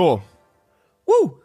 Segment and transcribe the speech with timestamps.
[0.00, 0.22] So,
[1.04, 1.42] Woo!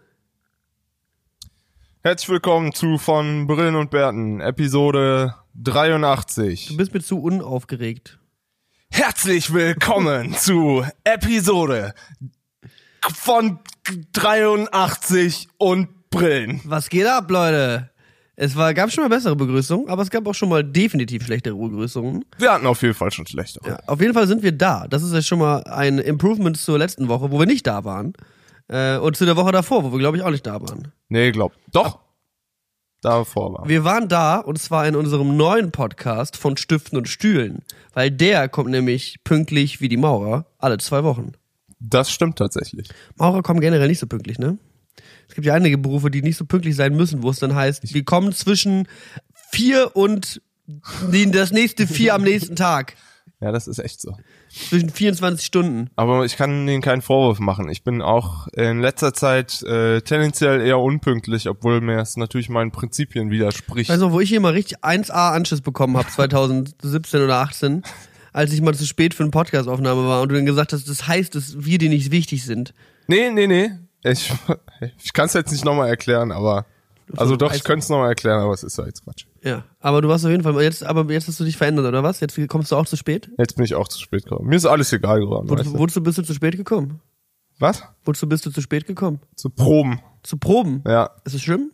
[2.04, 6.68] herzlich willkommen zu von Brillen und Bärten, Episode 83.
[6.70, 8.18] Du bist mir zu unaufgeregt.
[8.90, 11.94] Herzlich willkommen zu Episode
[13.14, 13.60] von
[14.14, 16.62] 83 und Brillen.
[16.64, 17.90] Was geht ab, Leute?
[18.38, 21.58] Es war, gab schon mal bessere Begrüßungen, aber es gab auch schon mal definitiv schlechtere
[21.58, 22.24] Begrüßungen.
[22.38, 23.60] Wir hatten auf jeden Fall schon schlechter.
[23.68, 24.88] Ja, auf jeden Fall sind wir da.
[24.88, 28.14] Das ist ja schon mal ein Improvement zur letzten Woche, wo wir nicht da waren.
[28.68, 30.92] Äh, und zu der Woche davor, wo wir, glaube ich, auch nicht da waren.
[31.10, 31.54] Nee, glaub.
[31.72, 32.00] Doch.
[33.02, 33.70] Davor war.
[33.70, 37.62] Wir waren da, und zwar in unserem neuen Podcast von Stiften und Stühlen.
[37.94, 41.34] Weil der kommt nämlich pünktlich wie die Maurer alle zwei Wochen.
[41.80, 42.90] Das stimmt tatsächlich.
[43.16, 44.58] Maurer kommen generell nicht so pünktlich, ne?
[45.28, 47.94] Es gibt ja einige Berufe, die nicht so pünktlich sein müssen, wo es dann heißt,
[47.94, 48.88] wir kommen zwischen
[49.52, 50.42] vier und
[51.12, 52.96] das nächste vier am nächsten Tag.
[53.40, 54.18] Ja, das ist echt so.
[54.56, 55.90] Zwischen 24 Stunden.
[55.98, 57.70] Aber ich kann denen keinen Vorwurf machen.
[57.70, 62.72] Ich bin auch in letzter Zeit äh, tendenziell eher unpünktlich, obwohl mir es natürlich meinen
[62.72, 63.90] Prinzipien widerspricht.
[63.90, 67.84] Weißt du, wo ich hier mal richtig 1A Anschiss bekommen habe, 2017 oder 18,
[68.32, 71.06] als ich mal zu spät für eine Podcastaufnahme war und du dann gesagt hast, das
[71.06, 72.74] heißt, dass wir dir nicht wichtig sind.
[73.08, 73.72] Nee, nee, nee.
[74.04, 74.32] Ich,
[75.04, 76.66] ich kann es jetzt nicht nochmal erklären, aber.
[77.16, 79.26] Also doch, ich könnte es nochmal erklären, aber es ist ja jetzt Quatsch.
[79.44, 82.04] Ja, aber du warst auf jeden Fall, jetzt, aber jetzt hast du dich verändert, oder
[82.04, 82.20] was?
[82.20, 83.30] Jetzt kommst du auch zu spät?
[83.38, 84.48] Jetzt bin ich auch zu spät gekommen.
[84.50, 85.50] Mir ist alles egal geworden.
[85.50, 85.78] Weißt du?
[85.78, 87.02] wozu bist du zu spät gekommen?
[87.60, 87.84] Was?
[88.04, 89.20] Wozu bist du zu spät gekommen?
[89.36, 90.02] Zu Proben.
[90.24, 90.84] Zu Proben?
[90.86, 91.12] Ja.
[91.24, 91.72] Ist es schlimm?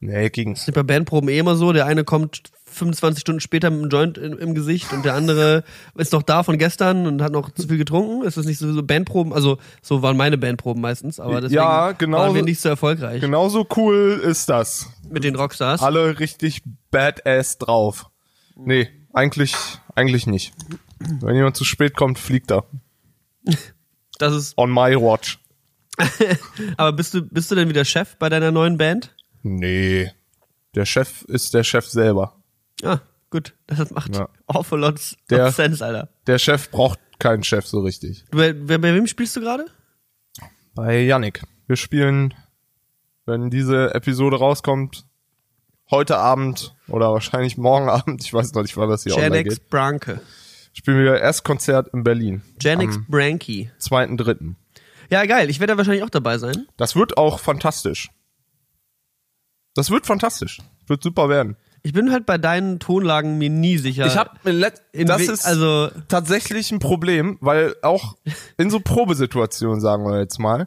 [0.00, 0.68] Nee, ging's.
[0.68, 4.18] ist bei Bandproben eh immer so, der eine kommt 25 Stunden später mit einem Joint
[4.18, 7.66] im, im Gesicht und der andere ist noch da von gestern und hat noch zu
[7.66, 8.22] viel getrunken.
[8.22, 9.32] Ist das nicht so, so Bandproben?
[9.32, 12.68] Also so waren meine Bandproben meistens, aber deswegen Ja, genau waren wir so- nicht so
[12.68, 14.90] erfolgreich Genauso cool ist das.
[15.08, 15.82] mit den Rockstars.
[15.82, 18.10] Alle richtig badass drauf.
[18.56, 19.54] Nee, eigentlich,
[19.94, 20.52] eigentlich nicht.
[20.98, 22.64] Wenn jemand zu spät kommt, fliegt er.
[24.18, 24.56] Das ist.
[24.58, 25.38] On my watch.
[26.76, 29.14] Aber bist du bist du denn wieder Chef bei deiner neuen Band?
[29.46, 30.10] Nee.
[30.74, 32.36] Der Chef ist der Chef selber.
[32.82, 32.98] Ah,
[33.30, 33.54] gut.
[33.68, 34.28] Das macht Ja.
[34.46, 36.08] awful lots Der- sense, Alter.
[36.26, 38.24] Der Chef braucht keinen Chef so richtig.
[38.30, 39.66] Du, bei, bei wem spielst du gerade?
[40.74, 41.42] Bei Yannick.
[41.66, 42.34] Wir spielen,
[43.24, 45.06] wenn diese Episode rauskommt,
[45.90, 49.54] heute Abend oder wahrscheinlich morgen Abend, ich weiß noch nicht, wann das hier online Janex
[49.60, 50.20] geht, Branke.
[50.72, 52.42] spielen wir Erstkonzert in Berlin.
[52.60, 53.70] Janex Branky.
[53.78, 54.56] Zweiten, dritten.
[55.08, 55.48] Ja, geil.
[55.48, 56.66] Ich werde da wahrscheinlich auch dabei sein.
[56.76, 58.10] Das wird auch fantastisch.
[59.76, 60.58] Das wird fantastisch.
[60.86, 61.56] Wird super werden.
[61.82, 64.06] Ich bin halt bei deinen Tonlagen mir nie sicher.
[64.06, 64.30] Ich habe
[64.92, 68.16] In das ist also tatsächlich ein Problem, weil auch
[68.56, 70.66] in so Probesituationen, sagen wir jetzt mal,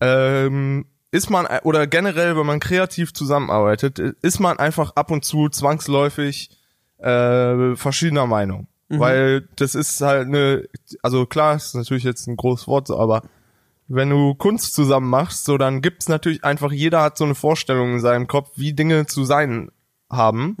[0.00, 5.48] ähm, ist man oder generell, wenn man kreativ zusammenarbeitet, ist man einfach ab und zu
[5.48, 6.50] zwangsläufig
[6.98, 8.68] äh, verschiedener Meinung.
[8.88, 10.68] Weil das ist halt eine,
[11.02, 13.22] also klar, ist natürlich jetzt ein großes Wort, so, aber
[13.94, 17.94] wenn du Kunst zusammen machst, so dann gibt's natürlich einfach, jeder hat so eine Vorstellung
[17.94, 19.70] in seinem Kopf, wie Dinge zu sein
[20.10, 20.56] haben.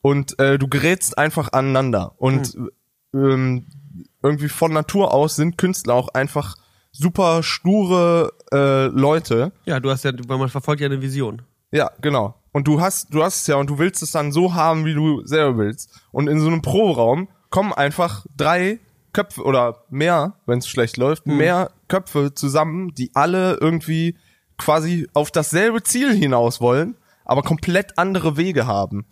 [0.00, 2.14] Und äh, du gerätst einfach aneinander.
[2.16, 2.56] Und
[3.14, 3.66] ähm,
[4.22, 6.56] irgendwie von Natur aus sind Künstler auch einfach
[6.90, 9.52] super sture äh, Leute.
[9.64, 11.42] ja, du hast ja, weil man verfolgt ja eine Vision.
[11.70, 12.34] Ja, genau.
[12.52, 14.94] Und du hast, du hast es ja und du willst es dann so haben, wie
[14.94, 16.00] du selber willst.
[16.12, 18.80] Und in so einem Proberaum kommen einfach drei
[19.18, 24.16] Köpfe oder mehr, wenn es schlecht läuft, mehr Köpfe zusammen, die alle irgendwie
[24.58, 29.06] quasi auf dasselbe Ziel hinaus wollen, aber komplett andere Wege haben.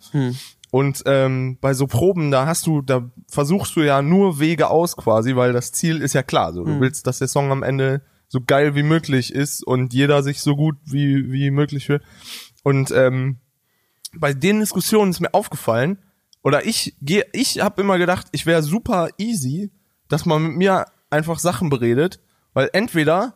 [0.71, 4.95] Und ähm, bei so Proben, da hast du, da versuchst du ja nur Wege aus
[4.95, 6.53] quasi, weil das Ziel ist ja klar.
[6.53, 10.23] So, du willst, dass der Song am Ende so geil wie möglich ist und jeder
[10.23, 12.01] sich so gut wie wie möglich will.
[12.63, 13.39] Und ähm,
[14.13, 15.97] bei den Diskussionen ist mir aufgefallen,
[16.43, 19.71] oder ich gehe, ich habe immer gedacht, ich wäre super easy,
[20.09, 22.19] dass man mit mir einfach Sachen beredet,
[22.53, 23.35] weil entweder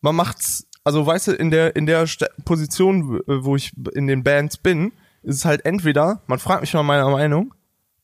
[0.00, 2.06] man macht's, also weißt du, in der in der
[2.44, 4.92] Position, w- wo ich in den Bands bin,
[5.22, 7.54] ist es halt entweder, man fragt mich mal meine Meinung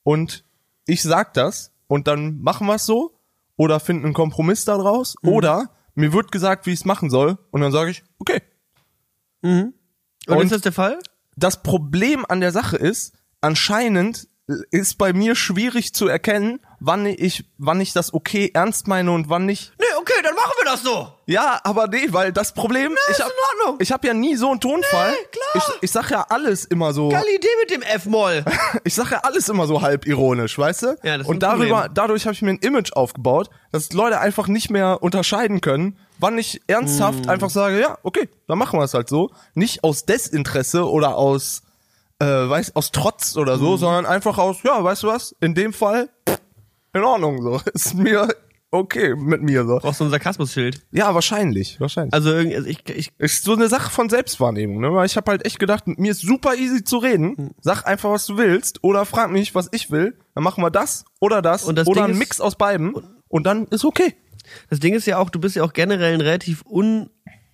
[0.02, 0.44] und
[0.86, 3.18] ich sag das und dann machen wir es so
[3.56, 7.60] oder finden einen Kompromiss daraus oder mir wird gesagt, wie ich es machen soll und
[7.62, 8.42] dann sage ich, okay.
[9.42, 9.72] Und,
[10.26, 10.98] Und- ist das der Fall?
[11.36, 14.28] das Problem an der Sache ist, anscheinend
[14.70, 19.28] ist bei mir schwierig zu erkennen, wann ich, wann ich das okay ernst meine und
[19.28, 19.72] wann nicht.
[19.78, 21.08] Nee, okay, dann machen wir das so.
[21.26, 23.78] Ja, aber nee, weil das Problem, ich ist hab, in Ordnung.
[23.80, 25.10] ich hab ja nie so einen Tonfall.
[25.10, 25.68] Nee, klar.
[25.76, 28.44] Ich, ich sag ja alles immer so, Geile Idee mit dem F-Moll.
[28.84, 30.86] ich sag ja alles immer so halb ironisch, weißt du?
[31.02, 31.94] Ja, das ist und darüber, Problem.
[31.94, 36.38] dadurch habe ich mir ein Image aufgebaut, dass Leute einfach nicht mehr unterscheiden können, wann
[36.38, 37.28] ich ernsthaft Hm.
[37.30, 39.30] einfach sage, ja, okay, dann machen wir es halt so.
[39.54, 41.62] Nicht aus Desinteresse oder aus,
[42.20, 45.72] äh, weiß, aus Trotz oder so, sondern einfach aus, ja, weißt du was, in dem
[45.72, 46.38] Fall, pff,
[46.94, 47.60] in Ordnung, so.
[47.74, 48.28] Ist mir
[48.70, 49.78] okay mit mir so.
[49.78, 50.82] Brauchst du ein Sarkasmusschild?
[50.90, 52.12] Ja, wahrscheinlich, wahrscheinlich.
[52.12, 54.92] Also irgendwie, also ich, ich, ist so eine Sache von Selbstwahrnehmung, ne?
[54.92, 57.54] Weil ich habe halt echt gedacht, mit mir ist super easy zu reden.
[57.60, 60.18] Sag einfach, was du willst oder frag mich, was ich will.
[60.34, 62.94] Dann machen wir das oder das, Und das oder Ding ein ist- Mix aus beiden
[63.28, 64.14] und dann ist okay.
[64.68, 66.62] das Ding ist ja auch, du bist ja auch generell ein relativ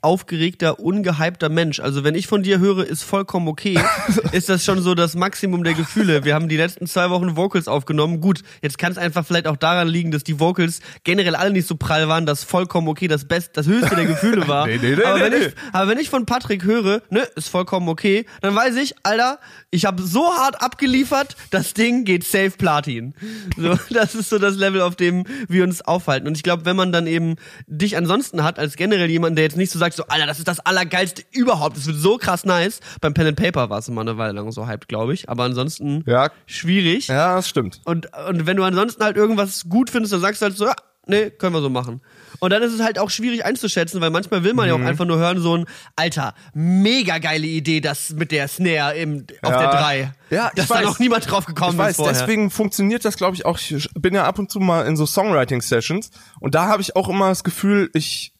[0.03, 1.81] unaufgeregter, ungehypter Mensch.
[1.81, 3.79] Also wenn ich von dir höre, ist vollkommen okay,
[4.33, 6.25] ist das schon so das Maximum der Gefühle.
[6.25, 8.21] Wir haben die letzten zwei Wochen Vocals aufgenommen.
[8.21, 11.69] Gut, jetzt kann es einfach vielleicht auch daran liegen, dass die Vocals generell alle nicht
[11.69, 14.67] so prall waren, dass vollkommen okay das Best, das höchste der Gefühle war.
[14.73, 15.33] Nee, nee, nee, aber, wenn.
[15.33, 19.39] Ich, aber wenn ich von Patrick höre, ne, ist vollkommen okay, dann weiß ich, Alter,
[19.71, 23.15] ich habe so hart abgeliefert, das Ding geht safe Platin.
[23.57, 26.27] So, das ist so das Level, auf dem wir uns aufhalten.
[26.27, 29.57] Und ich glaube, wenn man dann eben dich ansonsten hat, als generell jemand, der jetzt
[29.57, 32.81] nicht so sagt, so, Alter, das ist das Allergeilste überhaupt, das wird so krass nice.
[33.01, 35.29] Beim Pen and Paper war es immer eine Weile lang so hyped, glaube ich.
[35.29, 36.31] Aber ansonsten Ja.
[36.47, 37.09] schwierig.
[37.09, 37.81] Ja, das stimmt.
[37.85, 40.75] Und, und wenn du ansonsten halt irgendwas gut findest, dann sagst du halt so, ja,
[41.07, 42.01] nee, können wir so machen.
[42.39, 45.05] Und dann ist es halt auch schwierig einzuschätzen, weil manchmal will man ja auch einfach
[45.05, 49.59] nur hören, so ein, Alter, mega geile Idee, das mit der Snare im, auf Ja.
[49.61, 50.13] der 3.
[50.31, 52.15] Ja, ich Dass da noch niemand drauf gekommen Ich weiß, ist vorher.
[52.19, 53.59] deswegen funktioniert das, glaube ich, auch.
[53.59, 56.11] Ich bin ja ab und zu mal in so Songwriting-Sessions
[56.41, 58.35] und da habe ich auch immer das Gefühl, ich,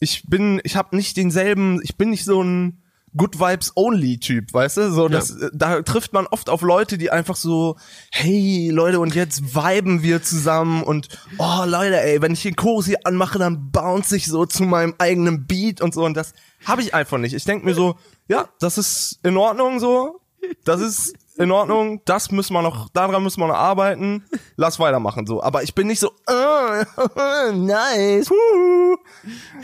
[0.00, 2.82] ich bin, ich habe nicht denselben, ich bin nicht so ein
[3.16, 4.92] Good Vibes Only Typ, weißt du?
[4.92, 7.76] So, das, äh, da trifft man oft auf Leute, die einfach so,
[8.10, 11.08] hey Leute, und jetzt viben wir zusammen und
[11.38, 14.94] oh Leute, ey, wenn ich den Chorus hier anmache, dann bounce ich so zu meinem
[14.98, 16.32] eigenen Beat und so und das
[16.64, 17.34] habe ich einfach nicht.
[17.34, 17.96] Ich denk mir so,
[18.28, 20.20] ja, das ist in Ordnung so,
[20.64, 24.24] das ist in Ordnung, das müssen wir noch, daran müssen wir noch arbeiten,
[24.56, 25.42] lass weitermachen so.
[25.42, 28.96] Aber ich bin nicht so, äh, nice, wuhu.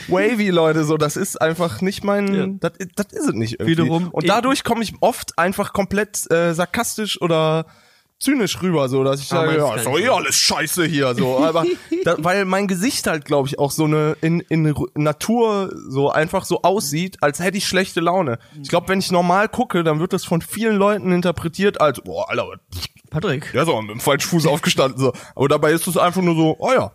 [0.08, 2.46] wavy Leute, so, das ist einfach nicht mein, Ja.
[2.60, 3.72] das, das ist es nicht irgendwie.
[3.82, 7.66] Wiederum- Und dadurch komme ich oft einfach komplett äh, sarkastisch oder
[8.24, 11.38] zynisch rüber, so dass ich Ah, sage, ja, ist doch eh alles scheiße hier, so,
[11.38, 11.64] aber
[12.04, 16.44] da, weil mein Gesicht halt, glaube ich, auch so eine in, in Natur so einfach
[16.44, 18.38] so aussieht, als hätte ich schlechte Laune.
[18.62, 22.28] Ich glaube, wenn ich normal gucke, dann wird das von vielen Leuten interpretiert als, boah,
[22.30, 22.46] Alter,
[23.10, 23.52] Patrick.
[23.54, 25.12] ist aber mit dem falschen Fuß aufgestanden, so.
[25.36, 26.92] Aber dabei ist es einfach nur so, oh ja,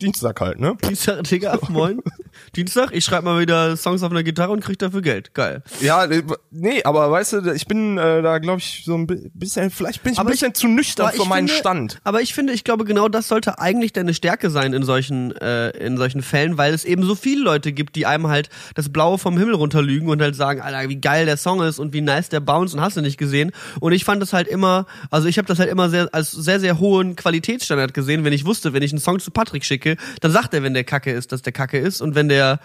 [0.00, 0.76] Dienstag halt, ne?
[0.84, 2.00] Dienstag, Digga, moin.
[2.56, 5.34] Dienstag, ich schreibe mal wieder Songs auf einer Gitarre und krieg dafür Geld.
[5.34, 5.62] Geil.
[5.80, 9.30] Ja, äh, nee, aber weißt du, ich bin äh, da, glaube ich, so ein bi-
[9.34, 11.98] bisschen, vielleicht bin ich Aber ein bisschen zu nüchtern für ich meinen finde- Stand.
[12.04, 15.70] Aber ich finde, ich glaube, genau das sollte eigentlich deine Stärke sein in solchen, äh,
[15.70, 19.18] in solchen Fällen, weil es eben so viele Leute gibt, die einem halt das Blaue
[19.18, 22.28] vom Himmel runterlügen und halt sagen, Alter, wie geil der Song ist und wie nice
[22.28, 23.52] der Bounce und hast du nicht gesehen.
[23.80, 26.60] Und ich fand das halt immer, also ich habe das halt immer sehr als sehr,
[26.60, 30.32] sehr hohen Qualitätsstandard gesehen, wenn ich wusste, wenn ich einen Song zu Patrick schicke, dann
[30.32, 32.60] sagt er, wenn der Kacke ist, dass der Kacke ist und wenn der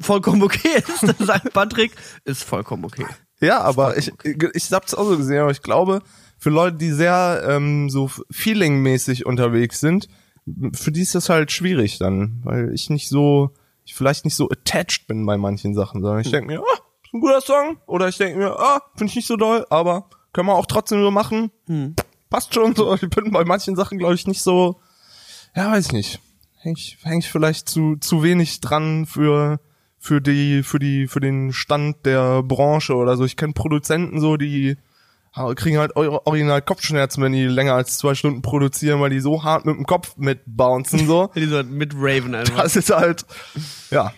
[0.00, 1.92] vollkommen okay ist, dann sagt Patrick,
[2.24, 3.06] ist vollkommen okay.
[3.40, 6.02] Ja, aber ich, ich hab's auch so gesehen, aber ich glaube,
[6.38, 10.08] für Leute, die sehr ähm, so feeling-mäßig unterwegs sind,
[10.74, 13.50] für die ist das halt schwierig dann, weil ich nicht so,
[13.84, 17.14] ich vielleicht nicht so attached bin bei manchen Sachen, sondern ich denke mir, ah, ist
[17.14, 20.48] ein guter Song, oder ich denke mir, ah, finde ich nicht so doll, aber können
[20.48, 21.50] wir auch trotzdem so machen.
[22.30, 22.94] Passt schon so.
[22.94, 24.80] Ich bin bei manchen Sachen, glaube ich, nicht so,
[25.54, 26.20] ja, weiß ich nicht.
[26.60, 29.60] Häng ich, häng ich vielleicht zu, zu wenig dran für,
[29.98, 33.24] für die, für die, für den Stand der Branche oder so.
[33.24, 34.76] Ich kenne Produzenten so, die
[35.54, 39.66] kriegen halt original Kopfschmerzen, wenn die länger als zwei Stunden produzieren, weil die so hart
[39.66, 41.30] mit dem Kopf mitbouncen so.
[41.34, 42.62] Die so mit Raven einfach.
[42.62, 43.24] Das ist halt,
[43.90, 44.12] ja.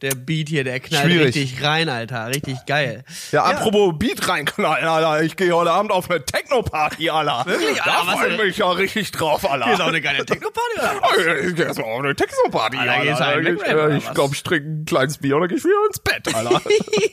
[0.00, 1.34] Der Beat hier, der knallt Schwierig.
[1.34, 2.28] richtig rein, Alter.
[2.28, 3.02] Richtig geil.
[3.32, 5.24] Ja, apropos Beat reinknallen, Alter.
[5.24, 7.44] Ich gehe heute Abend auf eine Techno-Party, Alter.
[7.46, 8.06] Wirklich, Da Alter?
[8.06, 9.64] Was freue ich mich ja richtig drauf, Alter.
[9.64, 10.92] Hier ist auch eine geile Techno-Party, oder?
[11.02, 13.42] Oh, Ich geh erstmal auf eine Techno-Party, Alter, Alter.
[13.42, 15.64] du einen Ich, oder ich glaube, ich trinke ein kleines Bier und dann geh ich
[15.64, 16.62] wieder ins Bett, Alter.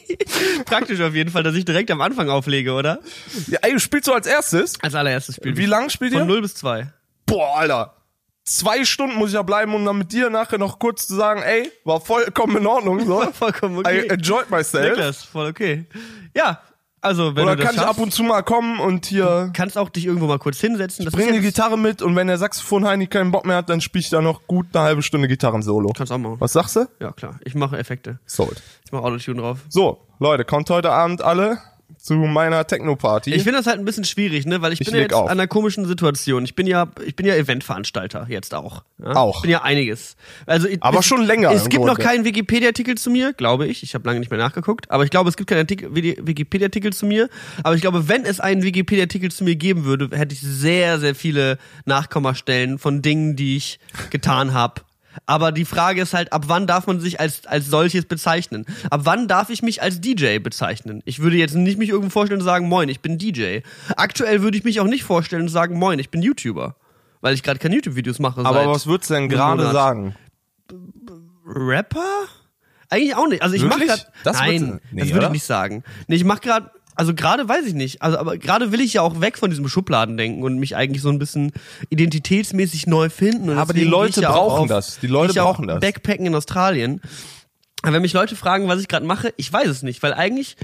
[0.66, 3.00] Praktisch auf jeden Fall, dass ich direkt am Anfang auflege, oder?
[3.48, 4.74] ja, ey, du spielst so als erstes?
[4.84, 5.58] Als allererstes Spiel.
[5.58, 6.20] Wie lang spielt ihr?
[6.20, 6.88] Von 0 bis 2.
[7.26, 7.96] Boah, Alter.
[8.48, 11.42] Zwei Stunden muss ich ja bleiben, um dann mit dir nachher noch kurz zu sagen,
[11.42, 13.22] ey, war vollkommen in Ordnung, so.
[13.34, 14.06] Vollkommen okay.
[14.06, 14.90] I enjoyed myself.
[14.90, 15.86] Niklas, voll okay.
[16.36, 16.62] Ja,
[17.06, 19.52] also wenn Oder du das kann ich schaffst, ab und zu mal kommen und hier
[19.54, 21.06] kannst auch dich irgendwo mal kurz hinsetzen.
[21.06, 24.02] Ist die Gitarre mit und wenn der Saxophon Heini keinen Bock mehr hat, dann spiele
[24.02, 25.94] ich da noch gut eine halbe Stunde Gitarrensolo.
[25.96, 26.38] Kannst auch machen.
[26.40, 26.88] Was sagst du?
[27.00, 27.40] Ja, klar.
[27.44, 28.20] Ich mache Effekte.
[28.26, 28.62] Sold.
[28.86, 29.60] Ich mache Autotune drauf.
[29.70, 31.60] So, Leute, kommt heute Abend alle
[31.98, 33.34] zu meiner Techno-Party.
[33.34, 35.26] Ich finde das halt ein bisschen schwierig, ne, weil ich, Ich bin ja jetzt auf.
[35.26, 36.44] an einer komischen Situation.
[36.46, 38.84] Ich bin ja, ich bin ja Eventveranstalter jetzt auch.
[39.00, 39.16] Ja?
[39.16, 39.38] Auch.
[39.38, 40.16] Ich bin ja einiges.
[40.46, 42.04] Also Aber es, schon länger Es gibt noch Grunde.
[42.04, 43.82] keinen Wikipedia-Artikel zu mir, glaube ich.
[43.84, 46.94] Ich habe lange nicht mehr nachgeguckt, aber ich glaube, es gibt keinen Artikel- Wiki- Wikipedia-Artikel
[46.94, 47.30] zu mir.
[47.64, 51.16] Aber ich glaube, wenn es einen Wikipedia-Artikel zu mir geben würde, hätte ich sehr, sehr
[51.16, 53.80] viele Nachkommastellen von Dingen, die ich
[54.12, 54.82] getan habe.
[55.26, 58.66] Aber die Frage ist halt, ab wann darf man sich als, als solches bezeichnen?
[58.90, 61.02] Ab wann darf ich mich als DJ bezeichnen?
[61.06, 63.60] Ich würde jetzt nicht mich irgendwo vorstellen und sagen, moin, ich bin DJ.
[63.96, 66.76] Aktuell würde ich mich auch nicht vorstellen und sagen, moin, ich bin YouTuber.
[67.22, 68.46] weil ich gerade keine YouTube-Videos mache.
[68.46, 70.16] Aber was würdest du denn gerade sagen?
[71.48, 72.26] Rapper?
[72.90, 73.42] Eigentlich auch nicht.
[73.42, 74.02] Also ich mache gerade.
[74.26, 75.84] Nein, nee, das würde ich nicht sagen.
[76.08, 76.72] Nee, ich mache gerade.
[76.96, 78.02] Also gerade weiß ich nicht.
[78.02, 81.10] Also aber gerade will ich ja auch weg von diesem Schubladendenken und mich eigentlich so
[81.10, 81.52] ein bisschen
[81.90, 83.50] identitätsmäßig neu finden.
[83.50, 85.00] Und Aber die Leute ja auch brauchen auf- das.
[85.00, 85.80] Die Leute brauchen das.
[85.80, 87.02] Backpacken in Australien.
[87.82, 90.56] Aber wenn mich Leute fragen, was ich gerade mache, ich weiß es nicht, weil eigentlich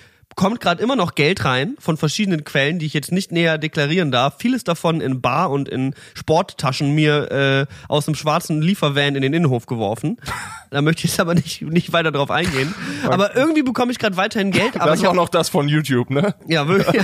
[0.41, 4.09] kommt gerade immer noch Geld rein von verschiedenen Quellen, die ich jetzt nicht näher deklarieren
[4.09, 4.37] darf.
[4.39, 7.31] Vieles davon in Bar und in Sporttaschen mir
[7.69, 10.17] äh, aus dem schwarzen Liefervan in den Innenhof geworfen.
[10.71, 12.73] Da möchte ich jetzt aber nicht, nicht weiter drauf eingehen.
[13.03, 14.81] Aber irgendwie bekomme ich gerade weiterhin Geld.
[14.81, 16.33] Aber das auch noch das von YouTube, ne?
[16.47, 17.03] ja, wirklich.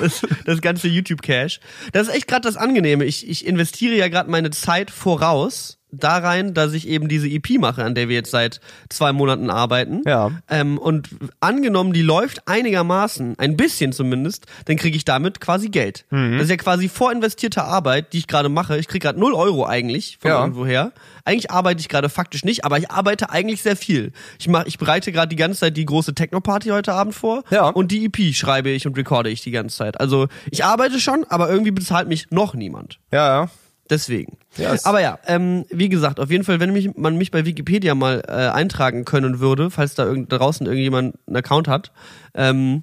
[0.00, 1.60] Das, das ganze YouTube-Cash.
[1.92, 3.04] Das ist echt gerade das Angenehme.
[3.04, 7.58] Ich, ich investiere ja gerade meine Zeit voraus da rein, dass ich eben diese EP
[7.58, 10.02] mache, an der wir jetzt seit zwei Monaten arbeiten.
[10.06, 10.30] Ja.
[10.48, 11.08] Ähm, und
[11.40, 16.04] angenommen, die läuft einigermaßen, ein bisschen zumindest, dann kriege ich damit quasi Geld.
[16.10, 16.34] Mhm.
[16.34, 18.78] Das ist ja quasi vorinvestierte Arbeit, die ich gerade mache.
[18.78, 20.40] Ich kriege gerade 0 Euro eigentlich von Ja.
[20.40, 20.92] irgendwoher.
[21.24, 24.12] Eigentlich arbeite ich gerade faktisch nicht, aber ich arbeite eigentlich sehr viel.
[24.38, 27.44] Ich mach, ich bereite gerade die ganze Zeit die große Techno-Party heute Abend vor.
[27.50, 27.68] Ja.
[27.68, 30.00] Und die EP schreibe ich und recorde ich die ganze Zeit.
[30.00, 32.98] Also ich arbeite schon, aber irgendwie bezahlt mich noch niemand.
[33.12, 33.50] Ja, ja.
[33.90, 34.38] Deswegen.
[34.56, 37.44] Ja, es- Aber ja, ähm, wie gesagt, auf jeden Fall, wenn mich, man mich bei
[37.44, 41.92] Wikipedia mal äh, eintragen können würde, falls da irgend, draußen irgendjemand einen Account hat,
[42.34, 42.82] ähm,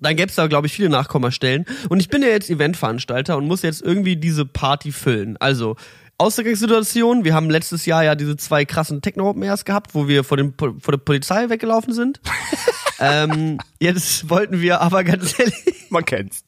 [0.00, 1.64] dann gäbe es da, glaube ich, viele Nachkommastellen.
[1.88, 5.36] Und ich bin ja jetzt Eventveranstalter und muss jetzt irgendwie diese Party füllen.
[5.38, 5.76] Also,
[6.18, 10.36] Ausgangssituation, wir haben letztes Jahr ja diese zwei krassen Techno-Open Airs gehabt, wo wir vor,
[10.36, 12.20] dem, vor der Polizei weggelaufen sind.
[12.98, 16.44] ähm, jetzt wollten wir aber ganz ehrlich, Man kennt's.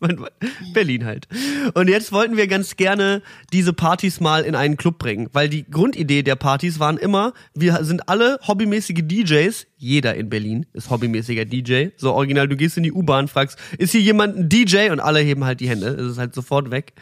[0.72, 1.28] Berlin halt.
[1.74, 3.22] Und jetzt wollten wir ganz gerne
[3.52, 7.84] diese Partys mal in einen Club bringen, weil die Grundidee der Partys waren immer, wir
[7.84, 11.88] sind alle hobbymäßige DJs, jeder in Berlin ist hobbymäßiger DJ.
[11.96, 14.90] So original, du gehst in die U-Bahn, fragst, ist hier jemand ein DJ?
[14.90, 16.92] Und alle heben halt die Hände, es ist halt sofort weg.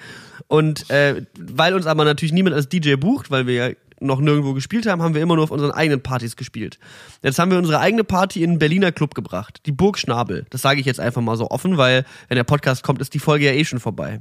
[0.47, 4.55] Und äh, weil uns aber natürlich niemand als DJ bucht, weil wir ja noch nirgendwo
[4.55, 6.79] gespielt haben, haben wir immer nur auf unseren eigenen Partys gespielt.
[7.23, 10.47] Jetzt haben wir unsere eigene Party in einen Berliner Club gebracht, die Burg Schnabel.
[10.51, 13.19] Das sage ich jetzt einfach mal so offen, weil wenn der Podcast kommt, ist die
[13.19, 14.21] Folge ja eh schon vorbei.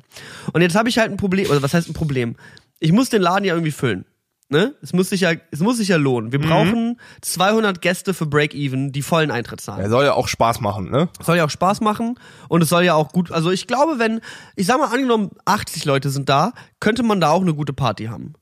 [0.54, 2.36] Und jetzt habe ich halt ein Problem, oder was heißt ein Problem?
[2.80, 4.06] Ich muss den Laden ja irgendwie füllen.
[4.50, 4.76] Ne?
[4.82, 6.32] Es muss sich ja, es muss sich ja lohnen.
[6.32, 9.82] Wir brauchen 200 Gäste für Break-Even, die vollen Eintritt zahlen.
[9.82, 11.10] Er soll ja auch Spaß machen, ne?
[11.22, 14.22] Soll ja auch Spaß machen und es soll ja auch gut, also ich glaube, wenn,
[14.56, 18.06] ich sag mal, angenommen 80 Leute sind da, könnte man da auch eine gute Party
[18.06, 18.36] haben.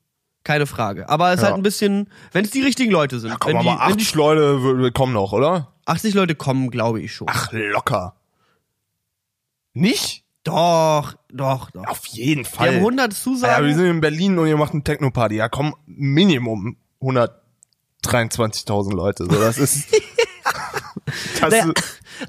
[0.44, 1.08] Keine Frage.
[1.08, 1.48] Aber es ist Ja.
[1.48, 3.40] halt ein bisschen, wenn es die richtigen Leute sind.
[3.40, 5.72] Komm, wenn, die, aber wenn die 80 Leute kommen noch, oder?
[5.86, 7.26] 80 Leute kommen, glaube ich schon.
[7.28, 8.14] Ach, locker.
[9.72, 10.24] Nicht?
[10.46, 11.86] Doch, doch, doch.
[11.88, 12.68] Auf jeden Wir Fall.
[12.68, 13.66] haben 100 ja, Zusagen.
[13.66, 15.34] wir sind in Berlin und ihr macht eine Techno-Party.
[15.34, 19.24] Ja, komm, Minimum 123.000 Leute.
[19.24, 19.88] So, das ist,
[21.40, 21.72] das, Naja,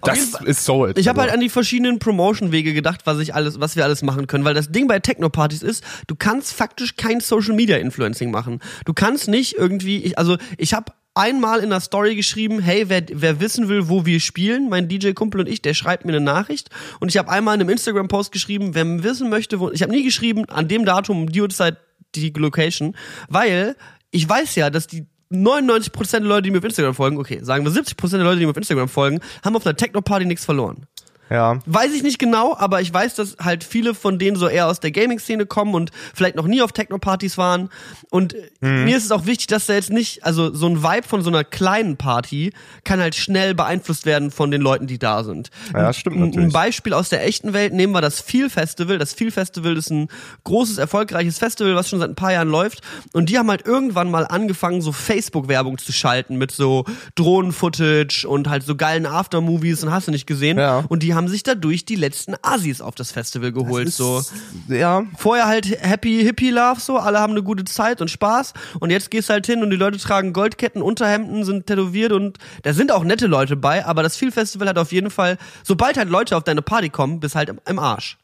[0.01, 0.97] das ist so it.
[0.97, 4.25] Ich habe halt an die verschiedenen Promotion-Wege gedacht, was ich alles, was wir alles machen
[4.25, 8.61] können, weil das Ding bei Techno-Partys ist, du kannst faktisch kein Social-Media-Influencing machen.
[8.85, 13.03] Du kannst nicht irgendwie, ich, also ich habe einmal in der Story geschrieben, hey, wer,
[13.11, 16.69] wer wissen will, wo wir spielen, mein DJ-Kumpel und ich, der schreibt mir eine Nachricht.
[16.99, 20.03] Und ich habe einmal in einem Instagram-Post geschrieben, wer wissen möchte, wo, ich habe nie
[20.03, 21.77] geschrieben, an dem Datum, um die Uhrzeit,
[22.15, 22.95] die Location,
[23.27, 23.75] weil
[24.11, 27.65] ich weiß ja, dass die 99% der Leute, die mir auf Instagram folgen, okay, sagen
[27.65, 30.85] wir 70% der Leute, die mir auf Instagram folgen, haben auf einer Techno-Party nichts verloren.
[31.29, 31.59] Ja.
[31.65, 34.79] Weiß ich nicht genau, aber ich weiß, dass halt viele von denen so eher aus
[34.79, 37.69] der Gaming-Szene kommen und vielleicht noch nie auf Techno-Partys waren.
[38.09, 38.85] Und äh, Mhm.
[38.85, 41.29] mir ist es auch wichtig, dass da jetzt nicht, also so ein Vibe von so
[41.29, 42.51] einer kleinen Party
[42.83, 45.49] kann halt schnell beeinflusst werden von den Leuten, die da sind.
[45.73, 46.53] Ja, stimmt Ein- Ein natürlich.
[46.53, 48.97] Beispiel aus der echten Welt nehmen wir das Feel Festival.
[48.97, 50.07] Das Feel Festival ist ein
[50.43, 52.81] großes, erfolgreiches Festival, was schon seit ein paar Jahren läuft.
[53.13, 58.49] Und die haben halt irgendwann mal angefangen, so Facebook-Werbung zu schalten mit so Drohnen-Footage und
[58.49, 60.57] halt so geilen Aftermovies und hast du nicht gesehen.
[60.57, 60.83] Ja.
[60.87, 63.91] Und die haben sich dadurch die letzten Asis auf das Festival geholt.
[63.91, 64.23] so
[64.69, 65.03] Ja.
[65.17, 68.53] vorher halt Happy Hippie Love, so alle haben eine gute Zeit und Spaß.
[68.79, 72.71] Und jetzt gehst halt hin und die Leute tragen Goldketten, Unterhemden, sind tätowiert und da
[72.71, 76.09] sind auch nette Leute bei, aber das Feel Festival hat auf jeden Fall, sobald halt
[76.09, 78.17] Leute auf deine Party kommen, bist halt im, im Arsch.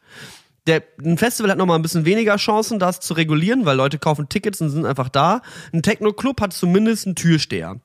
[0.66, 4.30] Der, ein Festival hat nochmal ein bisschen weniger Chancen, das zu regulieren, weil Leute kaufen
[4.30, 5.42] Tickets und sind einfach da.
[5.74, 7.80] Ein Techno-Club hat zumindest einen Türsteher.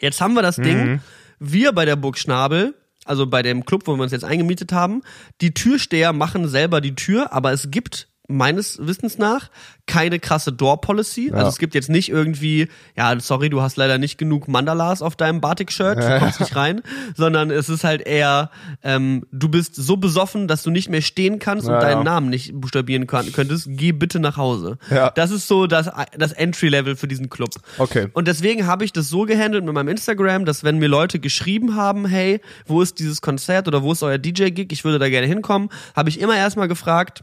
[0.00, 1.00] Jetzt haben wir das Ding,
[1.38, 5.02] wir bei der Burg Schnabel, also bei dem Club, wo wir uns jetzt eingemietet haben,
[5.40, 9.50] die Türsteher machen selber die Tür, aber es gibt meines Wissens nach
[9.86, 11.32] keine krasse Door-Policy.
[11.32, 15.14] Also es gibt jetzt nicht irgendwie, ja, sorry, du hast leider nicht genug Mandalas auf
[15.14, 16.80] deinem Batik-Shirt, du kommst nicht rein,
[17.14, 18.50] sondern es ist halt eher,
[18.82, 22.04] ähm, du bist so besoffen, dass du nicht mehr stehen kannst und Ja, deinen ja.
[22.04, 24.78] Namen nicht buchstabieren kann, könntest, geh bitte nach Hause.
[24.90, 25.10] Ja.
[25.10, 27.50] Das ist so das, das Entry-Level für diesen Club.
[27.76, 28.08] Okay.
[28.14, 31.76] Und deswegen habe ich das so gehandelt mit meinem Instagram, dass wenn mir Leute geschrieben
[31.76, 35.26] haben, hey, wo ist dieses Konzert oder wo ist euer DJ-Gig, ich würde da gerne
[35.26, 37.22] hinkommen, habe ich immer erstmal gefragt,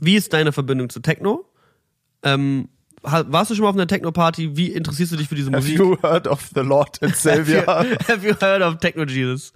[0.00, 1.44] wie ist deine Verbindung zu Techno?
[2.22, 2.68] Ähm,
[3.02, 4.56] warst du schon mal auf einer Techno-Party?
[4.56, 5.78] Wie interessierst du dich für diese Have Musik?
[5.78, 7.64] you heard of the Lord and Savior?
[7.66, 9.52] Have you heard of Techno Jesus?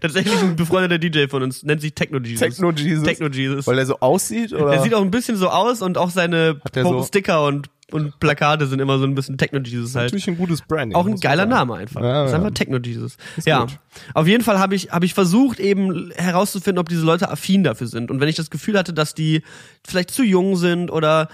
[0.00, 2.40] Tatsächlich ein befreundeter DJ von uns, nennt sich Techno Jesus.
[2.40, 3.04] Techno Jesus.
[3.04, 3.66] Techno Jesus.
[3.68, 4.72] Weil er so aussieht, oder?
[4.74, 8.66] Er sieht auch ein bisschen so aus und auch seine so- Sticker und, und Plakate
[8.66, 10.06] sind immer so ein bisschen Techno Jesus halt.
[10.06, 10.96] Natürlich ein gutes Branding.
[10.96, 11.50] Auch ein geiler sagen.
[11.50, 12.02] Name einfach.
[12.02, 13.16] Ja, das ist einfach Techno Jesus.
[13.44, 13.60] ja.
[13.60, 13.78] gut.
[14.12, 17.86] Auf jeden Fall habe ich, habe ich versucht, eben herauszufinden, ob diese Leute affin dafür
[17.86, 18.10] sind.
[18.10, 19.42] Und wenn ich das Gefühl hatte, dass die
[19.86, 21.28] vielleicht zu jung sind oder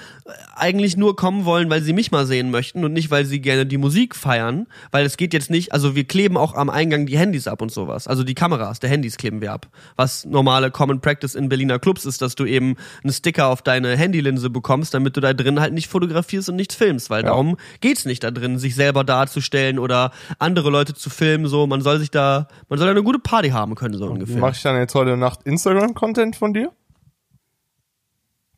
[0.54, 3.66] eigentlich nur kommen wollen, weil sie mich mal sehen möchten und nicht, weil sie gerne
[3.66, 7.18] die Musik feiern, weil es geht jetzt nicht, also wir kleben auch am Eingang die
[7.18, 8.06] Handys ab und sowas.
[8.06, 9.68] Also die Kameras der Handys kleben wir ab.
[9.96, 13.96] Was normale Common Practice in Berliner Clubs ist, dass du eben einen Sticker auf deine
[13.96, 18.04] Handylinse bekommst, damit du da drin halt nicht fotografierst und nichts filmst, weil darum geht's
[18.04, 22.10] nicht da drin, sich selber darzustellen oder andere Leute zu filmen, so, man soll sich
[22.10, 24.38] da, man soll da eine gute Party haben können, so ungefähr.
[24.38, 26.72] Mache ich dann jetzt heute Nacht Instagram-Content von dir?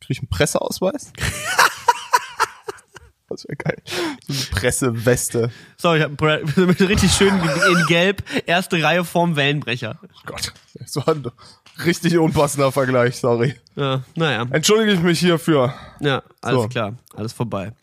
[0.05, 1.11] Krieg ich einen Presseausweis?
[3.29, 3.81] das wäre geil.
[3.85, 5.51] So eine Presseweste.
[5.77, 6.21] So, ich hab
[6.57, 9.99] mit richtig schön in gelb, erste Reihe vorm Wellenbrecher.
[10.25, 10.53] Gott,
[10.85, 11.25] so ein
[11.83, 13.55] richtig unpassender Vergleich, sorry.
[13.75, 14.45] Ja, naja.
[14.51, 15.73] Entschuldige ich mich hierfür.
[15.99, 16.67] Ja, alles So.
[16.69, 17.73] klar, alles vorbei.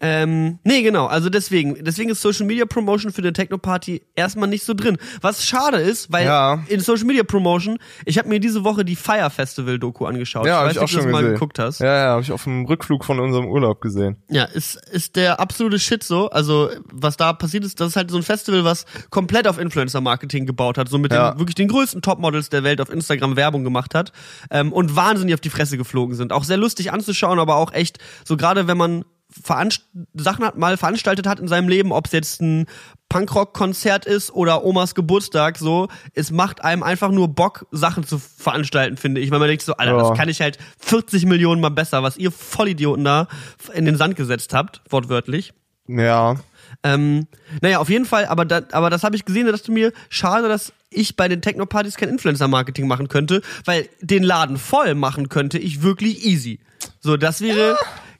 [0.00, 4.48] Ähm, nee, genau, also deswegen, deswegen ist Social Media Promotion für eine Techno Party erstmal
[4.48, 4.96] nicht so drin.
[5.20, 6.62] Was schade ist, weil Ja.
[6.68, 10.46] in Social Media Promotion, ich habe mir diese Woche die Fire Festival Doku angeschaut.
[10.46, 11.34] Ja, ich weiß ich auch ob schon du das mal gesehen.
[11.34, 11.80] geguckt hast.
[11.80, 14.16] Ja, ja, habe ich auf dem Rückflug von unserem Urlaub gesehen.
[14.28, 16.30] Ja, ist, ist der absolute Shit so.
[16.30, 20.46] Also, was da passiert ist, das ist halt so ein Festival, was komplett auf Influencer-Marketing
[20.46, 21.32] gebaut hat, so mit Ja.
[21.32, 24.12] den wirklich den größten Topmodels der Welt auf Instagram Werbung gemacht hat
[24.52, 26.32] ähm, und wahnsinnig auf die Fresse geflogen sind.
[26.32, 29.04] Auch sehr lustig anzuschauen, aber auch echt, so gerade wenn man
[29.42, 32.66] veranst Sachen hat, mal veranstaltet hat in seinem Leben, ob es jetzt ein
[33.08, 38.96] Punkrock-Konzert ist oder Omas Geburtstag, so, es macht einem einfach nur Bock, Sachen zu veranstalten,
[38.96, 39.30] finde ich.
[39.30, 40.08] Weil man denkt so, Alter, Ja.
[40.08, 43.26] das kann ich halt 40 Millionen mal besser, was ihr Vollidioten da
[43.74, 45.52] in den Sand gesetzt habt, wortwörtlich.
[45.88, 46.36] Ja.
[46.82, 47.26] Ähm,
[47.60, 50.48] naja, auf jeden Fall, aber, da, aber das habe ich gesehen, da dachte mir, schade,
[50.48, 55.58] dass ich bei den Techno-Partys kein Influencer-Marketing machen könnte, weil den Laden voll machen könnte
[55.58, 56.60] ich wirklich easy.
[57.00, 57.76] So, das wäre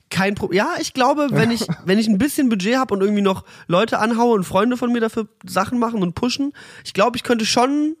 [0.09, 0.57] kein Problem.
[0.57, 3.99] Ja, ich glaube, wenn ich, wenn ich ein bisschen Budget habe und irgendwie noch Leute
[3.99, 6.53] anhaue und Freunde von mir dafür Sachen machen und pushen,
[6.85, 7.95] ich glaube, ich könnte schon,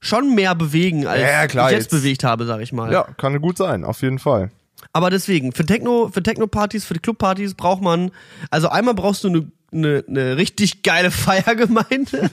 [0.00, 2.92] schon mehr bewegen, als Ja, klar, ich jetzt, jetzt- bewegt habe, sag ich mal.
[2.92, 4.50] Ja, kann gut sein, auf jeden Fall.
[4.92, 8.10] Aber deswegen, für Techno, für Techno-Partys, für die Club-Partys braucht man,
[8.50, 11.10] also einmal brauchst du eine, eine, eine richtig geile
[11.56, 12.30] Feiergemeinde.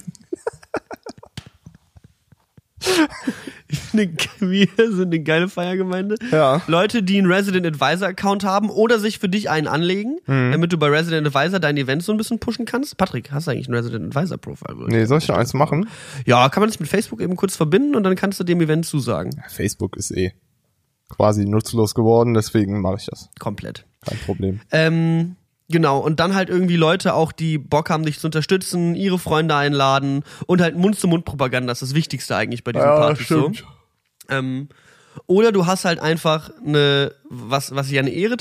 [4.39, 6.15] Wir sind eine geile Feiergemeinde.
[6.31, 6.61] Ja.
[6.67, 10.51] Leute, die einen Resident Advisor Account haben oder sich für dich einen anlegen, Mhm.
[10.51, 12.97] damit du bei Resident Advisor dein Event so ein bisschen pushen kannst.
[12.97, 14.85] Patrick, hast du eigentlich ein Resident Advisor Profile?
[14.87, 15.87] Nee, soll ich noch eins machen?
[16.25, 18.85] Ja, kann man das mit Facebook eben kurz verbinden und dann kannst du dem Event
[18.85, 19.31] zusagen.
[19.49, 20.33] Facebook ist eh
[21.09, 23.29] quasi nutzlos geworden, deswegen mache ich das.
[23.39, 23.85] Komplett.
[24.07, 24.59] Kein Problem.
[24.71, 25.35] Ähm,
[25.69, 29.55] genau, und dann halt irgendwie Leute auch, die Bock haben, dich zu unterstützen, ihre Freunde
[29.55, 33.51] einladen und halt Mund-zu-Mund-Propaganda ist das Wichtigste eigentlich bei diesen Partys so.
[34.29, 34.69] Ähm,
[35.27, 38.37] oder du hast halt einfach eine, was, was ich eine Ehre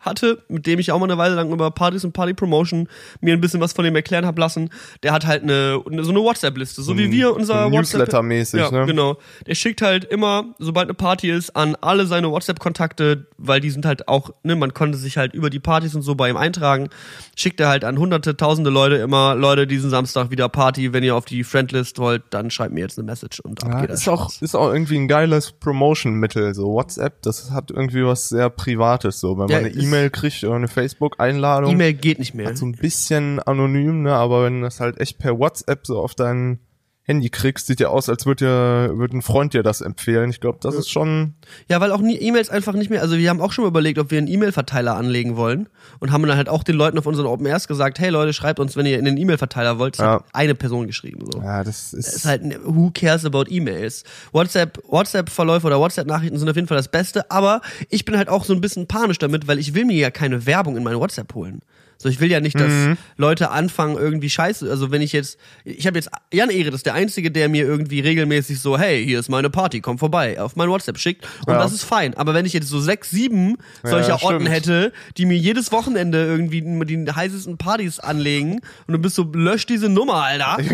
[0.00, 2.88] hatte, mit dem ich auch mal eine Weile lang über Partys und Party Promotion
[3.20, 4.70] mir ein bisschen was von dem erklären habe lassen.
[5.02, 7.70] Der hat halt eine, so eine WhatsApp-Liste, so wie wir unser so.
[7.70, 8.86] Newsletter-mäßig, ja, ne?
[8.86, 9.18] genau.
[9.46, 13.84] Der schickt halt immer, sobald eine Party ist, an alle seine WhatsApp-Kontakte, weil die sind
[13.84, 16.88] halt auch, ne, man konnte sich halt über die Partys und so bei ihm eintragen.
[17.36, 21.14] Schickt er halt an hunderte, tausende Leute immer, Leute, diesen Samstag wieder Party, wenn ihr
[21.16, 24.08] auf die Friendlist wollt, dann schreibt mir jetzt eine Message und ab Ja, geht ist
[24.08, 24.42] auch, Spaß.
[24.42, 26.54] ist auch irgendwie ein geiles Promotion-Mittel.
[26.54, 29.20] So WhatsApp, das hat irgendwie was sehr Privates.
[29.20, 32.56] So, wenn Ja, man eine E-Mail kriegt oder eine Facebook-Einladung, E-Mail geht nicht mehr.
[32.56, 34.14] so ein bisschen anonym, ne?
[34.14, 36.60] Aber wenn das halt echt per WhatsApp so auf dein
[37.04, 40.30] Handy kriegst, sieht ja aus, als würde dir, würde ein Freund dir das empfehlen.
[40.30, 41.34] Ich glaube, das ist schon,
[41.68, 44.12] Ja, weil auch E-Mails einfach nicht mehr, also wir haben auch schon mal überlegt, ob
[44.12, 47.44] wir einen E-Mail-Verteiler anlegen wollen und haben dann halt auch den Leuten auf unseren Open
[47.46, 49.98] Airs gesagt, hey Leute, schreibt uns, wenn ihr in den E-Mail-Verteiler wollt.
[49.98, 50.12] Das Ja.
[50.14, 51.40] hat eine Person geschrieben, so.
[51.42, 54.04] ja, das ist, Es ist halt, who cares about E-Mails?
[54.30, 58.44] WhatsApp, WhatsApp-Verläufe oder WhatsApp-Nachrichten sind auf jeden Fall das Beste, aber ich bin halt auch
[58.44, 61.34] so ein bisschen panisch damit, weil ich will mir ja keine Werbung in mein WhatsApp
[61.34, 61.62] holen.
[62.02, 62.96] So, ich will ja nicht, dass Mhm.
[63.16, 66.86] Leute anfangen irgendwie Scheiße, also wenn ich jetzt, ich habe jetzt, Jan Ehre, das ist
[66.86, 70.56] der Einzige, der mir irgendwie regelmäßig so, hey, hier ist meine Party, komm vorbei, auf
[70.56, 71.60] mein WhatsApp schickt und Ja.
[71.62, 72.14] das ist fein.
[72.14, 74.32] Aber wenn ich jetzt so sechs, sieben solcher stimmt.
[74.34, 79.22] Otten hätte, die mir jedes Wochenende irgendwie die heißesten Partys anlegen und du bist so,
[79.32, 80.58] lösch diese Nummer, Alter.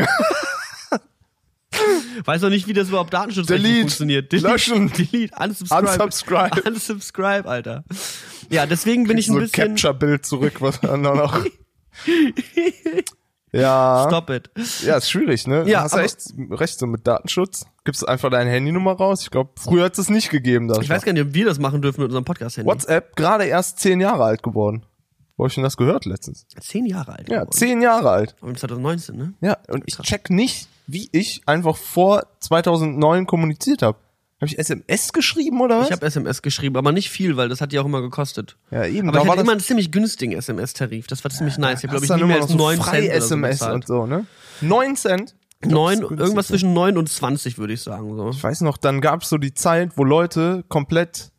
[2.24, 3.80] Weiß noch nicht, wie das überhaupt datenschutzrechtlich Delete.
[3.82, 4.32] funktioniert.
[4.32, 4.90] Löschen.
[4.92, 5.34] Delete.
[5.38, 5.86] Unsubscribe.
[5.92, 6.62] Unsubscribe.
[6.62, 7.84] Unsubscribe, Alter.
[8.50, 9.68] Ja, deswegen bin ich so ein ein bisschen.
[9.68, 11.44] Capture-Bild zurück, was dann da noch.
[13.52, 14.06] ja.
[14.08, 14.50] Stop it.
[14.84, 15.64] Ja, ist schwierig, ne?
[15.66, 16.18] Ja, Hast du echt
[16.50, 19.22] recht, so mit Datenschutz gibst einfach deine Handynummer raus.
[19.22, 20.70] Ich glaube, früher hat es nicht gegeben.
[20.78, 22.68] Ich weiß gar nicht, ob wir das machen dürfen mit unserem Podcast-Handy.
[22.70, 24.84] WhatsApp gerade erst zehn Jahre alt geworden.
[25.38, 26.46] Wo hab ich denn das gehört letztens?
[26.61, 27.30] Zehn Jahre alt.
[27.30, 27.52] Ja, geworden.
[27.52, 28.37] zehn Jahre alt.
[28.42, 29.34] Aber 2019, ne?
[29.40, 33.96] Ja, und ich check nicht, wie ich einfach vor 2009 kommuniziert habe.
[34.40, 35.87] Habe ich SMS geschrieben oder was?
[35.87, 38.57] Ich habe SMS geschrieben, aber nicht viel, weil das hat ja auch immer gekostet.
[38.70, 39.09] ja, eben.
[39.09, 41.09] Aber ich war hatte immer einen ziemlich günstigen SMS-Tarif.
[41.09, 41.83] Das war ziemlich nice.
[41.83, 44.27] Ich glaube ich, als noch so 9 frei Cent SMS und so, ne?
[44.61, 45.35] 9 Cent.
[45.64, 48.16] Neun, irgendwas zwischen 9 und 20, würde ich sagen.
[48.16, 48.31] So.
[48.31, 51.33] Ich weiß noch, dann gab's so die Zeit, wo Leute komplett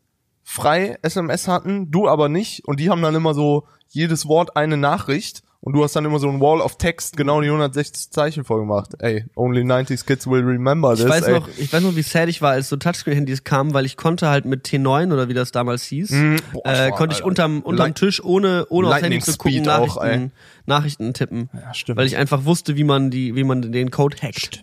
[0.44, 2.68] frei SMS hatten, du aber nicht.
[2.68, 5.44] Und die haben dann immer so jedes Wort eine Nachricht.
[5.62, 8.92] Und du hast dann immer so ein Wall of Text genau die 160 Zeichen vorgemacht.
[9.00, 11.04] Ey, only 90s kids will remember this.
[11.04, 11.34] Ich weiß, ey.
[11.34, 14.30] noch, ich weiß noch, wie sad ich war, als so Touchscreen-Handys kamen, weil ich konnte
[14.30, 16.38] halt mit T9 oder wie das damals hieß, Mhm.
[16.54, 19.68] Boah, äh, konnte ich unterm, unterm Light- Tisch ohne, ohne aufs Handy zu gucken, Speed
[19.68, 20.32] auch, Nachrichten,
[20.66, 21.50] Nachrichten tippen.
[21.54, 21.98] Ja, stimmt.
[21.98, 24.62] Weil ich einfach wusste, wie man die, wie man den Code hackt.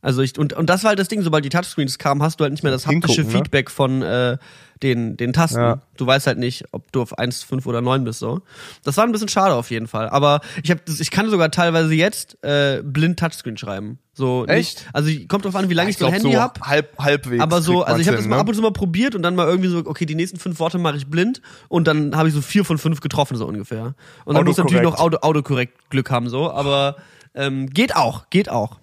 [0.00, 2.44] Also ich, und, und das war halt das Ding, sobald die Touchscreens kamen, hast du
[2.44, 3.38] halt nicht mehr das haptische Hingucken, ne?
[3.38, 4.38] Feedback von äh,
[4.82, 5.58] den, den Tasten.
[5.58, 5.80] Ja.
[5.96, 8.42] Du weißt halt nicht, ob du auf 1, 5 oder 9 bist so.
[8.84, 10.08] Das war ein bisschen schade auf jeden Fall.
[10.08, 13.98] Aber ich hab, ich kann sogar teilweise jetzt äh, blind Touchscreen schreiben.
[14.14, 14.78] So Echt?
[14.78, 16.60] Nicht, also kommt drauf an, wie lange ich, so ein Handy so hab.
[16.60, 17.42] Halb, halbwegs.
[17.42, 19.34] Aber so, also ich habe das mal hin, ab und zu mal probiert und dann
[19.36, 22.34] mal irgendwie so, okay, die nächsten fünf Worte mache ich blind und dann habe ich
[22.34, 23.94] so vier von fünf getroffen, so ungefähr.
[24.24, 25.24] Und dann muss natürlich noch Autokorrekt.
[25.24, 26.96] Auto, Autokorrekt Glück haben, so, aber
[27.34, 28.78] ähm, geht auch, geht auch.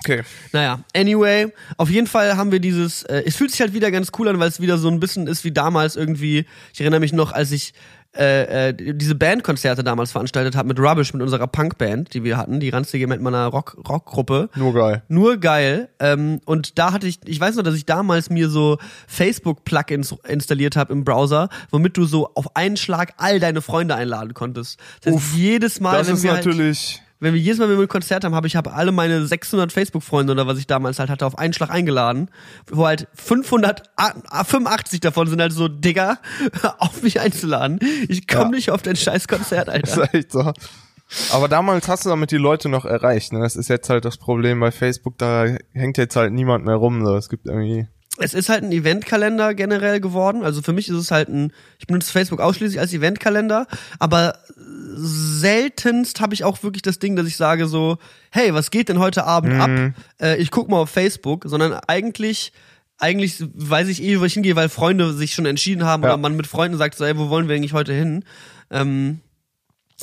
[0.00, 0.22] Okay.
[0.52, 4.10] Naja, anyway, auf jeden Fall haben wir dieses, äh, es fühlt sich halt wieder ganz
[4.18, 7.12] cool an, weil es wieder so ein bisschen ist wie damals irgendwie, ich erinnere mich
[7.12, 7.74] noch, als ich
[8.16, 12.58] äh, äh, diese Bandkonzerte damals veranstaltet habe mit Rubbish, mit unserer Punkband, die wir hatten,
[12.58, 14.48] die ranzige Mettmanner Rock, Rockgruppe.
[14.54, 15.02] Nur geil.
[15.08, 15.88] Nur geil.
[16.00, 20.74] Ähm, und da hatte ich, ich weiß noch, dass ich damals mir so Facebook-Plugins installiert
[20.74, 24.80] habe im Browser, womit du so auf einen Schlag all deine Freunde einladen konntest.
[25.02, 27.02] Das heißt, Uff, jedes Mal, Das wenn ist wir halt, natürlich.
[27.20, 29.72] Wenn wir jedes Mal, wenn wir ein Konzert haben, habe ich habe alle meine 600
[29.72, 32.30] Facebook-Freunde oder was ich damals halt hatte, auf einen Schlag eingeladen,
[32.70, 36.18] wo halt 585 davon sind halt so, Digga,
[36.78, 37.78] auf mich einzuladen.
[38.08, 38.50] Ich komme Ja.
[38.50, 40.04] nicht auf dein scheiß Konzert, Das Alter.
[40.04, 40.52] ist echt so.
[41.32, 43.32] Aber damals hast du damit die Leute noch erreicht.
[43.32, 43.40] Ne?
[43.40, 45.16] Das ist jetzt halt das Problem bei Facebook.
[45.16, 47.02] Da hängt jetzt halt niemand mehr rum.
[47.04, 47.16] So.
[47.16, 47.88] Es gibt irgendwie.
[48.20, 50.42] Es ist halt ein Eventkalender generell geworden.
[50.42, 53.66] Also für mich ist es halt ein, ich benutze Facebook ausschließlich als Eventkalender,
[53.98, 54.38] aber
[54.94, 57.98] seltenst habe ich auch wirklich das Ding, dass ich sage so,
[58.30, 59.70] hey, was geht denn heute Abend ab?
[60.20, 62.52] Äh, ich guck mal auf Facebook, sondern eigentlich
[63.00, 66.08] eigentlich weiß ich eh, wo ich hingehe, weil Freunde sich schon entschieden haben Ja.
[66.10, 68.24] oder man mit Freunden sagt so, ey, wo wollen wir eigentlich heute hin?
[68.72, 69.20] Ähm,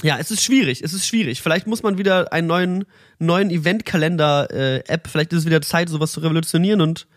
[0.01, 1.41] ja, es ist schwierig, es ist schwierig.
[1.41, 2.85] Vielleicht muss man wieder einen neuen,
[3.19, 7.07] neuen Eventkalender-App, vielleicht ist es wieder Zeit, sowas zu revolutionieren und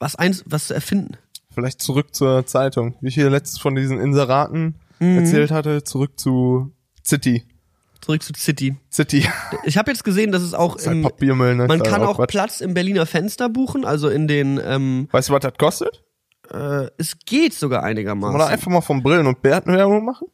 [0.00, 1.16] was eins, was zu erfinden.
[1.52, 2.96] Vielleicht zurück zur Zeitung.
[3.00, 6.72] Wie ich hier letztens von diesen Inseraten erzählt hatte, zurück zu
[7.06, 7.44] City.
[8.00, 8.76] Zurück zu City.
[8.90, 9.26] City.
[9.64, 11.66] Ich habe jetzt gesehen, dass es auch ist halt im, Papiermüll, ne?
[11.66, 12.30] man Ist halt kann auch Quatsch.
[12.30, 16.02] Platz im Berliner Fenster buchen, also in den, ähm, Weißt du, was das kostet?
[16.52, 18.40] äh, es geht sogar Wollen wir da einigermaßen.
[18.52, 20.28] einfach mal von Brillen und Bärten Werbung machen?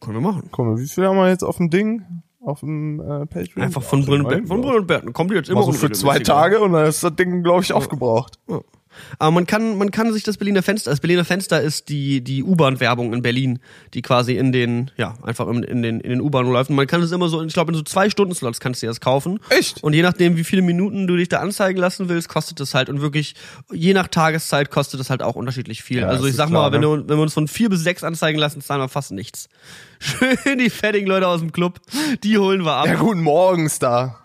[0.00, 0.48] Können wir machen.
[0.50, 2.02] Guck mal, wie viel haben wir jetzt auf dem Ding?
[2.40, 3.62] Auf dem äh, Patreon?
[3.62, 4.48] Einfach von Brillen und nein, Berten.
[4.48, 5.12] Von Brillen und Berten.
[5.12, 6.18] Kommt jetzt immer Mal so für zwei.
[6.18, 8.38] Tage und dann ist das Ding, glaube ich, aufgebraucht.
[9.18, 12.42] Aber man kann, man kann sich das Berliner Fenster, das Berliner Fenster ist die, die
[12.42, 13.58] U-Bahn-Werbung in Berlin,
[13.94, 16.70] die quasi in den, ja, einfach in, in den, in den U-Bahnen läuft.
[16.70, 18.90] Und man kann es immer so, ich glaube, in so zwei Stunden-Slots kannst du dir
[18.90, 19.40] das kaufen.
[19.50, 19.82] Echt?
[19.82, 22.88] Und je nachdem, wie viele Minuten du dich da anzeigen lassen willst, kostet es halt.
[22.88, 23.34] Und wirklich,
[23.72, 26.00] je nach Tageszeit kostet es halt auch unterschiedlich viel.
[26.00, 27.02] Ja, also das ich sag klar, mal, wenn, ne?
[27.02, 29.48] du, wenn wir uns von vier bis sechs anzeigen lassen, zahlen wir fast nichts.
[29.98, 31.80] Schön die fettigen Leute aus dem Club,
[32.22, 32.86] die holen wir ab.
[32.86, 34.20] Ja, guten Morgens da.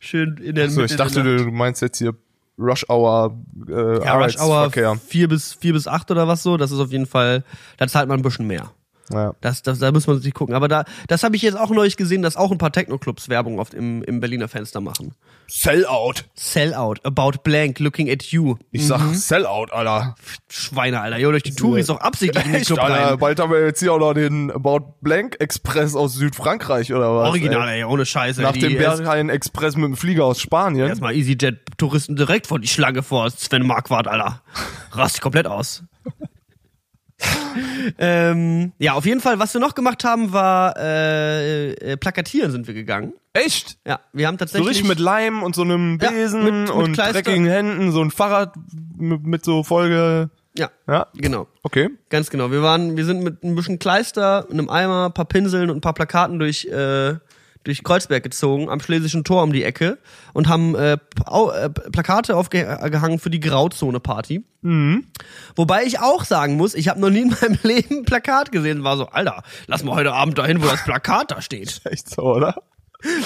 [0.00, 2.14] Schön in der So, Mitte ich dachte, du meinst jetzt hier
[2.58, 4.70] Rush Hour äh, Ja, Rush Hour
[5.06, 7.44] vier bis, vier bis acht oder was so, das ist auf jeden Fall,
[7.76, 8.70] da zahlt man ein bisschen mehr.
[9.12, 9.34] Ja.
[9.40, 10.54] Das, das, da muss man sich gucken.
[10.54, 13.58] Aber da, das habe ich jetzt auch neulich gesehen, dass auch ein paar Techno-Clubs Werbung
[13.58, 15.14] oft im, im Berliner Fenster machen.
[15.46, 16.24] Sellout.
[16.34, 18.56] Sellout, About Blank, Looking at You.
[18.70, 20.14] Ich sag Sellout, Alter.
[20.50, 21.18] Schweine, Alter.
[21.18, 23.10] Jo, durch die Touris doch absichtlich in den Club Alter.
[23.12, 23.18] rein.
[23.18, 27.28] Bald haben wir jetzt hier auch noch den About Blank Express aus Südfrankreich oder was?
[27.28, 27.78] Original, ey?
[27.78, 28.42] ey, ohne Scheiße.
[28.42, 30.88] Nach dem Berghain Express mit dem Flieger aus Spanien.
[30.88, 34.42] Erstmal EasyJet-Touristen direkt vor die Schlange vor Sven Marquardt, Alter.
[34.92, 35.82] Rast komplett aus.
[37.98, 42.66] ähm, ja, auf jeden Fall, was wir noch gemacht haben, war äh, äh, Plakatieren sind
[42.66, 43.12] wir gegangen.
[43.32, 43.78] Echt?
[43.86, 46.70] Ja, wir haben So tatsächlich richtig mit Leim und so einem Ja, Besen mit- mit
[46.70, 47.14] und Kleister.
[47.22, 48.54] dreckigen Händen, so ein Fahrrad
[48.96, 50.30] mit, mit so Folge.
[50.56, 51.46] ja, Ja, genau.
[51.62, 51.88] okay.
[52.08, 52.50] Ganz genau.
[52.50, 55.80] Wir waren, wir sind mit ein bisschen Kleister, einem Eimer, ein paar Pinseln und ein
[55.82, 57.14] paar Plakaten durch, äh,
[57.68, 59.98] durch Kreuzberg gezogen, am Schlesischen Tor um die Ecke
[60.32, 60.98] und haben äh, äh,
[61.92, 64.42] Plakate aufgehangen für die Grauzone-Party.
[65.54, 68.84] Wobei ich auch sagen muss, ich habe noch nie in meinem Leben ein Plakat gesehen.
[68.84, 71.80] War so, Alter, lass mal heute Abend dahin, wo das Plakat da steht.
[71.84, 72.54] Echt so, oder?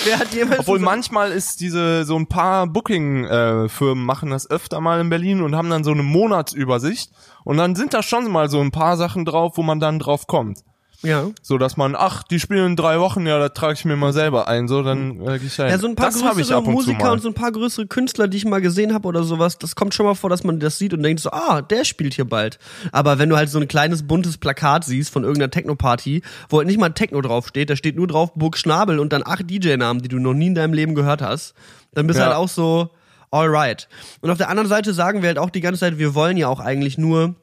[0.05, 4.81] Wer hat jemals Obwohl so- manchmal ist diese, so ein paar Booking-Firmen machen das öfter
[4.81, 7.11] mal in Berlin und haben dann so eine Monatsübersicht
[7.44, 10.26] und dann sind da schon mal so ein paar Sachen drauf, wo man dann drauf
[10.26, 10.59] kommt.
[11.02, 11.26] Ja.
[11.42, 14.12] So, dass man, ach, die spielen in drei Wochen, ja, da trage ich mir mal
[14.12, 15.72] selber ein, so, dann äh, geh ich da hin.
[15.72, 18.36] Ja, so ein paar das größere und Musiker und so ein paar größere Künstler, die
[18.36, 20.94] ich mal gesehen habe oder sowas, das kommt schon mal vor, dass man das sieht
[20.94, 22.58] und denkt so, ah, der spielt hier bald.
[22.92, 26.66] Aber wenn du halt so ein kleines buntes Plakat siehst von irgendeiner Techno-Party, wo halt
[26.68, 30.08] nicht mal Techno draufsteht, da steht nur drauf Burg Schnabel und dann acht DJ-Namen, die
[30.08, 31.54] du noch nie in deinem Leben gehört hast,
[31.94, 32.28] dann bist du Ja.
[32.28, 32.90] halt auch so,
[33.30, 33.88] alright.
[34.20, 36.48] Und auf der anderen Seite sagen wir halt auch die ganze Zeit, wir wollen ja
[36.48, 37.34] auch eigentlich nur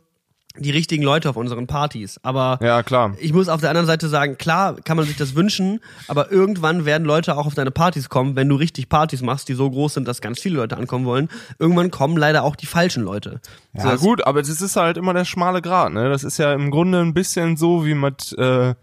[0.58, 2.20] die richtigen Leute auf unseren Partys.
[2.24, 3.14] Aber Ja, klar.
[3.20, 6.86] ich muss auf der anderen Seite sagen, klar kann man sich das wünschen, aber irgendwann
[6.86, 9.94] werden Leute auch auf deine Partys kommen, wenn du richtig Partys machst, die so groß
[9.94, 11.30] sind, dass ganz viele Leute ankommen wollen.
[11.60, 13.40] Irgendwann kommen leider auch die falschen Leute.
[13.76, 16.10] So, Ja das- gut, aber das ist halt immer der schmale Grat, ne?
[16.10, 18.74] Das ist ja im Grunde ein bisschen so wie mit äh,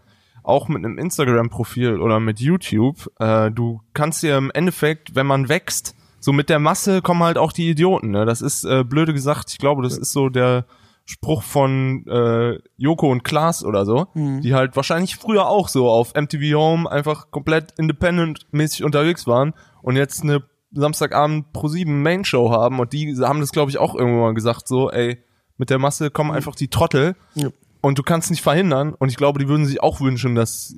[0.43, 3.11] auch mit einem Instagram-Profil oder mit YouTube.
[3.19, 7.37] Äh, du kannst dir im Endeffekt, wenn man wächst, so mit der Masse kommen halt
[7.37, 8.11] auch die Idioten.
[8.11, 8.25] Ne?
[8.25, 9.51] Das ist äh, blöde gesagt.
[9.51, 10.65] Ich glaube, das ist so der
[11.09, 16.13] Spruch von äh, Joko und Klaas oder so, die halt wahrscheinlich früher auch so auf
[16.13, 20.43] MTV Home einfach komplett independent-mäßig unterwegs waren und jetzt eine
[20.73, 24.33] Samstagabend pro 7 Main Show haben und die haben das glaube ich auch irgendwann mal
[24.33, 25.17] gesagt so, ey,
[25.57, 27.49] mit der Masse kommen einfach die Trottel Ja.
[27.81, 30.75] und du kannst nicht verhindern und ich glaube, die würden sich auch wünschen, dass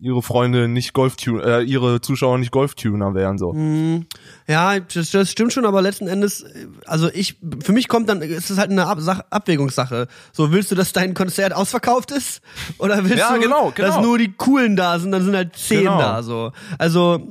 [0.00, 3.52] ihre Freunde nicht Golftuner, äh, ihre Zuschauer nicht Golftuner wären so.
[4.46, 6.44] Ja, das, das stimmt schon, aber letzten Endes,
[6.86, 10.06] also ich, für mich kommt dann, ist es halt eine Ab Sach Abwägungssache.
[10.32, 12.40] So, willst du, dass dein Konzert ausverkauft ist?
[12.78, 14.06] Oder willst Ja, du, genau, dass genau.
[14.06, 15.98] nur die Coolen da sind, dann sind halt zehn Genau.
[15.98, 16.52] da, so.
[16.78, 17.28] Also,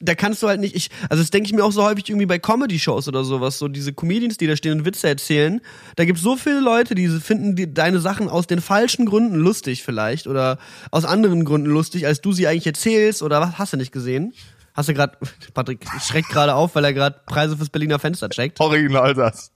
[0.00, 2.26] da kannst du halt nicht, ich, also das denke ich mir auch so häufig irgendwie
[2.26, 5.60] bei Comedy-Shows oder sowas, so diese Comedians, die da stehen und Witze erzählen,
[5.96, 9.82] da gibt's so viele Leute, die finden die, deine Sachen aus den falschen Gründen lustig
[9.82, 10.58] vielleicht oder
[10.90, 14.34] aus anderen Gründen lustig, als du sie eigentlich erzählst oder was, hast du nicht gesehen?
[14.74, 15.16] Hast du gerade,
[15.54, 18.60] Patrick schreckt gerade auf, weil er gerade Preise fürs Berliner Fenster checkt.
[18.60, 19.52] Original das.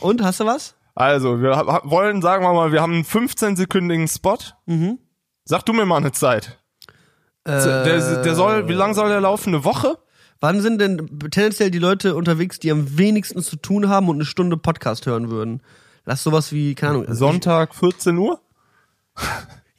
[0.00, 0.74] Und, hast du was?
[0.94, 1.50] Also, wir
[1.84, 4.38] wollen, sagen wir mal, wir haben einen 15-sekündigen Spot.
[4.66, 4.98] Mhm.
[5.44, 6.58] Sag du mir mal eine Zeit.
[7.46, 9.54] der, der soll, wie lang soll der laufen?
[9.54, 9.96] Eine Woche?
[10.40, 14.24] Wann sind denn tendenziell die Leute unterwegs, die am wenigsten zu tun haben und eine
[14.24, 15.62] Stunde Podcast hören würden?
[16.04, 17.06] Lass sowas wie, keine Ahnung.
[17.06, 18.40] also Sonntag 14 Uhr?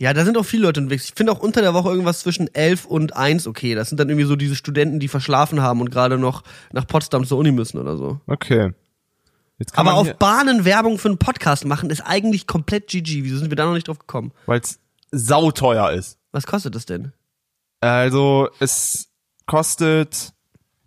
[0.01, 1.05] Ja, da sind auch viele Leute unterwegs.
[1.05, 3.75] Ich finde auch unter der Woche irgendwas zwischen 11 und 1 okay.
[3.75, 7.25] Das sind dann irgendwie so diese Studenten, die verschlafen haben und gerade noch nach Potsdam
[7.25, 8.21] zur Uni müssen oder so.
[8.25, 8.71] Okay.
[9.57, 13.25] Jetzt kann Aber auf Bahnen Werbung für einen Podcast machen ist eigentlich komplett GG.
[13.25, 14.31] Wieso sind wir da noch nicht drauf gekommen?
[14.45, 14.79] weil es
[15.11, 16.17] sauteuer ist.
[16.31, 17.11] Was kostet das denn?
[17.81, 19.09] Also es
[19.47, 20.33] kostet,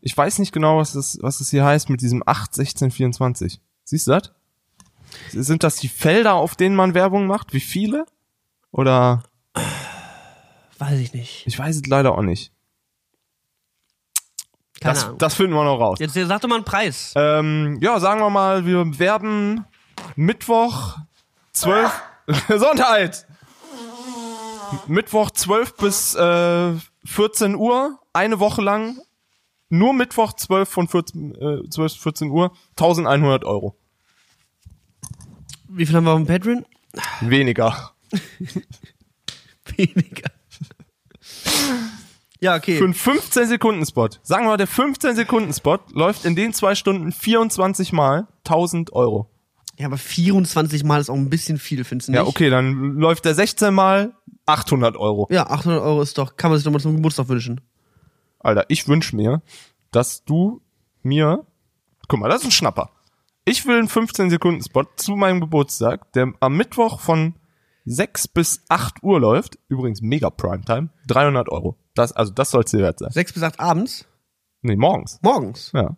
[0.00, 3.60] ich weiß nicht genau, was das, was das hier heißt mit diesem 8, 16, 24.
[3.84, 4.32] Siehst du das?
[5.32, 7.52] Sind das die Felder, auf denen man Werbung macht?
[7.52, 8.06] Wie viele?
[8.72, 9.22] Oder
[10.78, 11.46] Weiß ich nicht.
[11.46, 12.52] ich weiß es leider auch nicht.
[14.80, 15.18] Keine Das, Ahnung.
[15.18, 15.98] das finden wir noch raus.
[16.00, 17.12] Jetzt sag doch mal einen Preis.
[17.14, 19.64] Ähm, ja, sagen wir mal, wir werben
[20.16, 20.96] Mittwoch
[21.52, 22.02] 12
[22.48, 23.26] Gesundheit.
[24.88, 26.72] Mittwoch 12 bis äh,
[27.04, 28.98] 14 Uhr, eine Woche lang,
[29.68, 33.76] nur Mittwoch 12 von 14, äh, 12 bis 14 Uhr, 1100 Euro.
[35.68, 36.66] Wie viel haben wir auf dem Patreon?
[37.20, 37.91] Weniger.
[39.76, 40.30] Weniger.
[42.40, 42.78] ja, okay.
[42.78, 44.08] Für einen 15-Sekunden-Spot.
[44.22, 49.28] Sagen wir mal, der 15-Sekunden-Spot läuft in den zwei Stunden 24 Mal 1000 Euro.
[49.78, 52.20] Ja, aber 24 Mal ist auch ein bisschen viel, findest du nicht?
[52.20, 54.12] Ja, okay, dann läuft der 16 Mal
[54.46, 55.26] 800 Euro.
[55.30, 57.60] Ja, 800 Euro ist doch, kann man sich doch mal zum Geburtstag wünschen.
[58.38, 59.42] Alter, ich wünsch mir,
[59.90, 60.60] dass du
[61.02, 61.46] mir,
[62.08, 62.90] guck mal, das ist ein Schnapper.
[63.44, 67.34] Ich will einen 15-Sekunden-Spot zu meinem Geburtstag, der am Mittwoch von
[67.84, 69.58] 6 bis 8 Uhr läuft.
[69.68, 70.90] Übrigens mega Primetime.
[71.08, 71.76] 300 Euro.
[71.94, 73.10] Das, also das soll's dir wert sein.
[73.10, 74.06] 6 bis 8 abends?
[74.62, 75.18] Nee, morgens.
[75.22, 75.72] Morgens.
[75.74, 75.96] Ja.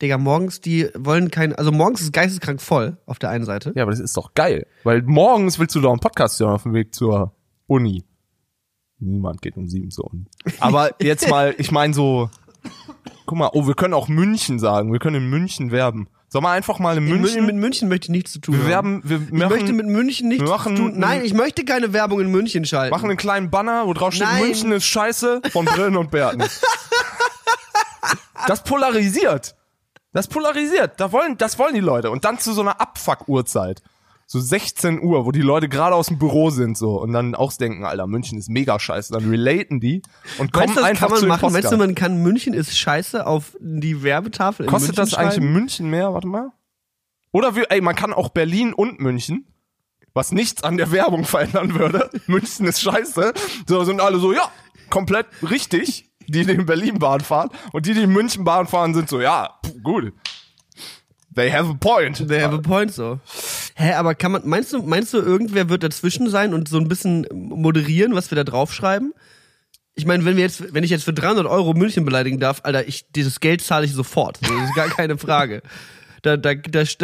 [0.00, 3.72] Digga, morgens, die wollen kein, also morgens ist geisteskrank voll, auf der einen Seite.
[3.74, 4.66] Ja, aber das ist doch geil.
[4.84, 7.34] Weil morgens willst du doch einen Podcast hören auf dem Weg zur
[7.66, 8.04] Uni.
[9.00, 10.26] Niemand geht um sieben zur Uni.
[10.60, 12.30] Aber jetzt mal, ich meine so,
[13.26, 14.92] guck mal, oh, wir können auch München sagen.
[14.92, 16.08] Wir können in München werben.
[16.30, 18.54] Sollen wir einfach mal in In München, München, mit München möchte ich nichts zu tun
[18.66, 19.02] wir haben.
[19.02, 20.98] werben, wir ich machen, möchte mit München nichts machen- zu tun.
[20.98, 22.90] Nein, ich möchte keine Werbung in München schalten.
[22.94, 24.42] machen einen kleinen Banner, wo drauf steht, Nein.
[24.42, 26.44] München ist scheiße von Brillen und Bärten.
[28.46, 29.54] Das polarisiert.
[30.12, 31.00] Das polarisiert.
[31.00, 32.10] Da wollen, das wollen die Leute.
[32.10, 33.82] Und dann zu so einer Abfuck-Uhrzeit.
[34.30, 37.50] So 16 Uhr, wo die Leute gerade aus dem Büro sind so und dann auch
[37.54, 39.14] denken, Alter, München ist mega scheiße.
[39.14, 40.02] Dann relaten die
[40.36, 41.52] und kommen du, das einfach kann man zu machen?
[41.54, 45.38] Meinst du, man kann München ist scheiße auf die Werbetafel in Kostet München das eigentlich
[45.38, 45.52] in?
[45.52, 46.12] München mehr?
[46.12, 46.52] Warte mal.
[47.32, 49.46] Oder wir, ey, man kann auch Berlin und München,
[50.12, 52.10] was nichts an der Werbung verändern würde.
[52.26, 53.32] München ist scheiße.
[53.66, 54.50] So sind alle so, ja,
[54.90, 56.10] komplett richtig.
[56.26, 59.22] die, die in Berlin Bahn fahren und die, die in München Bahn fahren, sind so,
[59.22, 60.12] ja, pff, gut.
[61.38, 62.26] They have a point.
[62.26, 63.20] They have a point so.
[63.76, 66.88] Hä, aber kann man, meinst du, meinst du, irgendwer wird dazwischen sein und so ein
[66.88, 69.14] bisschen moderieren, was wir da draufschreiben?
[69.94, 72.88] Ich meine, wenn wir jetzt, wenn ich jetzt für 300 Euro München beleidigen darf, Alter,
[72.88, 74.38] ich, dieses Geld zahle ich sofort.
[74.42, 75.62] Das ist gar keine Frage.
[76.22, 76.96] Da, da, da, ich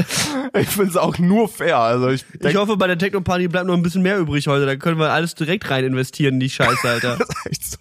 [0.68, 1.78] finde es auch nur fair.
[1.78, 4.66] Also ich, ich hoffe, bei der Techno-Party bleibt noch ein bisschen mehr übrig heute.
[4.66, 7.16] Da können wir alles direkt rein investieren in die Scheiße, Alter.
[7.18, 7.78] das ist echt so.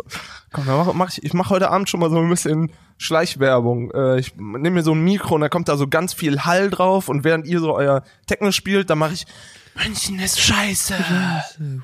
[0.51, 3.91] Komm, dann mach, mach ich, ich mache heute Abend schon mal so ein bisschen Schleichwerbung.
[3.91, 6.69] Äh, ich nehme mir so ein Mikro und da kommt da so ganz viel Hall
[6.69, 9.25] drauf und während ihr so euer Techno spielt, dann mache ich
[9.75, 10.93] München ist scheiße.
[10.93, 11.81] scheiße.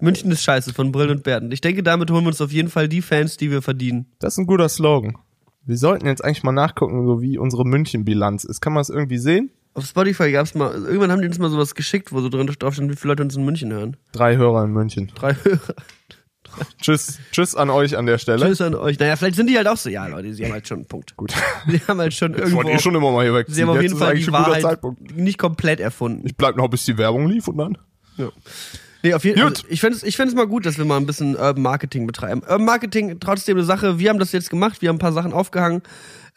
[0.00, 1.52] München ist scheiße von Brill und Berten.
[1.52, 4.06] Ich denke, damit holen wir uns auf jeden Fall die Fans, die wir verdienen.
[4.18, 5.16] Das ist ein guter Slogan.
[5.70, 8.60] Wir sollten jetzt eigentlich mal nachgucken, so wie unsere München-Bilanz ist.
[8.60, 9.52] Kann man es irgendwie sehen?
[9.72, 12.48] Auf Spotify gab es mal, irgendwann haben die uns mal sowas geschickt, wo so drin
[12.48, 13.96] drauf stand, wie viele Leute uns in München hören.
[14.10, 15.12] Drei Hörer in München.
[15.14, 15.76] Drei Hörer.
[16.82, 18.46] tschüss, tschüss an euch an der Stelle.
[18.46, 18.98] Tschüss an euch.
[18.98, 21.16] Naja, vielleicht sind die halt auch so, ja Leute, sie haben halt schon einen Punkt.
[21.16, 21.32] Gut.
[21.68, 22.62] Sie haben halt schon irgendwo.
[22.62, 23.46] Ich eh schon immer mal hier weg.
[23.48, 24.80] Sie haben auf jeden Fall die Wahrheit
[25.14, 26.26] nicht komplett erfunden.
[26.26, 27.78] Ich bleib noch, bis die Werbung lief und dann.
[28.16, 28.30] Ja.
[29.02, 29.48] Nee, auf jeden Fall.
[29.48, 32.06] Also ich fände es ich find's mal gut, dass wir mal ein bisschen Urban Marketing
[32.06, 32.42] betreiben.
[32.42, 35.32] Urban Marketing, trotzdem eine Sache, wir haben das jetzt gemacht, wir haben ein paar Sachen
[35.32, 35.82] aufgehangen.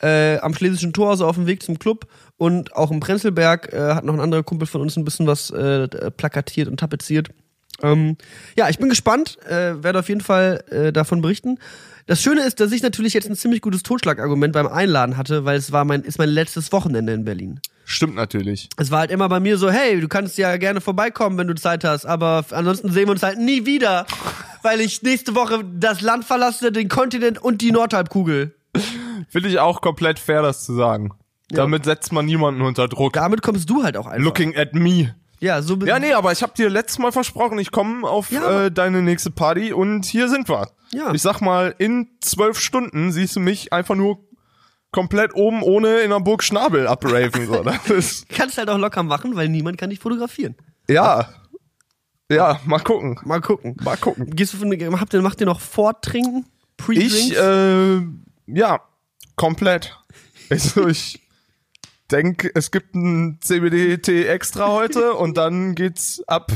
[0.02, 3.94] Äh, am Schlesischen Tor, also auf dem Weg zum Club und auch im Prenzlberg äh,
[3.94, 7.30] hat noch ein anderer Kumpel von uns ein bisschen was äh, plakatiert und tapeziert.
[7.82, 8.18] Ähm,
[8.58, 11.58] ja, ich bin gespannt, äh, werde auf jeden Fall äh, davon berichten.
[12.06, 15.58] Das Schöne ist, dass ich natürlich jetzt ein ziemlich gutes Totschlagargument beim Einladen hatte, weil
[15.58, 17.60] es war mein, ist mein letztes Wochenende in Berlin.
[17.86, 18.70] Stimmt natürlich.
[18.78, 21.56] Es war halt immer bei mir so, hey, du kannst ja gerne vorbeikommen, wenn du
[21.56, 24.06] Zeit hast, aber ansonsten sehen wir uns halt nie wieder,
[24.62, 28.56] weil ich nächste Woche das Land verlasse, den Kontinent und die Nordhalbkugel.
[29.30, 31.12] Finde ich auch komplett fair, das zu sagen.
[31.52, 31.58] Ja.
[31.58, 33.14] Damit setzt man niemanden unter Druck.
[33.14, 34.24] Damit kommst du halt auch einfach.
[34.24, 35.16] Looking at me.
[35.40, 38.66] Ja, so Ja, nee, aber ich habe dir letztes Mal versprochen, ich komme auf ja.
[38.66, 40.70] äh, deine nächste Party und hier sind wir.
[40.94, 41.12] Ja.
[41.14, 44.20] Ich sag mal, in zwölf Stunden siehst du mich einfach nur
[44.94, 47.48] komplett oben ohne in der Burg Schnabel abraven.
[47.48, 47.64] So.
[47.64, 50.56] Das ist Kannst halt auch locker machen, weil niemand kann dich fotografieren.
[50.88, 51.28] Ja.
[52.32, 53.20] Ja, mal gucken.
[53.26, 53.76] Mal gucken.
[53.84, 54.34] Mal gucken.
[54.34, 56.46] Gehst du von, habt ihr, macht ihr noch Vortrinken?
[56.90, 58.02] Ich, äh,
[58.48, 58.82] ja,
[59.36, 59.98] komplett.
[60.50, 61.22] Also ich
[62.12, 66.52] denke, es gibt ein CBD-Tee extra heute und dann geht's ab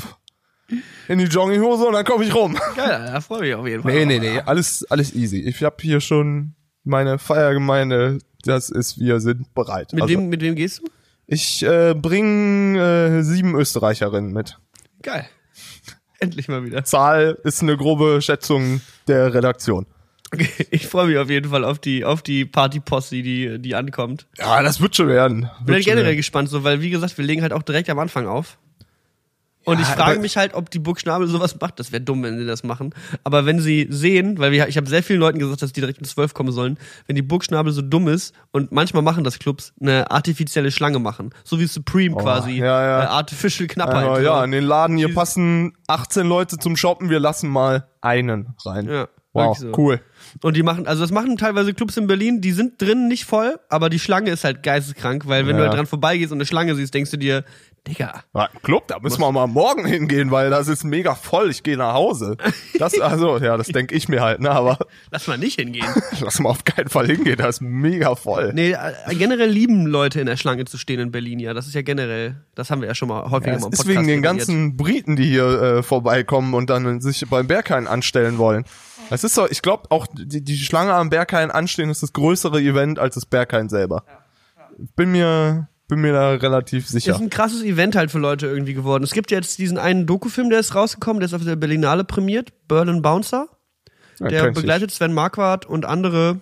[1.08, 2.58] in die Jogginghose und dann komme ich rum.
[2.76, 3.94] Geil, da freue ich mich auf jeden Fall.
[3.94, 5.40] Nee, nee, nee, alles, alles easy.
[5.40, 9.94] Ich habe hier schon meine Feiergemeinde, das ist, wir sind bereit.
[9.94, 10.84] Mit, also, wem, mit wem gehst du?
[11.28, 12.80] Ich äh, bringe
[13.20, 14.58] äh, sieben Österreicherinnen mit.
[15.02, 15.28] Geil.
[16.20, 16.84] Endlich mal wieder.
[16.84, 19.86] Zahl ist eine grobe Schätzung der Redaktion.
[20.34, 24.28] Okay, ich freue mich auf jeden Fall auf die auf die Partyposse, die die ankommt.
[24.38, 25.50] Ja, das wird schon werden.
[25.66, 26.18] Bin halt generell werden.
[26.18, 28.58] gespannt, so weil wie gesagt, wir legen halt auch direkt am Anfang auf.
[29.68, 31.78] Und ich frage mich halt, ob die Burg Schnabel sowas macht.
[31.78, 32.96] Das wäre dumm, wenn sie das machen.
[33.26, 36.00] Aber wenn sie sehen, weil wir, ich habe sehr vielen Leuten gesagt, dass die direkt
[36.00, 39.40] um 12 kommen sollen, wenn die Burg Schnabel so dumm ist und manchmal machen das
[39.40, 41.32] Clubs, eine artifizielle Schlange machen.
[41.44, 42.52] So wie Supreme oh, quasi.
[42.52, 43.04] Ja, ja.
[43.04, 44.06] Äh, Artificial Knappheit.
[44.06, 48.54] Ja, ja, in den Laden, hier passen 18 Leute zum Shoppen, wir lassen mal einen
[48.64, 48.88] rein.
[48.88, 49.10] Ja.
[49.34, 49.72] Wow, so.
[49.78, 50.00] cool.
[50.42, 53.60] Und die machen, also das machen teilweise Clubs in Berlin, die sind drin nicht voll,
[53.70, 55.64] aber die Schlange ist halt geisteskrank, weil wenn ja.
[55.64, 57.44] du halt dran vorbeigehst und eine Schlange siehst, denkst du dir,
[57.88, 58.24] Digga.
[58.36, 61.50] Ja, Club, da müssen wir mal morgen hingehen, weil das ist mega voll.
[61.50, 62.38] Ich gehe nach Hause.
[62.80, 64.78] Das, also, ja, das denke ich mir halt, ne, aber.
[65.12, 65.88] Lass mal nicht hingehen.
[66.20, 68.52] Lass mal auf keinen Fall hingehen, das ist mega voll.
[68.54, 71.56] Nee, äh, generell lieben Leute in der Schlange zu stehen in Berlin, ja.
[71.56, 73.88] Das ist ja generell, das haben wir ja schon mal häufiger ja, mal im Podcast
[73.88, 78.66] Deswegen den ganzen Briten, die hier äh, vorbeikommen und dann sich beim Berghain anstellen wollen.
[79.10, 82.60] Es ist so, ich glaube auch, die, die Schlange am Berghain anstehen ist das größere
[82.62, 84.04] Event als das Berghain selber.
[84.96, 87.14] Bin mir, bin mir da relativ sicher.
[87.14, 89.04] Ist ein krasses Event halt für Leute irgendwie geworden.
[89.04, 92.52] Es gibt jetzt diesen einen Dokufilm, der ist rausgekommen, der ist auf der Berlinale prämiert,
[92.68, 93.48] Berlin Bouncer.
[94.20, 96.40] Ja, der begleitet Sven Marquardt und andere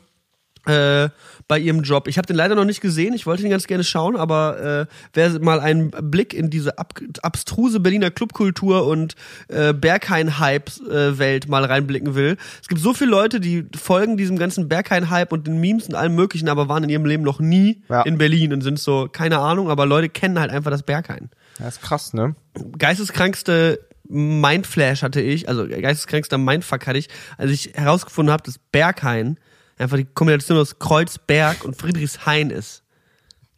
[0.65, 1.09] äh,
[1.47, 2.07] bei ihrem Job.
[2.07, 4.93] Ich habe den leider noch nicht gesehen, ich wollte ihn ganz gerne schauen, aber äh,
[5.13, 9.15] wer mal einen Blick in diese ab abstruse Berliner Clubkultur und
[9.47, 12.37] äh, Berghain-Hype-Welt mal reinblicken will.
[12.61, 16.15] Es gibt so viele Leute, die folgen diesem ganzen Berghain-Hype und den Memes und allem
[16.15, 18.01] möglichen, aber waren in ihrem Leben noch nie ja.
[18.03, 21.29] in Berlin und sind so, keine Ahnung, aber Leute kennen halt einfach das Berghain.
[21.59, 22.35] Das ist krass, ne?
[22.77, 29.37] Geisteskrankste Mindflash hatte ich, also geisteskrankster Mindfuck hatte ich, als ich herausgefunden habe, dass Berghain
[29.77, 32.83] einfach die Kombination aus Kreuzberg und Friedrichshain ist.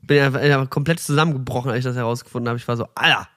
[0.02, 2.58] Bin einfach, einfach komplett zusammengebrochen, als ich das herausgefunden habe.
[2.58, 3.28] Ich war so, Alter,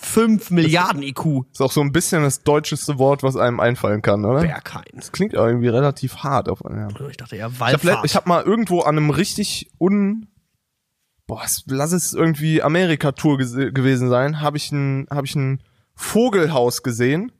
[0.00, 1.44] 5 Milliarden IQ.
[1.52, 4.40] Ist auch so ein bisschen das deutscheste Wort, was einem einfallen kann, oder?
[4.40, 4.84] Berghain.
[4.94, 6.88] Das klingt irgendwie relativ hart auf ja.
[7.08, 8.04] Ich dachte ja, Waldfahrt.
[8.04, 10.26] Ich habe hab mal irgendwo an einem richtig un
[11.26, 15.62] boah, lass es irgendwie Amerika-Tour gewesen sein, habe ich ein hab ich ein
[15.94, 17.32] Vogelhaus gesehen.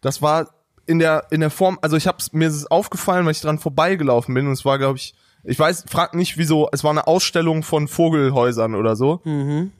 [0.00, 0.50] Das war
[0.86, 3.58] in der in der Form, also ich hab's mir ist es aufgefallen, weil ich dran
[3.58, 5.14] vorbeigelaufen bin und es war glaube ich,
[5.44, 9.20] ich weiß, frag nicht wieso, es war eine Ausstellung von Vogelhäusern oder so.
[9.24, 9.72] Mhm.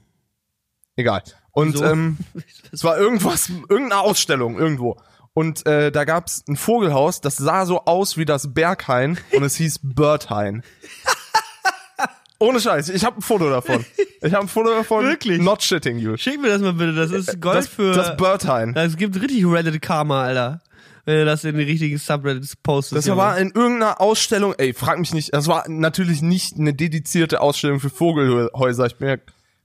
[0.97, 1.23] Egal.
[1.53, 1.85] Und Wieso?
[1.85, 2.19] ähm,
[2.73, 4.97] es war irgendwas, irgendeine Ausstellung irgendwo.
[5.33, 9.57] Und äh, da gab's ein Vogelhaus, das sah so aus wie das Berghain und es
[9.57, 10.63] hieß Birdhain.
[12.39, 13.85] Ohne Scheiß, ich habe ein Foto davon.
[14.21, 15.05] Ich habe ein Foto davon.
[15.05, 15.41] Wirklich?
[15.41, 16.17] Not shitting you.
[16.17, 17.93] Schick mir das mal bitte, das ist Gold Das, für...
[17.93, 18.75] das Birdhain.
[18.77, 20.61] Es gibt richtig Reddit-Karma, Alter.
[21.07, 23.09] Wenn du das in die richtigen Subreddits postest.
[23.09, 27.41] Das war in irgendeiner Ausstellung, ey, frag mich nicht, das war natürlich nicht eine dedizierte
[27.41, 28.87] Ausstellung für Vogelhäuser.
[28.87, 29.17] Ich bin ja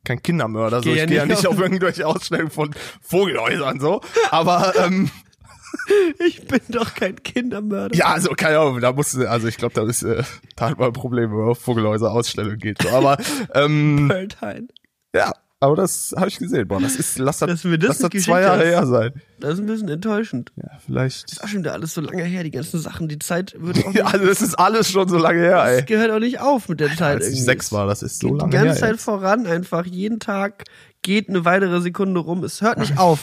[0.05, 2.71] kein Kindermörder, so Geh ich ja gehe ja nicht nicht auf- auf irgendwelche Ausstellungen von
[3.01, 4.01] Vogelhäusern so.
[4.29, 5.09] Aber ähm,
[6.27, 7.95] Ich bin doch kein Kindermörder.
[7.95, 10.23] ja, also keine Ahnung, da musste, also ich glaube, da ist äh,
[10.55, 12.81] da hat man ein Problem, wenn man auf Vogelhäuser Ausstellungen geht.
[12.81, 12.89] So.
[12.89, 13.17] Aber
[13.55, 14.67] ähm, Birdhain.
[15.15, 15.31] ja,
[15.61, 16.67] aber das habe ich gesehen.
[16.67, 18.65] Boah, das ist, lass das, Dass das lass das zwei Jahre hast.
[18.65, 19.13] her sein.
[19.39, 20.51] Das ist ein bisschen enttäuschend.
[20.57, 21.31] Ja, vielleicht.
[21.31, 23.07] Das ist schon wieder alles so lange her, die ganzen Sachen.
[23.07, 25.83] Die Zeit wird auch Ja, also das ist alles schon so lange her, Das ey.
[25.85, 27.15] gehört auch nicht auf mit der Zeit.
[27.17, 27.45] Als ich irgendwie.
[27.45, 28.79] sechs war, das ist so geht lange die ganze her.
[28.79, 28.97] Zeit ey.
[28.97, 29.85] voran einfach.
[29.85, 30.65] Jeden Tag
[31.03, 32.43] geht eine weitere Sekunde rum.
[32.43, 33.19] Es hört nicht auf.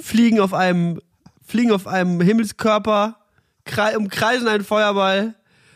[0.00, 1.00] Fliegen auf einem,
[1.44, 3.16] fliegen auf einem Himmelskörper,
[3.64, 5.34] krei umkreisen einen Feuerball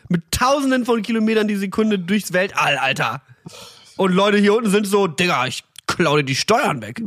[0.09, 3.21] mit tausenden von Kilometern die Sekunde durchs Weltall, Alter.
[3.97, 7.01] Und Leute hier unten sind so, Digga, ich klaue dir die Steuern weg.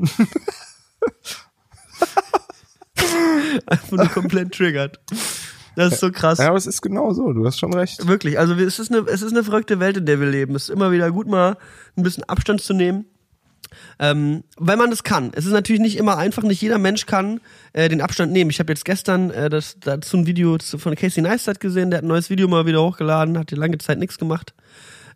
[3.67, 5.01] Einfach nur komplett triggert.
[5.77, 6.39] Das ist so krass.
[6.39, 8.07] Ja, aber es ist genau so, du hast schon recht.
[8.07, 10.55] Wirklich, also es ist, eine, es ist eine verrückte Welt, in der wir leben.
[10.55, 11.57] Es ist immer wieder gut, mal
[11.97, 13.07] ein bisschen Abstand zu nehmen.
[14.01, 15.31] Ähm, weil man das kann.
[15.35, 17.41] Es ist natürlich nicht immer einfach, nicht jeder Mensch kann
[17.73, 18.51] äh, den Abstand nehmen.
[18.51, 21.99] Ich habe jetzt gestern äh, das, dazu ein Video zu, von Casey Neistat gesehen, der
[21.99, 24.55] hat ein neues Video mal wieder hochgeladen, hat hier lange Zeit nichts gemacht.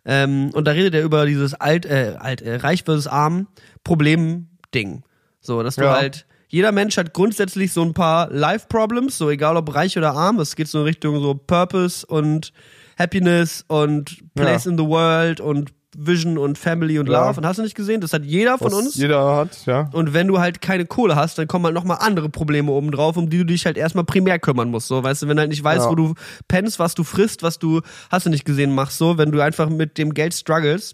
[0.05, 3.47] Ähm, und da redet er über dieses alt, äh, alt, äh, reich versus arm
[3.83, 5.03] Problem-Ding.
[5.41, 5.93] So, dass du Ja.
[5.95, 10.39] halt, jeder Mensch hat grundsätzlich so ein paar Life-Problems, so egal ob reich oder arm.
[10.39, 12.53] Es geht so in Richtung so Purpose und
[12.97, 14.71] Happiness und Place Ja.
[14.71, 17.27] in the World und Vision und Family und Ja.
[17.27, 17.39] Love.
[17.39, 18.01] Und hast du nicht gesehen?
[18.01, 18.95] Das hat jeder von Was uns.
[18.95, 19.89] Jeder hat, ja.
[19.93, 23.17] Und wenn du halt keine Kohle hast, dann kommen halt nochmal andere Probleme oben drauf,
[23.17, 24.87] um die du dich halt erstmal primär kümmern musst.
[24.87, 25.89] So, weißt du, wenn du halt nicht weißt, Ja.
[25.91, 26.13] wo du
[26.47, 27.81] pennst, was du frisst, was du,
[28.11, 30.93] hast du nicht gesehen, machst so, wenn du einfach mit dem Geld struggles.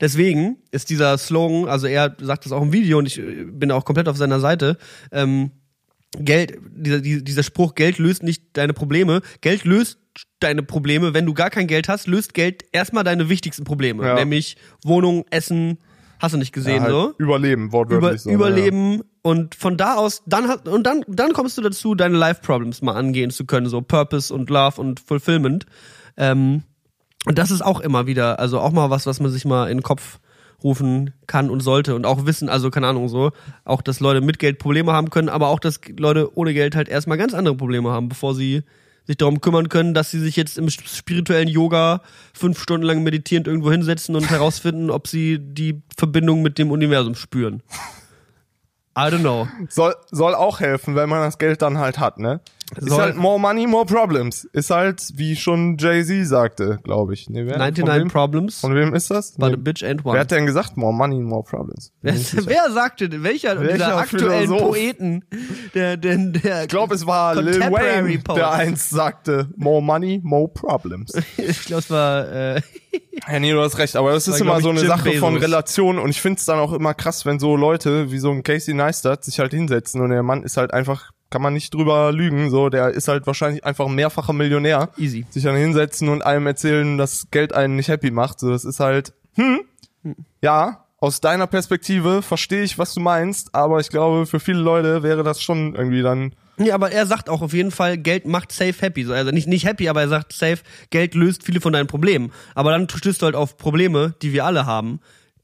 [0.00, 3.70] Deswegen ist dieser Slogan, also er sagt das auch im Video und ich äh, bin
[3.70, 4.76] auch komplett auf seiner Seite,
[5.10, 5.50] ähm,
[6.18, 9.22] Geld, dieser, die- dieser Spruch, Geld löst nicht deine Probleme.
[9.40, 9.98] Geld löst
[10.40, 11.14] deine Probleme.
[11.14, 14.06] Wenn du gar kein Geld hast, löst Geld erstmal deine wichtigsten Probleme.
[14.06, 14.14] Ja.
[14.14, 15.78] Nämlich Wohnung, Essen,
[16.22, 18.30] hast du nicht gesehen, ja, halt so Überleben, über, wortwörtlich so.
[18.30, 22.40] überleben und von da aus dann hat und dann dann kommst du dazu deine Life
[22.42, 25.66] Problems mal angehen zu können so Purpose und Love und Fulfillment
[26.16, 26.62] ähm,
[27.26, 29.78] und das ist auch immer wieder also auch mal was was man sich mal in
[29.78, 30.20] den Kopf
[30.62, 33.32] rufen kann und sollte und auch wissen also keine Ahnung so
[33.64, 36.88] auch dass Leute mit Geld Probleme haben können aber auch dass Leute ohne Geld halt
[36.88, 38.62] erstmal ganz andere Probleme haben bevor sie
[39.12, 42.02] sich darum kümmern können, dass sie sich jetzt im spirituellen Yoga
[42.32, 47.14] fünf Stunden lang meditierend irgendwo hinsetzen und herausfinden, ob sie die Verbindung mit dem Universum
[47.14, 47.62] spüren.
[48.96, 49.48] I don't know.
[49.68, 52.40] Soll, soll auch helfen, wenn man das Geld dann halt hat, ne?
[52.78, 54.44] Ist halt more money, more problems.
[54.52, 57.28] Ist halt, wie schon Jay-Z sagte, glaube ich.
[57.28, 59.34] Nee, wer, 99 von wem, Problems, Von wem ist das?
[59.36, 60.18] but a bitch and Wer one.
[60.20, 61.92] hat denn gesagt, more money, more problems?
[62.02, 62.14] Wer,
[62.46, 64.68] wer sagte denn, welcher, Welcher dieser aktuellen Philosoph?
[64.68, 65.24] Poeten,
[65.74, 68.38] der, der, der Ich glaube, es war Lil Wayne, Poets.
[68.38, 71.12] der einst sagte, more money, more problems.
[71.36, 72.60] ich glaube, es war, äh,
[73.28, 75.12] Ja, nee, du hast recht, aber das war, ist immer glaub so eine Jim Sache
[75.18, 75.48] von Bezos.
[75.48, 78.74] Relation und ich find's dann auch immer krass, wenn so Leute wie so ein Casey
[78.74, 82.50] Neistat sich halt hinsetzen und der Mann ist halt einfach, kann man nicht drüber lügen,
[82.50, 84.90] so, der ist halt wahrscheinlich einfach ein mehrfacher Millionär.
[84.98, 85.26] easy.
[85.30, 88.78] Sich dann hinsetzen und einem erzählen, dass Geld einen nicht happy macht, so, das ist
[88.78, 89.62] halt, hm,
[90.40, 95.02] ja, aus deiner Perspektive verstehe ich, was du meinst, aber ich glaube, für viele Leute
[95.02, 98.52] wäre das schon irgendwie dann, Ja, aber er sagt auch auf jeden Fall, Geld macht
[98.52, 99.02] safe happy.
[99.04, 100.58] So, Also nicht, nicht happy, aber er sagt safe,
[100.90, 102.30] Geld löst viele von deinen Problemen.
[102.54, 105.00] Aber dann stößt du halt auf Probleme, die wir alle haben,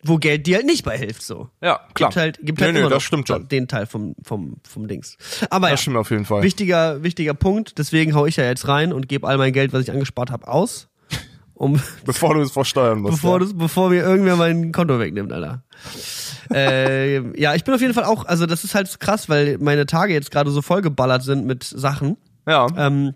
[0.08, 1.22] wo Geld dir halt nicht bei hilft.
[1.22, 1.48] So.
[1.62, 2.10] ja, klar.
[2.10, 3.48] Gibt halt, gibt nee, halt nee, immer das stimmt schon.
[3.48, 5.16] den Teil vom, vom, vom Dings.
[5.50, 6.42] Aber Das ja, stimmt auf jeden Fall.
[6.42, 7.78] wichtiger, wichtiger Punkt.
[7.78, 10.48] Deswegen hau ich ja jetzt rein und gebe all mein Geld, was ich angespart habe,
[10.48, 10.88] aus.
[11.54, 13.16] Um, Bevor du es versteuern musst.
[13.16, 13.48] bevor, ja.
[13.52, 15.64] bevor mir irgendwer mein Konto wegnimmt, Alter.
[16.54, 19.84] äh, ja, ich bin auf jeden Fall auch, also das ist halt krass, weil meine
[19.84, 22.16] Tage jetzt gerade so vollgeballert sind mit Sachen.
[22.46, 22.68] ja.
[22.76, 23.14] Ähm,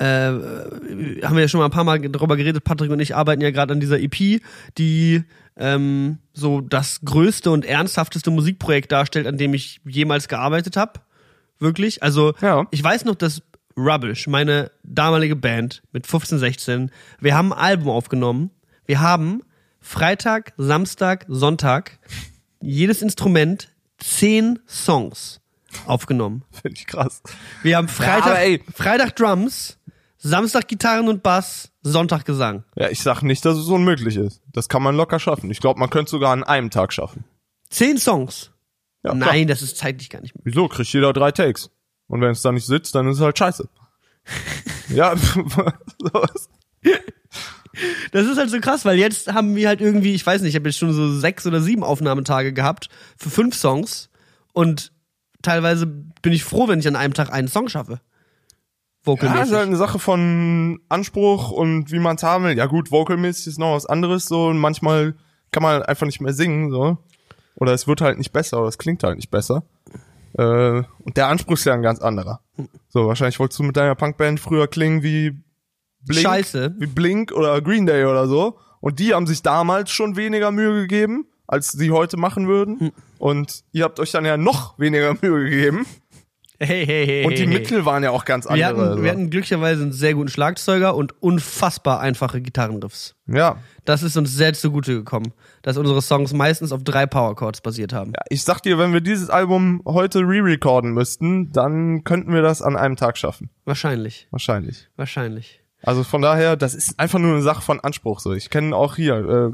[0.00, 3.42] äh, haben wir ja schon mal ein paar Mal darüber geredet, Patrick und ich arbeiten
[3.42, 4.40] ja gerade an dieser EP,
[4.78, 5.24] die
[5.60, 11.00] ähm, so das größte und ernsthafteste Musikprojekt darstellt, an dem ich jemals gearbeitet habe.
[11.58, 12.02] Wirklich.
[12.02, 12.66] Also Ja.
[12.70, 13.42] ich weiß noch, dass
[13.76, 16.90] Rubbish, meine damalige Band mit 15, 16,
[17.20, 18.50] wir haben ein Album aufgenommen.
[18.86, 19.42] Wir haben
[19.80, 21.98] Freitag, Samstag, Sonntag
[22.60, 25.40] jedes Instrument zehn Songs
[25.86, 26.42] aufgenommen.
[26.50, 27.22] Finde ich krass.
[27.62, 28.62] Wir haben Freitag, ey.
[28.74, 29.78] Freitag Drums,
[30.22, 32.64] Samstag Gitarren und Bass, Sonntag Gesang.
[32.76, 34.42] Ja, ich sag nicht, dass es unmöglich ist.
[34.52, 35.50] Das kann man locker schaffen.
[35.50, 37.24] Ich glaube, man könnte es sogar an einem Tag schaffen.
[37.70, 38.50] Zehn Songs.
[39.02, 39.44] Ja, Nein, Klar.
[39.46, 40.54] das ist zeitlich gar nicht möglich.
[40.54, 40.68] Wieso?
[40.68, 41.70] Kriegt jeder drei Takes.
[42.06, 43.66] Und wenn es da nicht sitzt, dann ist es halt scheiße.
[44.90, 45.16] ja,
[45.98, 46.50] sowas.
[48.12, 50.56] Das ist halt so krass, weil jetzt haben wir halt irgendwie, ich weiß nicht, ich
[50.56, 54.10] habe jetzt schon so sechs oder sieben Aufnahmetage gehabt für fünf Songs
[54.52, 54.92] und
[55.40, 58.00] teilweise bin ich froh, wenn ich an einem Tag einen Song schaffe.
[59.06, 62.56] Ja, ist halt eine Sache von Anspruch und wie man es haben will.
[62.56, 65.14] Ja gut, vocalmäßig ist noch was anderes so und manchmal
[65.52, 66.98] kann man halt einfach nicht mehr singen so.
[67.56, 69.64] Oder es wird halt nicht besser oder es klingt halt nicht besser.
[70.38, 72.40] Äh, und der Anspruch ist ja ein ganz anderer.
[72.88, 75.36] So, wahrscheinlich wolltest du mit deiner Punkband früher klingen wie
[76.02, 76.74] Blink, Scheiße.
[76.78, 78.58] wie Blink oder Green Day oder so.
[78.80, 82.92] Und die haben sich damals schon weniger Mühe gegeben, als sie heute machen würden.
[83.18, 85.86] Und ihr habt euch dann ja noch weniger Mühe gegeben.
[86.62, 87.24] Hey, hey, hey.
[87.24, 87.58] Und die hey, hey.
[87.58, 88.88] Mittel waren ja auch ganz Wir andere.
[88.88, 89.02] hatten, so.
[89.02, 93.14] wir hatten glücklicherweise einen sehr guten Schlagzeuger und unfassbar einfache Gitarrenriffs.
[93.26, 93.56] ja.
[93.86, 95.32] Das ist uns sehr zugute gekommen,
[95.62, 98.12] dass unsere Songs meistens auf drei Powerchords basiert haben.
[98.14, 102.60] Ja, ich sag dir, wenn wir dieses Album heute re-recorden müssten, dann könnten wir das
[102.60, 103.48] an einem Tag schaffen.
[103.64, 104.88] Wahrscheinlich, Wahrscheinlich.
[104.96, 105.62] wahrscheinlich.
[105.82, 108.20] Also von daher, das ist einfach nur eine Sache von Anspruch.
[108.20, 109.50] So, ich kenne auch hier äh,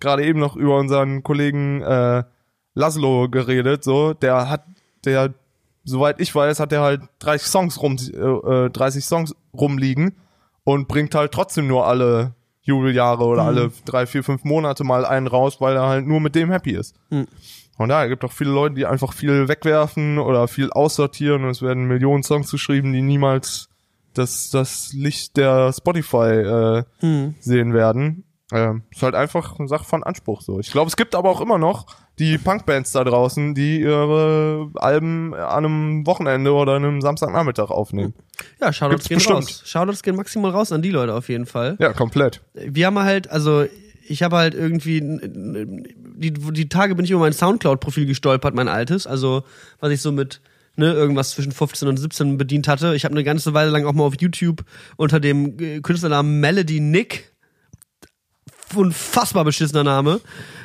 [0.00, 2.24] gerade eben noch über unseren Kollegen äh,
[2.74, 3.84] Laszlo geredet.
[3.84, 4.64] So, der hat,
[5.04, 5.34] der,
[5.86, 10.16] soweit ich weiß, hat der halt 30 Songs rum, äh, äh, 30 Songs rumliegen
[10.64, 15.28] und bringt halt trotzdem nur alle Jubeljahre oder alle drei, vier, fünf Monate mal einen
[15.28, 16.96] raus, weil er halt nur mit dem happy ist.
[17.78, 21.62] Und da gibt auch viele Leute, die einfach viel wegwerfen oder viel aussortieren und es
[21.62, 23.68] werden Millionen Songs geschrieben, die niemals
[24.14, 26.84] das, das Licht der Spotify äh,
[27.38, 28.24] sehen werden.
[28.52, 30.58] Ähm, ist halt einfach eine Sache von Anspruch so.
[30.58, 31.86] Ich glaube, es gibt aber auch immer noch
[32.18, 38.14] die Punkbands da draußen, die ihre Alben an einem Wochenende oder einem Samstagnachmittag aufnehmen.
[38.60, 39.36] Ja, Shoutouts Gibt's gehen bestimmt.
[39.36, 39.62] raus.
[39.66, 41.76] Shoutouts gehen maximal raus an die Leute auf jeden Fall.
[41.78, 42.42] Ja, komplett.
[42.54, 43.66] Wir haben halt, also
[44.08, 49.06] ich habe halt irgendwie, die, die Tage bin ich über mein Soundcloud-Profil gestolpert, mein altes,
[49.06, 49.42] also
[49.80, 50.40] was ich so mit
[50.76, 52.94] ne, irgendwas zwischen 15 und 17 bedient hatte.
[52.94, 54.64] Ich habe eine ganze Weile lang auch mal auf YouTube
[54.96, 57.32] unter dem äh, Künstlernamen Melody Nick,
[58.74, 60.20] unfassbar beschissener Name,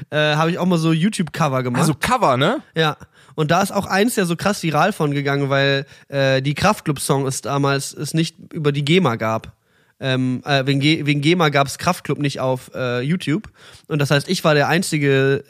[0.09, 1.81] äh, habe ich auch mal so YouTube-Cover gemacht.
[1.81, 2.61] Also Cover, ne?
[2.75, 2.97] Ja.
[3.35, 7.27] Und da ist auch eins ja so krass viral von gegangen, weil äh, die Kraftclub-Song
[7.27, 9.53] ist damals es nicht über die GEMA gab.
[9.99, 13.49] Ähm, äh, wegen, Ge wegen GEMA gab's Kraftclub nicht auf äh, YouTube.
[13.87, 15.43] Und das heißt, ich war der einzige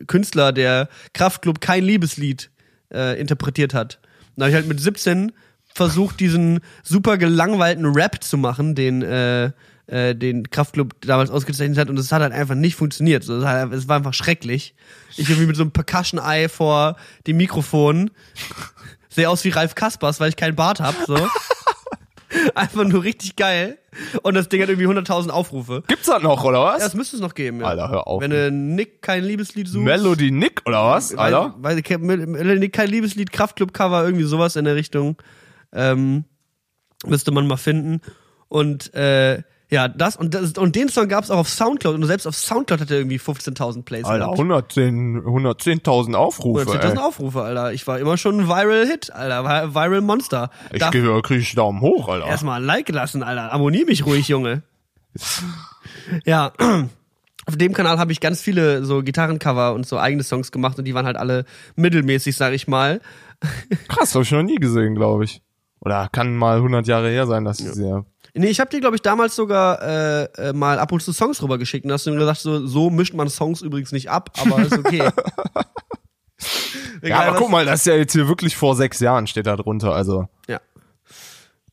[0.00, 2.50] äh, Künstler, der Kraftclub kein Liebeslied
[2.92, 4.00] äh, interpretiert hat.
[4.36, 5.32] Da habe ich halt mit 17
[5.74, 9.50] versucht, diesen super gelangweilten Rap zu machen, den äh,
[9.88, 13.22] äh, den Kraftclub damals ausgezeichnet hat und es hat halt einfach nicht funktioniert.
[13.24, 14.74] So, Es hat- es war einfach schrecklich.
[15.16, 18.10] Ich irgendwie mit so einem Percussion-Eye vor dem Mikrofon
[19.08, 20.94] sehe aus wie Ralf Kaspers, weil ich keinen Bart hab.
[21.06, 21.16] So.
[22.54, 23.78] einfach nur richtig geil.
[24.22, 25.82] Und das Ding hat irgendwie 100.000 Aufrufe.
[25.86, 26.80] Gibt's das noch, oder was?
[26.80, 27.60] Ja, das müsste es noch geben.
[27.60, 27.66] Ja.
[27.68, 28.20] Alter, hör auf.
[28.20, 29.84] Wenn du Nick kein Liebeslied suchst.
[29.84, 31.14] Melody Nick, oder was?
[31.14, 31.54] Alter?
[31.58, 35.16] Weil, weil, weil Nick kein Liebeslied, Kraftclub-Cover, irgendwie sowas in der Richtung.
[35.72, 36.24] Ähm,
[37.06, 38.00] müsste man mal finden.
[38.48, 42.26] Und äh, ja, das und das und den Song gab's auch auf Soundcloud und selbst
[42.26, 44.04] auf Soundcloud hat er irgendwie 15.000 Plays.
[44.04, 44.38] Alter, gehabt.
[44.38, 46.62] 110 110.000 Aufrufe.
[46.70, 46.98] 110.000 ey.
[46.98, 47.72] Aufrufe, Alter.
[47.72, 49.44] Ich war immer schon ein Viral Hit, Alter.
[49.44, 50.50] Vi- Viral Monster.
[50.72, 52.26] Ich Darf gehöre, krieg ich Daumen hoch, Alter.
[52.26, 53.52] erstmal ein Like lassen, Alter.
[53.52, 54.62] Abonnier mich ruhig, Junge.
[56.24, 56.52] ja.
[57.48, 60.84] Auf dem Kanal habe ich ganz viele so Gitarrencover und so eigene Songs gemacht und
[60.84, 61.44] die waren halt alle
[61.76, 63.00] mittelmäßig, sag ich mal.
[63.86, 65.42] Krass, habe ich noch nie gesehen, glaube ich.
[65.80, 68.06] Oder kann mal 100 Jahre her sein, dass ich sie hab.
[68.38, 71.42] Nee, ich habe dir, glaube ich, damals sogar äh, äh, mal ab und zu Songs
[71.42, 74.60] rübergeschickt und hast du mir gesagt, so, so mischt man Songs übrigens nicht ab, aber
[74.62, 75.08] ist okay.
[77.02, 79.56] Ja, aber guck mal, das ist ja jetzt hier wirklich vor sechs Jahren steht da
[79.56, 80.28] drunter, also.
[80.48, 80.60] Ja.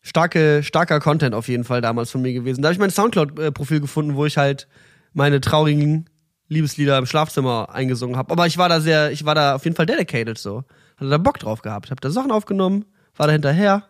[0.02, 2.62] Starke, starker Content auf jeden Fall damals von mir gewesen.
[2.62, 4.68] Da habe ich mein Soundcloud-Profil gefunden, wo ich halt
[5.14, 6.10] meine traurigen
[6.50, 8.32] Liebeslieder im Schlafzimmer eingesungen habe.
[8.32, 10.64] Aber ich war da sehr, ich war da auf jeden Fall dedicated so.
[10.98, 11.90] Hatte da Bock drauf gehabt.
[11.90, 12.86] Hab da Sachen aufgenommen,
[13.16, 13.84] war da hinterher.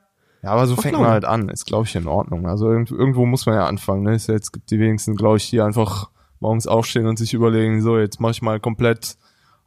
[0.43, 1.49] Ja, aber so Ach, fängt man halt an.
[1.49, 2.47] Ist, glaube ich, in Ordnung.
[2.47, 4.03] Also irgend, irgendwo muss man ja anfangen.
[4.03, 4.15] Ne?
[4.15, 7.81] Ist ja jetzt gibt die wenigsten, glaube ich, die einfach morgens aufstehen und sich überlegen,
[7.81, 9.17] so, jetzt mache ich mal komplett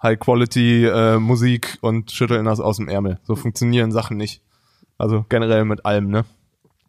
[0.02, 3.18] High-Quality äh, Musik und schütteln das aus dem Ärmel.
[3.24, 4.42] So funktionieren Sachen nicht.
[4.98, 6.26] Also generell mit allem, ne?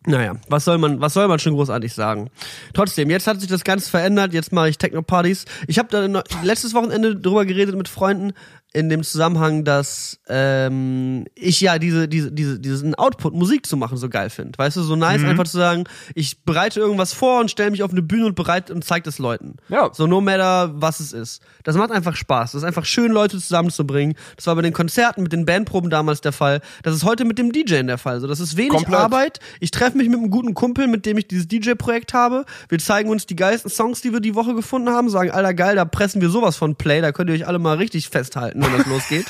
[0.05, 2.29] Naja, was soll man, was soll man schon großartig sagen?
[2.73, 5.45] Trotzdem, jetzt hat sich das Ganze verändert, jetzt mache ich Techno-Partys.
[5.67, 8.31] Ich habe da letztes Wochenende drüber geredet mit Freunden,
[8.73, 13.97] in dem Zusammenhang, dass ähm, ich ja diese, diese, diese, diesen Output, Musik zu machen,
[13.97, 14.57] so geil finde.
[14.57, 15.29] Weißt du, so nice Mhm.
[15.29, 18.73] einfach zu sagen, ich bereite irgendwas vor und stelle mich auf eine Bühne und bereite
[18.73, 19.55] und zeige das Leuten.
[19.69, 19.89] Ja.
[19.93, 21.41] So no matter was es ist.
[21.63, 22.51] Das macht einfach Spaß.
[22.51, 24.15] Das ist einfach schön, Leute zusammenzubringen.
[24.35, 26.61] Das war bei den Konzerten mit den Bandproben damals der Fall.
[26.83, 28.19] Das ist heute mit dem DJing der Fall.
[28.19, 28.99] So, das ist wenig Komplett.
[28.99, 29.39] Arbeit.
[29.59, 32.45] Ich treffe mich mit einem guten Kumpel, mit dem ich dieses DJ-Projekt habe.
[32.69, 35.75] Wir zeigen uns die geilsten Songs, die wir die Woche gefunden haben, sagen, alter geil,
[35.77, 38.77] da pressen wir sowas von Play, da könnt ihr euch alle mal richtig festhalten, wenn
[38.77, 39.25] das losgeht.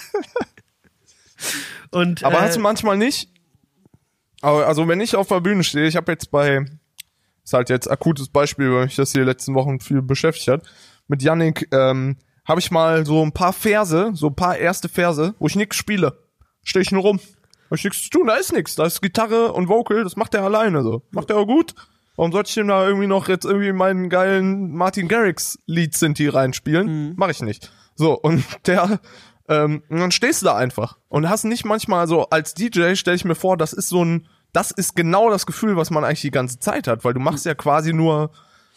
[1.92, 3.30] Und, Aber äh, hast du manchmal nicht?
[4.42, 6.66] Aber also wenn ich auf der Bühne stehe, ich habe jetzt bei,
[7.44, 10.64] ist halt jetzt akutes Beispiel, weil mich das hier letzten Wochen viel beschäftigt hat,
[11.08, 15.34] mit Yannick, ähm, habe ich mal so ein paar Verse, so ein paar erste Verse,
[15.40, 16.18] wo ich nix spiele.
[16.64, 17.20] Stehe ich nur rum.
[17.70, 18.76] Hab ich nichts zu tun, da ist nix.
[18.76, 21.02] Da ist Gitarre und Vocal, das macht er alleine so.
[21.12, 21.76] Macht er auch gut.
[22.16, 26.30] Warum sollte ich denn da irgendwie noch jetzt irgendwie meinen geilen Martin Garrix Lied Sinti
[26.30, 27.14] reinspielen?
[27.16, 27.72] Mach ich nicht.
[27.98, 29.00] So, und der,
[29.50, 33.16] ähm, und dann stehst du da einfach und hast nicht manchmal so, als DJ stelle
[33.18, 36.22] ich mir vor, das ist so ein, das ist genau das Gefühl, was man eigentlich
[36.22, 38.32] die ganze Zeit hat, weil du machst ja quasi nur,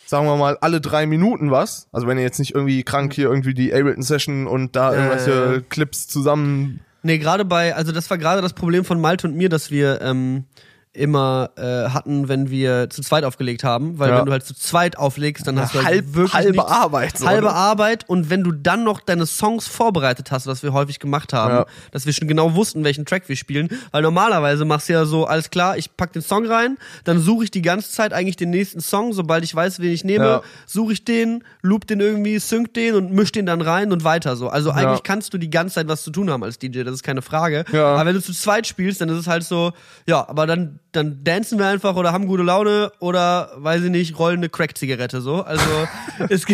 [0.07, 1.89] sagen wir mal, alle drei Minuten was.
[1.93, 5.57] Also wenn ihr jetzt nicht irgendwie krank hier irgendwie die Ableton Session und da irgendwelche
[5.57, 5.61] Äh.
[5.68, 9.49] Clips zusammen Nee, gerade bei, also das war gerade das Problem von Malte und mir,
[9.49, 10.45] dass wir ähm,
[10.93, 14.18] immer äh, hatten, wenn wir zu zweit aufgelegt haben, weil Ja.
[14.18, 17.18] wenn du halt zu zweit auflegst, dann hast du halt halb- wirklich halbe nichts- Arbeit,
[17.18, 17.53] so, halbe ne?
[17.53, 21.55] Arbeit und wenn du dann noch deine Songs vorbereitet hast, was wir häufig gemacht haben,
[21.55, 21.66] Ja.
[21.93, 25.26] dass wir schon genau wussten, welchen Track wir spielen, weil normalerweise machst du ja so,
[25.26, 28.51] alles klar, ich pack den Song rein, dann suche ich die ganze Zeit eigentlich den
[28.51, 32.74] nächsten Song, sobald ich weiß, wen ich nehme, suche ich den, loop den irgendwie, sync
[32.74, 34.49] den und misch den dann rein und weiter so.
[34.49, 37.05] Also eigentlich kannst du die ganze Zeit was zu tun haben als DJ, das ist
[37.05, 37.64] keine Frage.
[37.72, 39.72] Aber wenn du zu zweit spielst, dann ist es halt so,
[40.09, 44.18] ja, aber dann, dann dancen wir einfach oder haben gute Laune oder, weiß ich nicht,
[44.18, 45.43] rollen eine Crack-Zigarette so.
[45.43, 45.64] Also,
[46.28, 46.45] es,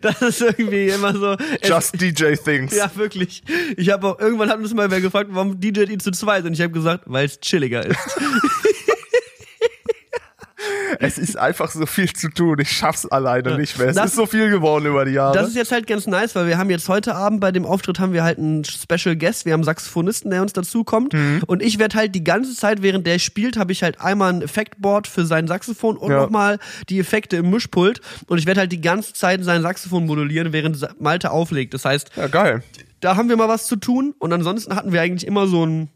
[0.00, 1.36] das ist irgendwie immer so.
[1.60, 2.74] Es, Just DJ Things.
[2.74, 3.42] ja, wirklich.
[3.76, 6.44] Ich habe auch, irgendwann hat uns mal wer gefragt, warum DJt ihn zu zweit?
[6.44, 7.98] Und ich habe gesagt, weil es chilliger ist.
[11.00, 12.56] Es ist einfach so viel zu tun.
[12.60, 13.88] Ich schaff's alleine nicht mehr.
[13.88, 15.34] Es Das- ist so viel geworden über die Jahre.
[15.36, 17.98] Das ist jetzt halt ganz nice, weil wir haben jetzt heute Abend bei dem Auftritt
[18.00, 21.42] haben wir halt einen Special Guest, wir haben einen Saxophonisten, der uns dazu kommt Mhm.
[21.46, 24.42] und ich werde halt die ganze Zeit, während der spielt, habe ich halt einmal ein
[24.42, 26.18] Effektboard für sein Saxophon und Ja.
[26.22, 30.52] nochmal die Effekte im Mischpult und ich werde halt die ganze Zeit sein Saxophon modulieren,
[30.52, 31.74] während Malte auflegt.
[31.74, 32.62] Das heißt, ja, geil.
[33.00, 35.88] da haben wir mal was zu tun und ansonsten hatten wir eigentlich immer so ein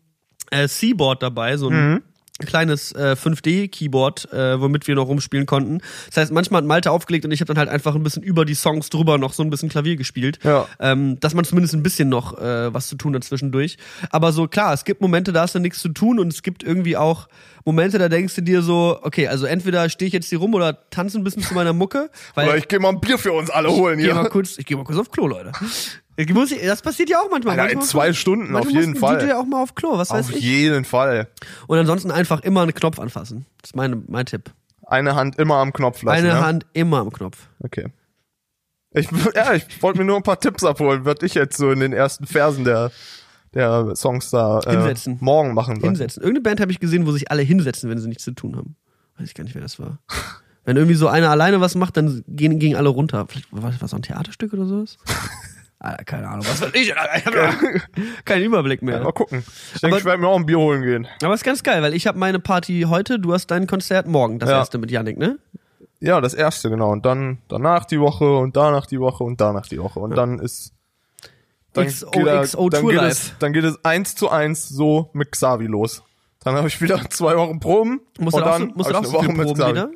[0.51, 2.03] äh, C-Board dabei, so ein Mhm.
[2.47, 5.80] Kleines äh, 5D-Keyboard, äh, womit wir noch rumspielen konnten.
[6.07, 8.45] Das heißt, manchmal hat Malte aufgelegt und ich habe dann halt einfach ein bisschen über
[8.45, 10.39] die Songs drüber noch so ein bisschen Klavier gespielt.
[10.45, 10.66] Ja.
[10.78, 13.76] Ähm, dass man zumindest ein bisschen noch äh, was zu tun hat zwischendurch.
[14.11, 16.62] Aber so klar, es gibt Momente, da hast du nichts zu tun und es gibt
[16.62, 17.28] irgendwie auch
[17.65, 20.89] Momente, da denkst du dir so, okay, also entweder stehe ich jetzt hier rum oder
[20.91, 23.51] tanze ein bisschen zu meiner Mucke, weil Oder ich gehe mal ein Bier für uns
[23.51, 24.15] alle holen Geh hier.
[24.15, 25.53] mal kurz, ich gehe mal kurz auf Klo, Leute.
[26.17, 27.59] Ich muss, das passiert ja auch manchmal.
[27.59, 29.19] Alter, in manchmal zwei Stunden, auf jeden Fall.
[29.19, 30.43] DJ auch mal auf Klo, was weiß Auf ich.
[30.43, 31.29] jeden Fall.
[31.69, 33.47] Und ansonsten einfach immer einen Knopf anfassen.
[33.63, 34.51] Das ist meine, mein Tipp.
[34.87, 36.19] Eine Hand immer am Knopf lassen.
[36.19, 36.41] Eine ja?
[36.41, 37.37] Hand immer am Knopf.
[37.63, 37.87] Okay.
[38.93, 41.81] Ich, ja, ich wollte mir nur ein paar Tipps abholen, was ich jetzt so in
[41.81, 42.91] den ersten Versen der,
[43.55, 45.19] der Songs da äh, Hinsetzen.
[45.21, 45.91] morgen machen soll.
[45.91, 46.23] Hinsetzen.
[46.23, 48.77] Irgendeine Band habe ich gesehen, wo sich alle hinsetzen, wenn sie nichts zu tun haben.
[49.19, 49.99] Weiß ich gar nicht, wer das war.
[50.65, 53.25] Wenn irgendwie so einer alleine was macht, dann gehen, gehen alle runter.
[53.27, 54.99] Vielleicht war das ein Theaterstück oder sowas?
[55.79, 56.45] Alter, keine Ahnung.
[56.47, 56.95] Was weiß ich?
[56.95, 57.55] Alter,
[58.27, 59.01] keinen Überblick mehr.
[59.03, 59.45] Mal gucken.
[59.75, 61.07] Ich denke, ich werde mir auch ein Bier holen gehen.
[61.23, 64.39] Aber ist ganz geil, weil ich habe meine Party heute, du hast dein Konzert morgen,
[64.41, 64.59] das Ja.
[64.59, 65.39] erste mit Yannick, ne?
[66.01, 66.91] Ja, das erste, genau.
[66.93, 70.01] Und dann danach die Woche und danach die Woche und danach die Woche.
[70.01, 70.73] Und dann ist.
[71.79, 74.68] Dann XO, geht, er- XO dann, Tour geht es, dann geht es eins zu eins
[74.68, 76.03] so mit Xavi los.
[76.45, 78.01] Dann habe ich wieder zwei Wochen Proben.
[78.18, 79.91] Musst und auch dann musst du hab auch so viel proben wieder?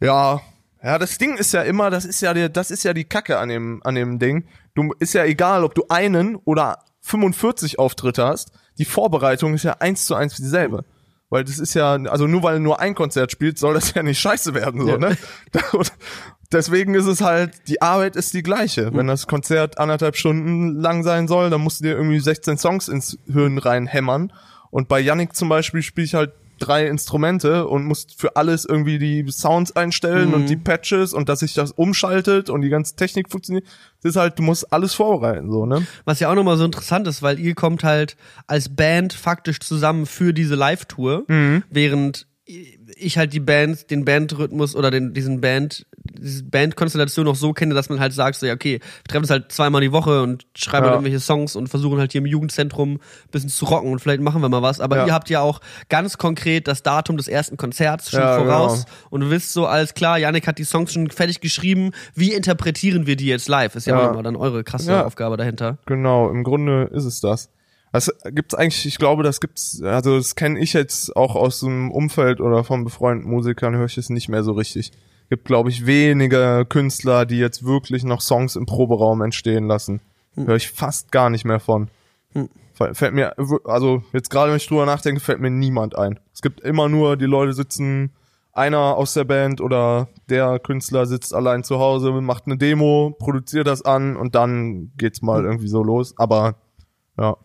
[0.00, 0.40] Ja,
[0.82, 3.38] ja, das Ding ist ja immer, das ist ja die, das ist ja die Kacke
[3.38, 4.46] an dem, an dem Ding.
[4.74, 8.50] Du ist ja egal, ob du einen oder 45 Auftritte hast.
[8.78, 10.84] Die Vorbereitung ist ja eins zu eins dieselbe.
[11.32, 14.20] Weil das ist ja, also nur weil nur ein Konzert spielt, soll das ja nicht
[14.20, 14.98] scheiße werden, so, Ja.
[14.98, 15.16] ne?
[16.52, 18.90] Deswegen ist es halt, die Arbeit ist die gleiche.
[18.90, 18.96] Mhm.
[18.98, 22.88] Wenn das Konzert anderthalb Stunden lang sein soll, dann musst du dir irgendwie 16 Songs
[22.88, 24.30] ins Hirn reinhämmern.
[24.70, 26.32] Und bei Yannick zum Beispiel spiele ich halt
[26.66, 30.34] drei Instrumente und muss für alles irgendwie die Sounds einstellen Mhm.
[30.34, 33.66] und die Patches und dass sich das umschaltet und die ganze Technik funktioniert.
[34.02, 35.86] Das ist halt, du musst alles vorbereiten, so, ne?
[36.04, 40.06] Was ja auch nochmal so interessant ist, weil ihr kommt halt als Band faktisch zusammen
[40.06, 41.62] für diese Live-Tour, Mhm.
[41.70, 42.26] während
[42.96, 45.86] ich halt die Band, den Bandrhythmus oder den, diesen Band,
[46.18, 49.30] diese Bandkonstellation noch so kenne, dass man halt sagt, so, ja, okay, wir treffen uns
[49.30, 50.90] halt zweimal die Woche und schreiben Ja.
[50.90, 53.00] halt irgendwelche Songs und versuchen halt hier im Jugendzentrum ein
[53.30, 54.80] bisschen zu rocken und vielleicht machen wir mal was.
[54.80, 55.06] Aber Ja.
[55.06, 58.96] ihr habt ja auch ganz konkret das Datum des ersten Konzerts schon Ja, voraus genau.
[59.10, 61.92] und wisst so, alles klar, Janik hat die Songs schon fertig geschrieben.
[62.14, 63.74] Wie interpretieren wir die jetzt live?
[63.76, 64.06] Ist ja, Ja.
[64.08, 65.04] auch immer dann eure krasse.
[65.06, 65.78] Aufgabe dahinter.
[65.86, 67.50] Genau, im Grunde ist es das.
[67.92, 71.90] Das gibt's eigentlich, ich glaube, das gibt's, also das kenne ich jetzt auch aus dem
[71.90, 74.92] Umfeld oder von befreundeten Musikern, höre ich es nicht mehr so richtig.
[75.28, 80.00] Gibt, glaube ich, wenige Künstler, die jetzt wirklich noch Songs im Proberaum entstehen lassen.
[80.34, 81.88] Höre ich fast gar nicht mehr von.
[82.74, 83.34] Fällt fällt mir,
[83.64, 86.18] also jetzt gerade, wenn ich drüber nachdenke, fällt mir niemand ein.
[86.32, 88.12] Es gibt immer nur, die Leute sitzen,
[88.52, 93.66] einer aus der Band oder der Künstler sitzt allein zu Hause, macht eine Demo, produziert
[93.66, 96.14] das an und dann geht's mal irgendwie so los.
[96.18, 96.56] Aber
[97.18, 97.36] ja,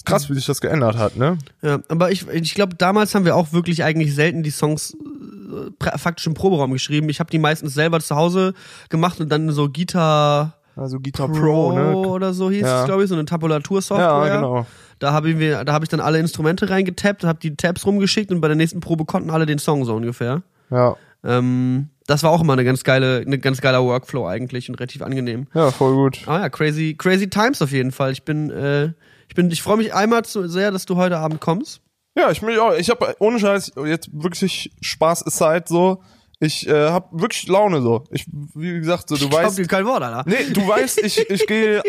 [0.00, 1.38] ist krass, wie sich das geändert hat, ne?
[1.62, 5.98] Ja, aber ich, ich glaube, damals haben wir auch wirklich eigentlich selten die Songs äh,
[5.98, 7.08] faktisch im Proberaum geschrieben.
[7.08, 8.54] Ich habe die meistens selber zu Hause
[8.90, 11.96] gemacht und dann so Guitar Also Guitar Pro, Pro, ne?
[11.96, 12.80] oder so hieß Ja.
[12.80, 14.26] es, glaube ich, so eine Tabulatursoftware.
[14.28, 14.66] Ja, genau.
[15.00, 18.40] Da habe ich, da hab ich dann alle Instrumente reingetappt, habe die Tabs rumgeschickt und
[18.40, 20.42] bei der nächsten Probe konnten alle den Song so ungefähr.
[20.70, 24.76] Ja, Ähm, das war auch immer eine ganz geile, eine ganz geiler Workflow eigentlich und
[24.76, 25.46] relativ angenehm.
[25.54, 26.22] ja, voll gut.
[26.26, 28.12] Ah ja, crazy, crazy times auf jeden Fall.
[28.12, 28.90] Ich bin, äh,
[29.28, 31.80] ich bin, ich freue mich einmal zu sehr, dass du heute Abend kommst.
[32.16, 32.74] Ja, ich mich auch.
[32.74, 36.02] Ich habe ohne Scheiß jetzt wirklich Spaß aside so.
[36.40, 38.04] Ich äh, habe wirklich Laune so.
[38.10, 40.24] Ich wie gesagt so, du ich glaub weißt, dir kein Wort, Alter.
[40.28, 41.82] Nee, du weißt, ich, ich gehe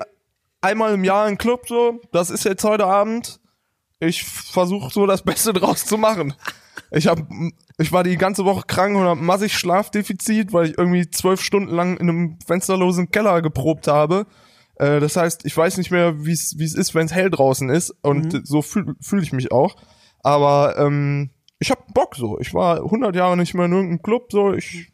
[0.61, 2.01] einmal im Jahr in den Club so.
[2.11, 3.39] Das ist jetzt heute Abend.
[3.99, 6.33] Ich versuche so das Beste draus zu machen.
[6.91, 7.19] Ich hab,
[7.77, 11.73] ich war die ganze Woche krank und hab massig Schlafdefizit, weil ich irgendwie zwölf Stunden
[11.73, 14.25] lang in einem fensterlosen Keller geprobt habe.
[14.79, 17.29] Äh, das heißt, ich weiß nicht mehr, wie es wie es ist, wenn es hell
[17.29, 17.93] draußen ist.
[18.01, 19.75] Und so fühle fühl ich mich auch.
[20.23, 22.39] Aber ähm, ich hab Bock so.
[22.39, 24.53] Ich war 100 Jahre nicht mehr in irgendeinem Club so.
[24.53, 24.91] Ich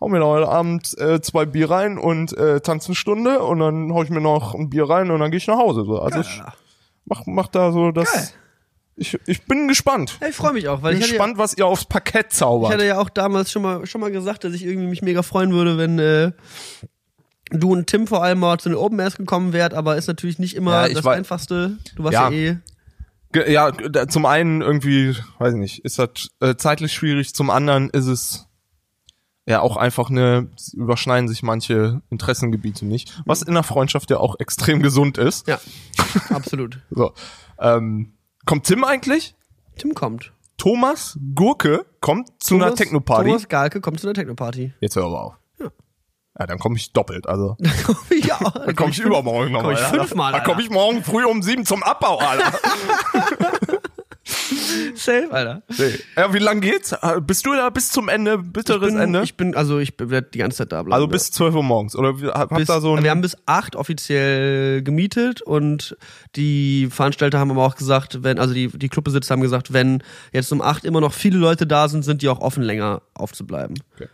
[0.00, 3.92] hau mir heute Abend äh, zwei Bier rein und äh, tanze eine Stunde und dann
[3.92, 5.84] hau ich mir noch ein Bier rein und dann gehe ich nach Hause.
[5.84, 5.98] So.
[5.98, 6.42] Also ich
[7.06, 8.12] mach, mach da so das.
[8.12, 8.28] Geil.
[8.96, 10.18] Ich, ich bin gespannt.
[10.20, 12.26] Ja, ich freue mich auch, weil Bin ich hatte, ja, gespannt, was ihr aufs Parkett
[12.32, 12.70] ich zaubert.
[12.70, 15.52] hatte ja auch damals schon mal, schon mal gesagt, dass ich irgendwie mich mega freuen
[15.52, 16.32] würde, wenn äh,
[17.50, 20.38] du und Tim vor allem mal zu den Open Airs gekommen wärt, aber ist natürlich
[20.38, 21.76] nicht immer Ja, das war- Einfachste.
[21.96, 22.52] Du warst ja, Ja.
[22.52, 22.56] eh.
[23.52, 23.72] Ja,
[24.08, 28.46] zum einen irgendwie, weiß ich nicht, ist das äh, zeitlich schwierig, zum anderen ist es
[29.46, 34.34] ja auch einfach eine, überschneiden sich manche Interessengebiete nicht, was in der Freundschaft ja auch
[34.40, 35.46] extrem gesund ist.
[35.46, 35.60] Ja,
[36.30, 36.80] absolut.
[36.90, 37.12] So.
[37.60, 38.14] Ähm,
[38.46, 39.36] kommt Tim eigentlich?
[39.76, 40.32] Tim kommt.
[40.56, 43.28] Thomas Gurke kommt zu einer Thomas- Techno-Party.
[43.28, 44.72] Thomas Galke kommt zu einer Techno-Party.
[44.80, 45.34] Jetzt hör aber auf.
[46.40, 46.46] Ja.
[46.46, 47.56] dann komme ich doppelt, also.
[48.24, 49.74] ja, Dann komme ich übermorgen nochmal.
[49.74, 52.52] komm ich fünfmal, Dann komme ich morgen früh um sieben zum Abbau, Alter.
[54.94, 55.62] Safe, Alter.
[56.16, 56.92] Ja, wie lang geht's?
[56.92, 59.22] Äh, Bist du da bis zum Ende, bitteres Ich bin, Ende?
[59.22, 60.92] ich bin, also ich werde die ganze Zeit da bleiben.
[60.94, 61.10] also ja.
[61.12, 61.96] bis 12 Uhr morgens.
[61.96, 63.02] Oder wir- habt bis, da so ein.
[63.02, 65.96] wir haben bis acht offiziell gemietet und
[66.36, 70.52] die Veranstalter haben aber auch gesagt, wenn, also die, die Clubbesitzer haben gesagt, wenn jetzt
[70.52, 73.76] um acht immer noch viele Leute da sind, sind die auch offen, länger aufzubleiben.
[73.94, 74.08] Okay.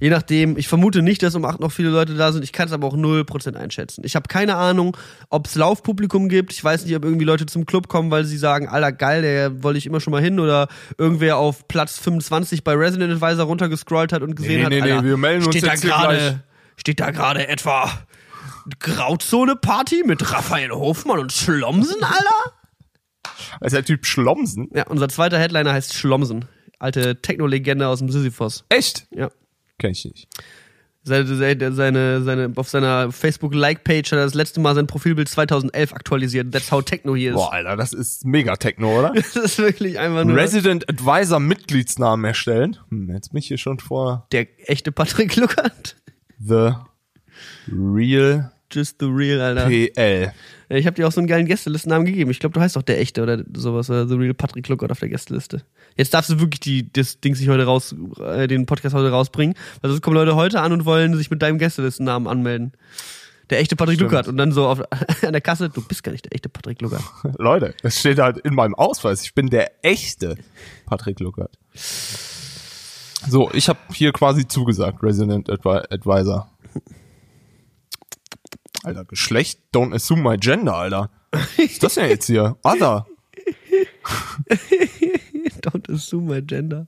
[0.00, 2.42] Je nachdem, ich vermute nicht, dass um acht noch viele Leute da sind.
[2.42, 4.02] Ich kann es aber auch 0% einschätzen.
[4.04, 4.96] Ich habe keine Ahnung,
[5.28, 6.52] ob es Laufpublikum gibt.
[6.52, 9.62] Ich weiß nicht, ob irgendwie Leute zum Club kommen, weil sie sagen, Alter, geil, der
[9.62, 10.40] wollte ich immer schon mal hin.
[10.40, 14.80] Oder irgendwer auf Platz 25 bei Resident Advisor runtergescrollt hat und gesehen Nee, hat, nee,
[14.80, 15.94] nee, Alter, wir melden uns steht da jetzt gleich.
[16.00, 16.44] gerade,
[16.76, 17.90] steht da gerade etwa
[18.78, 22.56] Grauzone-Party mit Raphael Hofmann und Schlomsen, Alter?
[23.60, 24.68] ist der Typ Schlomsen.
[24.74, 26.46] Ja, unser zweiter Headliner heißt Schlomsen.
[26.78, 28.64] Alte Techno-Legende aus dem Sisyphos.
[28.70, 29.06] Echt?
[29.10, 29.30] Ja.
[29.80, 30.28] Kenn ich nicht.
[31.02, 36.52] Seine, seine, seine, auf seiner Facebook-Like-Page hat er das letzte Mal sein Profilbild 2011 aktualisiert.
[36.52, 37.36] That's how Techno hier ist.
[37.36, 39.14] Boah, Alter, das ist mega Techno, oder?
[39.14, 42.76] Das ist wirklich einfach nur Resident Advisor Mitgliedsnamen erstellen.
[42.90, 45.96] Hm, jetzt bin ich hier schon vor der echte Patrick Luckert.
[46.38, 46.74] The
[47.72, 49.66] Real Just the real, Alter.
[49.66, 50.32] PL.
[50.68, 52.30] Ich habe dir auch so einen geilen Gästelistennamen gegeben.
[52.30, 55.00] Ich glaube, du heißt auch der echte oder sowas, oder The Real Patrick Luckert auf
[55.00, 55.62] der Gästeliste.
[56.00, 57.94] Jetzt darfst du wirklich die, das Ding sich heute raus,
[58.24, 61.42] äh, den Podcast heute rausbringen, weil sonst kommen Leute heute an und wollen sich mit
[61.42, 62.72] deinem Gästelistennamen anmelden.
[63.50, 64.12] Der echte Patrick Stimmt.
[64.12, 64.80] Luckert und dann so auf,
[65.22, 67.02] an der Kasse, du bist gar nicht der echte Patrick Luckert.
[67.38, 69.20] Leute, das steht halt in meinem Ausweis.
[69.24, 70.36] Ich bin der echte
[70.86, 71.58] Patrick Luckert.
[73.28, 76.50] So, ich habe hier quasi zugesagt, Resident Advi Advisor.
[78.84, 81.10] Alter, Geschlecht, don't assume my gender, Alter.
[81.30, 82.56] Was ist das denn jetzt hier?
[82.62, 83.06] Other.
[85.64, 86.86] Don't assume my gender.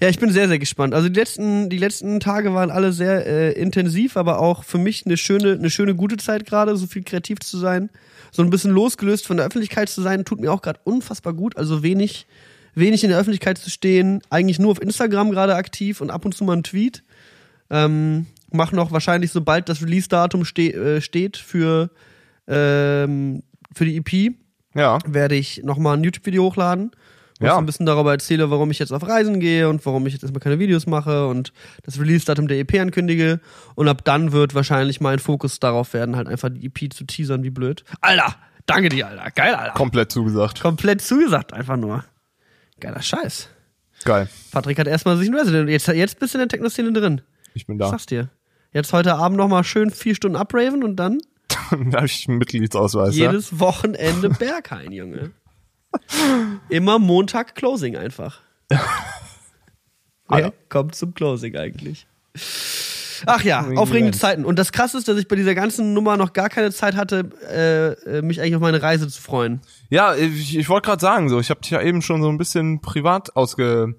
[0.00, 0.94] Ja, ich bin sehr, sehr gespannt.
[0.94, 5.04] Also die letzten, die letzten Tage waren alle sehr äh, intensiv, aber auch für mich
[5.04, 7.90] eine schöne, eine schöne gute Zeit gerade, so viel kreativ zu sein,
[8.30, 11.56] so ein bisschen losgelöst von der Öffentlichkeit zu sein, tut mir auch gerade unfassbar gut.
[11.56, 12.26] Also wenig,
[12.74, 16.32] wenig in der Öffentlichkeit zu stehen, eigentlich nur auf Instagram gerade aktiv und ab und
[16.32, 17.02] zu mal einen Tweet.
[17.70, 21.90] Ähm, mach noch wahrscheinlich, sobald das Release-Datum ste äh, steht für,
[22.46, 23.42] ähm,
[23.74, 24.34] für die EP,
[24.74, 24.98] Ja.
[25.06, 26.92] werde ich nochmal ein YouTube-Video hochladen,
[27.38, 27.52] wo Ja.
[27.52, 30.12] ich so ein bisschen darüber erzähle, warum ich jetzt auf Reisen gehe und warum ich
[30.12, 31.52] jetzt erstmal keine Videos mache und
[31.84, 33.40] das Release-Datum der EP ankündige.
[33.74, 37.42] Und ab dann wird wahrscheinlich mein Fokus darauf werden, halt einfach die EP zu teasern,
[37.42, 37.84] wie blöd.
[38.00, 38.34] Alter,
[38.66, 39.30] danke dir, Alter.
[39.30, 39.74] Geil, Alter.
[39.74, 40.60] Komplett zugesagt.
[40.60, 42.04] Komplett zugesagt, einfach nur.
[42.80, 43.48] Geiler Scheiß.
[44.04, 44.28] Geil.
[44.52, 45.68] Patrick hat erstmal sich ein Resident.
[45.68, 47.20] Jetzt, jetzt bist du in der Techno-Szene drin.
[47.54, 47.88] Ich bin da.
[47.88, 48.28] sag's dir.
[48.72, 51.18] Jetzt heute Abend nochmal schön vier Stunden abraven und dann
[51.70, 53.16] da habe ich einen Mitgliedsausweis.
[53.16, 53.30] Ja?
[53.30, 55.30] jedes Wochenende Berghain, Junge.
[56.68, 58.40] Immer Montag Closing einfach.
[60.28, 62.06] Wer kommt zum Closing eigentlich?
[63.26, 64.16] Ach ja, aufregende.
[64.16, 64.44] Zeiten.
[64.44, 67.30] Und das Krasse ist, dass ich bei dieser ganzen Nummer noch gar keine Zeit hatte,
[67.50, 69.60] äh, äh, mich eigentlich auf meine Reise zu freuen.
[69.90, 72.38] Ja, ich, ich wollte gerade sagen, so, ich habe dich ja eben schon so ein
[72.38, 73.96] bisschen privat ausge,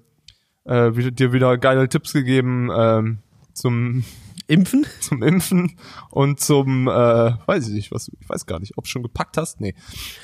[0.64, 3.18] äh, dir wieder geile Tipps gegeben ähm,
[3.52, 4.04] zum
[4.50, 4.84] Impfen?
[5.00, 5.76] zum Impfen
[6.10, 9.36] und zum, äh, weiß ich nicht, was, ich weiß gar nicht, ob du schon gepackt
[9.36, 9.74] hast, nee.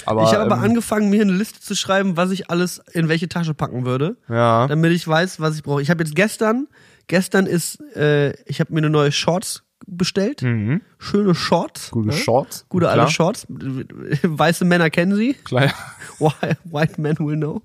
[0.04, 3.08] Aber, ich habe aber ähm, angefangen, mir eine Liste zu schreiben, was ich alles in
[3.08, 4.16] welche Tasche packen würde.
[4.28, 5.80] ja, damit ich weiß, was ich brauche.
[5.82, 6.66] Ich habe jetzt gestern,
[7.06, 10.42] gestern ist, äh, ich habe mir eine neue Shorts bestellt.
[10.42, 10.80] mhm.
[10.98, 11.90] Schöne Shorts.
[11.90, 12.14] gute ne?
[12.14, 13.46] Shorts, Gute klar, alte Shorts.
[13.48, 15.34] Weiße Männer kennen sie.
[15.34, 15.72] klar,
[16.18, 17.62] Whi- White men will know.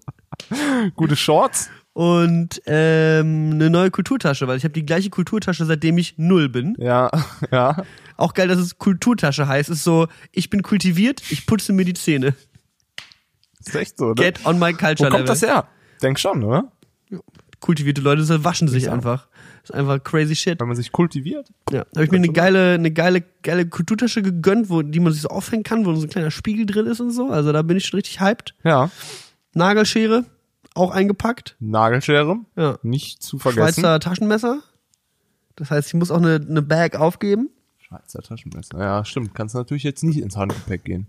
[0.96, 6.18] gute Shorts, Und ähm, eine neue Kulturtasche, weil ich habe die gleiche Kulturtasche, seitdem ich
[6.18, 6.76] null bin.
[6.80, 7.12] ja,
[7.52, 7.84] ja,
[8.16, 9.70] Auch geil, dass es Kulturtasche heißt.
[9.70, 12.34] Ist so, ich bin kultiviert, ich putze mir die Zähne.
[13.60, 14.16] ist echt so, ne?
[14.16, 15.26] Get on my culture Wo kommt level.
[15.26, 15.68] das her?
[16.02, 16.72] Denk schon, oder?
[17.60, 18.94] Kultivierte Leute so waschen sich Ja.
[18.94, 19.28] einfach.
[19.64, 20.60] ist einfach crazy shit.
[20.62, 21.48] Wenn man sich kultiviert.
[21.72, 25.22] Ja, habe ich mir eine geile, eine geile, geile Kulturtasche gegönnt, wo, die man sich
[25.24, 27.30] so aufhängen kann, wo so ein kleiner Spiegel drin ist und so.
[27.30, 28.56] Also da bin ich schon richtig hyped.
[28.64, 28.90] Ja.
[29.54, 30.24] Nagelschere,
[30.76, 31.56] auch eingepackt.
[31.60, 32.78] Nagelschere, Ja.
[32.84, 33.82] nicht zu vergessen.
[33.82, 34.62] Schweizer Taschenmesser.
[35.56, 37.50] Das heißt, ich muss auch eine, eine Bag aufgeben.
[37.80, 38.80] Schweizer Taschenmesser.
[38.80, 39.36] Ja, stimmt.
[39.36, 41.08] Kannst natürlich jetzt nicht ins Handgepäck gehen.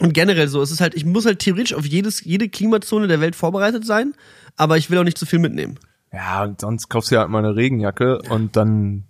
[0.00, 3.20] Und generell so, es ist halt, ich muss halt theoretisch auf jedes, jede Klimazone der
[3.20, 4.14] Welt vorbereitet sein,
[4.56, 5.78] aber ich will auch nicht zu viel mitnehmen.
[6.12, 9.04] Ja, und sonst kaufst du ja halt mal eine Regenjacke und dann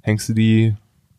[0.00, 0.74] hängst du die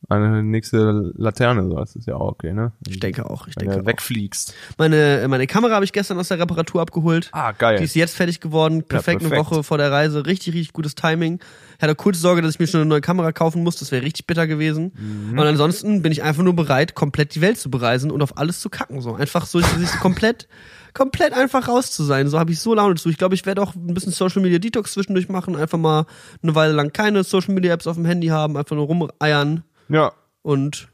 [0.10, 1.64] eine nächste Laterne.
[1.64, 2.72] So, das ist ja auch okay, ne?
[2.88, 3.88] Ich denke auch, ich Wenn denke du auch.
[3.88, 4.53] wegfliegst.
[4.78, 7.30] Meine, meine Kamera habe ich gestern aus der Reparatur abgeholt.
[7.32, 7.78] Ah, geil.
[7.78, 8.84] Die ist jetzt fertig geworden.
[8.84, 9.51] Perfekt, eine perfekt.
[9.51, 10.26] Woche vor der Reise.
[10.26, 11.39] Richtig, richtig gutes Timing.
[11.78, 13.78] Ich hatte kurz Sorge, dass ich mir schon eine neue Kamera kaufen muss.
[13.78, 14.93] Das wäre richtig bitter gewesen.
[14.95, 15.39] Mhm.
[15.39, 18.60] Und ansonsten bin ich einfach nur bereit, komplett die Welt zu bereisen und auf alles
[18.60, 19.01] zu kacken.
[19.01, 20.47] So einfach so, sich komplett,
[20.93, 22.28] komplett einfach raus zu sein.
[22.28, 23.10] So habe ich so Laune zu.
[23.10, 25.56] Ich glaube, ich werde auch ein bisschen Social Media Detox zwischendurch machen.
[25.56, 26.06] Einfach mal
[26.41, 28.56] eine Weile lang keine Social Media Apps auf dem Handy haben.
[28.56, 30.14] Einfach nur rumeiern Ja.
[30.42, 30.90] und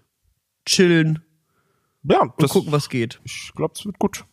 [0.66, 1.20] chillen
[2.04, 3.20] Ja, und das, gucken, was geht.
[3.24, 4.26] ich glaube, es wird gut.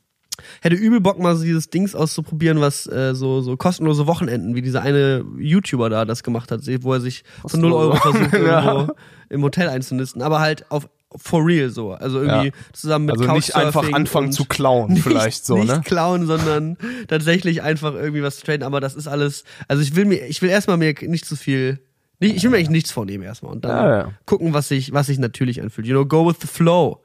[0.63, 4.63] hätte übel Bock mal so dieses Dings auszuprobieren, was äh, so so kostenlose Wochenenden, wie
[4.63, 8.63] dieser eine YouTuber da das gemacht hat, wo er sich für 0 Euro versucht, Ja.
[8.73, 8.95] irgendwo
[9.31, 12.53] im Hotel einzunisten, aber halt auf for real so, also irgendwie Ja.
[12.75, 15.81] zusammen mit Also nicht einfach anfangen zu klauen, nicht, vielleicht so, nicht ne?
[15.83, 16.77] klauen, sondern
[17.09, 20.43] tatsächlich einfach irgendwie was zu traden, aber das ist alles, also ich will mir, ich
[20.43, 21.83] will erstmal mir nicht zu viel, nicht,
[22.21, 24.13] ich will mir eigentlich nichts vornehmen erstmal und dann Ja, ja.
[24.27, 25.87] gucken, was sich, was sich natürlich anfühlt.
[25.87, 27.03] You know, go with the flow.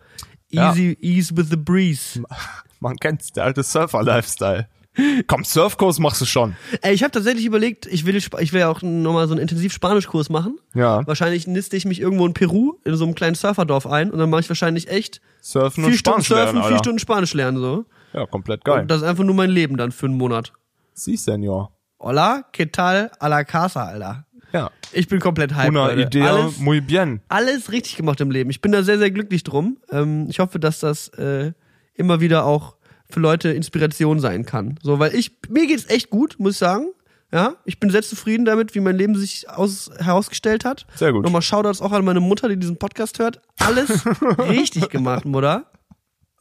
[0.50, 0.72] Ja.
[0.72, 2.22] Easy, ease with the breeze.
[2.80, 4.68] Man kennt's, der alte Surfer-Lifestyle.
[5.26, 6.56] Komm, Surfkurs machst du schon.
[6.82, 10.30] Ey, ich habe tatsächlich überlegt, ich will, ich will ja auch nochmal so einen Intensiv-Spanisch-Kurs
[10.30, 10.60] machen.
[10.76, 11.06] Ja.
[11.08, 14.30] Wahrscheinlich niste ich mich irgendwo in Peru in so einem kleinen Surferdorf ein und dann
[14.30, 16.78] mache ich wahrscheinlich echt Surfen und vier Stunden Spanisch lernen, Surfen, vier Alter.
[16.84, 17.86] Stunden Spanisch lernen so.
[18.14, 18.82] Ja, komplett geil.
[18.82, 20.54] Und das ist einfach nur mein Leben dann für einen Monat.
[20.94, 21.72] Sie, Senor.
[22.00, 23.10] Hola, ¿qué tal?
[23.20, 24.28] A la casa, Alter.
[24.54, 24.72] Ja.
[24.92, 27.22] Ich bin komplett hyped, Una idea Alles, muy bien.
[27.28, 28.50] alles richtig gemacht im Leben.
[28.52, 29.78] Ich bin da sehr, sehr glücklich drum.
[29.92, 31.54] Ähm, ich hoffe, dass das äh,
[31.96, 32.76] immer wieder auch
[33.10, 34.80] für Leute Inspiration sein kann.
[34.82, 36.88] So, weil ich, mir geht's echt gut, muss ich sagen.
[37.32, 40.86] Ja, ich bin sehr zufrieden damit, wie mein Leben sich aus, herausgestellt hat.
[40.94, 41.24] Sehr gut.
[41.24, 43.42] Nochmal Shoutouts auch an meine Mutter, die diesen Podcast hört.
[43.58, 44.06] Alles
[44.38, 45.66] richtig gemacht, Mutter.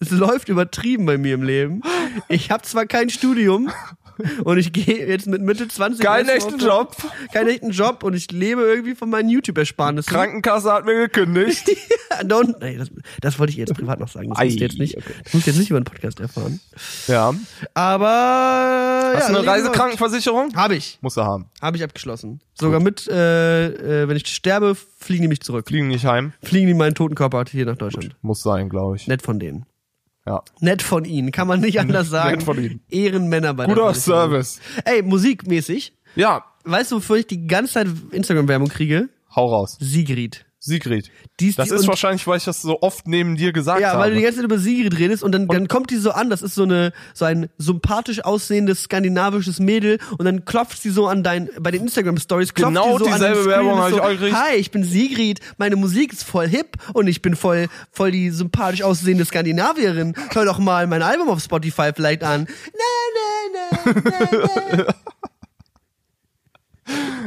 [0.00, 1.80] Es läuft übertrieben bei mir im Leben.
[2.28, 3.70] Ich habe zwar kein Studium
[4.44, 6.96] und ich gehe jetzt mit Mitte 20 Keinen echten Job.
[7.32, 10.12] Keinen echten Job und ich lebe irgendwie von meinen YouTube-Ersparnissen.
[10.12, 11.64] Krankenkasse hat mir gekündigt.
[12.22, 14.30] Don't, nee, das, das wollte ich jetzt privat noch sagen.
[14.30, 14.96] Das Ei, musst du jetzt nicht.
[14.96, 15.12] okay.
[15.24, 16.60] Das musst du jetzt nicht über den Podcast erfahren.
[17.06, 17.34] ja.
[17.74, 20.52] Aber Hast ja, du eine Reisekrankenversicherung?
[20.52, 20.98] wir- Hab ich.
[21.00, 21.46] Muss er haben.
[21.60, 22.40] Habe ich abgeschlossen.
[22.54, 25.66] Sogar mit, äh, äh, wenn ich sterbe, fliegen die mich zurück.
[25.68, 26.32] Fliegen nicht heim.
[26.42, 28.14] Fliegen die meinen toten Körper hier nach Deutschland.
[28.22, 29.06] Muss sein, glaube ich.
[29.08, 29.66] Nett von denen.
[30.26, 30.42] Ja.
[30.60, 32.36] Nett von ihnen, kann man nicht anders sagen.
[32.36, 32.80] Nett von ihnen.
[32.90, 34.20] Ehrenmänner bei der Guter Versicherung.
[34.20, 34.60] Service.
[34.84, 35.96] Ey, musikmäßig.
[36.14, 36.44] Ja.
[36.64, 39.08] Weißt du, wofür ich die ganze Zeit Instagram-Werbung kriege?
[39.34, 39.76] Hau raus.
[39.80, 40.46] Sigrid.
[40.64, 41.10] Sigrid.
[41.40, 43.80] Die ist Das die, ist und- wahrscheinlich, weil ich das so oft neben dir gesagt
[43.80, 43.98] Ja, habe.
[44.02, 46.30] weil du die ganze Zeit über Sigrid redest und dann, dann kommt die so an,
[46.30, 51.08] das ist so eine so ein sympathisch aussehendes skandinavisches Mädel und dann klopft sie so
[51.08, 53.90] an dein bei den Instagram Stories klopft Genau die so dieselbe an Werbung und habe
[53.90, 54.36] so, ich auch gekriegt.
[54.36, 58.30] Hi, ich bin Sigrid, meine Musik ist voll hip und ich bin voll voll die
[58.30, 60.14] sympathisch aussehende Skandinavierin.
[60.32, 62.46] Hör doch mal mein Album auf Spotify vielleicht an.
[62.72, 64.94] Na, na, na, na, na.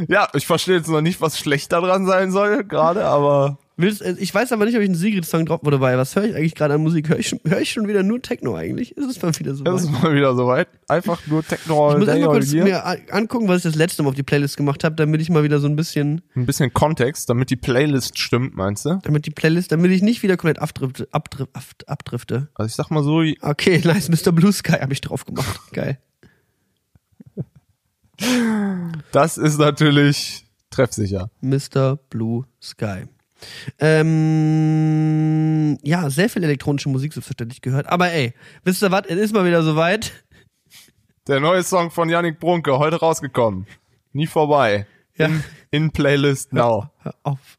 [0.07, 4.16] ja, ich verstehe jetzt noch nicht, was schlecht daran sein soll, gerade, aber Willst, äh,
[4.20, 5.97] ich weiß aber nicht, ob ich einen Sigrid-Song drauf wurde dabei.
[5.97, 7.09] Was höre ich eigentlich gerade an Musik?
[7.09, 8.95] Höre ich, schon- höre ich schon wieder nur Techno eigentlich?
[8.95, 10.70] Ist es mal wieder so das ist mal wieder soweit.
[10.88, 14.16] Einfach nur Techno Ich muss einmal kurz mir angucken, was ich das letzte Mal auf
[14.16, 17.49] die Playlist gemacht habe, damit ich mal wieder so ein bisschen, Ein bisschen Kontext, damit
[17.49, 18.97] die Playlist stimmt, meinst du?
[19.03, 21.09] damit die Playlist, damit ich nicht wieder komplett abdrifte.
[21.11, 22.47] Abdrif, ab- abdrifte.
[22.55, 24.32] Also ich sag mal so, Okay, nice, Mr.
[24.32, 25.59] Blue Sky habe ich drauf gemacht.
[25.74, 25.97] Geil.
[29.11, 31.30] Das ist natürlich treffsicher.
[31.41, 31.97] Mr.
[32.09, 33.05] Blue Sky.
[33.80, 37.88] Ähm, ja, sehr viel elektronische Musik selbstverständlich gehört.
[37.88, 39.03] Aber ey, wisst ihr was?
[39.07, 40.11] Es ist mal wieder soweit.
[41.28, 43.66] Der neue Song von Yannick Brunke, heute rausgekommen.
[44.13, 44.86] Nie vorbei.
[45.16, 45.28] Ja.
[45.28, 46.89] In, in Playlist now.
[46.99, 47.57] Hör auf.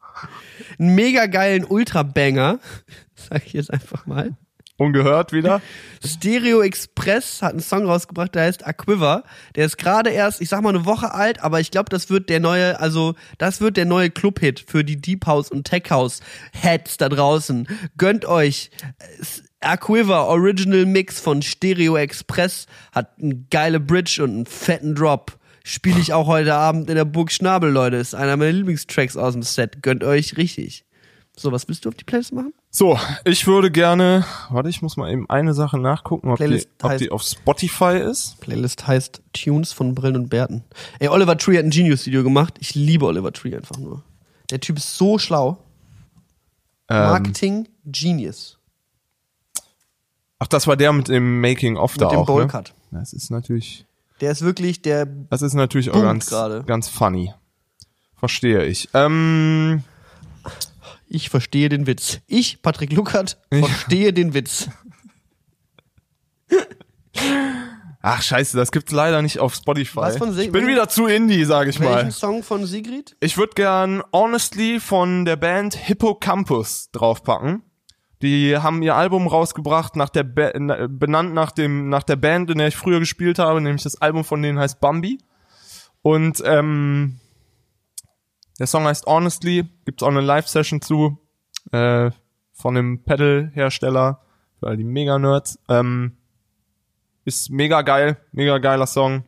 [0.78, 2.60] Einen mega geilen Ultra-Banger.
[3.14, 4.36] Sag ich jetzt einfach mal.
[4.78, 5.62] Ungehört wieder.
[6.04, 9.24] Stereo Express hat einen Song rausgebracht, der heißt Aquiver.
[9.54, 12.28] Der ist gerade erst, ich sag mal, eine Woche alt, aber ich glaube, das wird
[12.28, 16.20] der neue, also das wird der neue Club-Hit für die Deep House und Tech House
[16.52, 17.66] Heads da draußen.
[17.96, 18.70] Gönnt euch.
[19.60, 25.38] Aquiver Original Mix von Stereo Express hat eine geile Bridge und einen fetten Drop.
[25.64, 27.96] Spiele ich auch heute Abend in der Burg Schnabel, Leute.
[27.96, 29.82] Ist einer meiner Lieblingstracks aus dem Set.
[29.82, 30.84] Gönnt euch richtig.
[31.34, 32.52] So, was willst du auf die Playlist machen?
[32.78, 36.68] So, ich würde gerne, warte, ich muss mal eben eine Sache nachgucken, ob, die, Playlist
[36.82, 38.38] ob heißt- die auf Spotify ist.
[38.40, 40.62] Playlist heißt Tunes von Brillen und Bärten.
[40.98, 42.58] Ey, Oliver Tree hat ein Genius-Video gemacht.
[42.60, 44.02] Ich liebe Oliver Tree einfach nur.
[44.50, 45.56] Der Typ ist so schlau.
[46.90, 48.58] Ähm, Marketing Genius.
[50.38, 52.26] ach, das war der mit dem Making of da Mit dem auch.
[52.26, 52.74] Bowlcut.
[52.90, 52.98] Ne?
[53.00, 53.86] Das ist natürlich,
[54.20, 55.06] Der ist wirklich der.
[55.06, 56.28] das ist natürlich auch ganz,
[56.66, 57.32] ganz funny.
[58.16, 58.90] Verstehe ich.
[58.92, 59.82] Ähm,
[61.08, 62.20] Ich verstehe den Witz.
[62.26, 64.68] Ich, Patrick Luckert, verstehe den Witz.
[68.02, 69.96] ach scheiße, das gibt's leider nicht auf Spotify.
[69.96, 72.10] Was von ich bin wieder zu Indie, sag ich Welchen mal.
[72.10, 73.16] Song von Sigrid?
[73.20, 77.62] Ich würde gern Honestly von der Band Hippocampus draufpacken.
[78.22, 82.68] Die haben ihr Album rausgebracht, nach der benannt nach dem nach der Band, in der
[82.68, 85.18] ich früher gespielt habe, nämlich das Album von denen heißt Bambi.
[86.02, 87.20] Und ähm,
[88.58, 91.18] der Song heißt Honestly, gibt's auch eine Live-Session zu
[91.72, 92.10] äh,
[92.52, 94.20] von dem Pedal-Hersteller
[94.58, 95.58] für all die Mega-Nerds.
[95.68, 96.16] Ähm,
[97.24, 99.24] ist mega geil, mega geiler Song,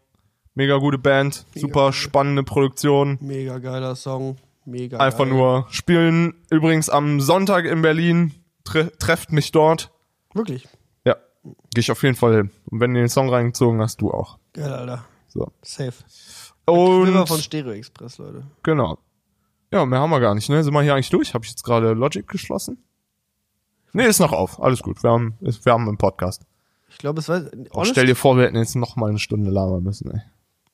[0.54, 3.18] mega gute Band, super spannende Produktion.
[3.20, 4.36] Mega geiler Song.
[4.64, 5.28] Mega Einfach geil.
[5.32, 6.34] nur spielen.
[6.50, 8.34] Übrigens am Sonntag in Berlin.
[8.64, 9.90] Tre trefft mich dort.
[10.34, 10.68] Wirklich.
[11.06, 12.50] Ja, gehe ich auf jeden Fall hin.
[12.66, 14.38] Und wenn du den Song reingezogen hast, du auch.
[14.52, 15.04] Geil, Alter.
[15.28, 15.50] So.
[15.62, 15.94] Safe.
[16.68, 18.44] River von Und Stereo Express, Leute.
[18.62, 18.98] genau.
[19.70, 20.64] Ja, mehr haben wir gar nicht, ne?
[20.64, 21.34] Sind wir hier eigentlich durch?
[21.34, 22.82] Habe ich jetzt gerade Logic geschlossen?
[23.92, 24.62] Nee, ist noch auf.
[24.62, 25.02] Alles gut.
[25.02, 26.42] Wir haben, wir haben einen Podcast.
[26.88, 27.42] Ich glaube, es war.
[27.72, 30.20] Oh, stell dir vor, wir hätten jetzt noch mal eine Stunde labern müssen, ey.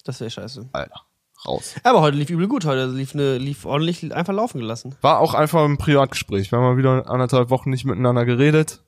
[0.05, 0.69] Das wäre scheiße.
[0.73, 1.01] Alter.
[1.47, 1.75] Raus.
[1.83, 2.65] Aber heute lief übel gut.
[2.65, 4.95] Heute lief, eine, lief ordentlich einfach laufen gelassen.
[5.03, 6.51] War auch einfach ein Privatgespräch.
[6.51, 8.83] Wir haben mal wieder anderthalb Wochen nicht miteinander geredet.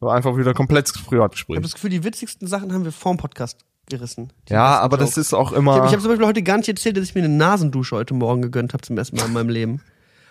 [0.00, 1.56] War einfach wieder komplettes Ich Privatgespräch.
[1.56, 4.32] habe das Gefühl, die witzigsten Sachen haben wir vorm Podcast gerissen.
[4.48, 5.26] Die Ja, aber das Jokes.
[5.28, 5.74] ist auch Ich immer.
[5.74, 8.14] habe ich hab zum Beispiel heute gar nicht erzählt, dass ich mir eine Nasendusche heute
[8.14, 9.82] Morgen gegönnt habe zum ersten Mal in meinem Leben.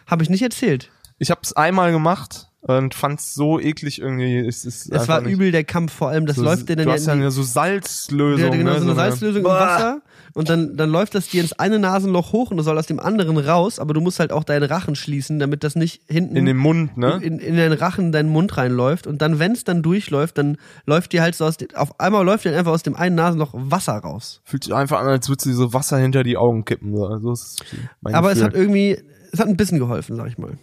[0.08, 0.90] Habe ich nicht erzählt.
[1.20, 4.40] Ich habe es einmal gemacht und fand's so eklig irgendwie.
[4.40, 6.92] Es, ist Es war übel der Kampf, vor allem, das so, läuft dir dann du
[6.92, 8.46] ja hast ja die, so Salzlösung.
[8.52, 8.80] ja, genau, ne?
[8.80, 9.60] so eine Salzlösung im Bah.
[9.60, 10.02] Wasser
[10.34, 13.00] und dann, dann läuft das dir ins eine Nasenloch hoch und das soll aus dem
[13.00, 16.46] anderen raus, aber du musst halt auch deinen Rachen schließen, damit das nicht hinten In
[16.46, 17.20] den Mund, ne?
[17.22, 20.58] in, in den Rachen in deinen Mund reinläuft und dann, wenn es dann durchläuft, dann
[20.86, 23.54] läuft dir halt so aus dem, auf einmal läuft dir einfach aus dem einen Nasenloch
[23.54, 24.42] Wasser raus.
[24.44, 26.96] Fühlt sich einfach an, als würdest du dir so Wasser hinter die Augen kippen.
[26.96, 27.06] So.
[27.06, 27.64] Also es ist
[28.04, 28.44] Aber es Gefühl.
[28.48, 28.98] hat irgendwie,
[29.32, 30.58] es hat ein bisschen geholfen, sag ich mal.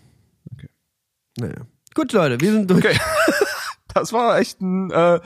[0.55, 0.69] Okay.
[1.39, 1.67] Naja.
[1.95, 2.85] Gut, Leute, wir sind durch.
[2.85, 2.99] Okay.
[3.97, 5.21] Das war echt ein, äh,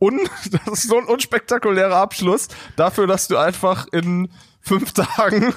[0.00, 0.20] un,
[0.66, 4.28] das ist so ein unspektakulärer Abschluss dafür, dass du einfach in
[4.60, 5.54] fünf Tagen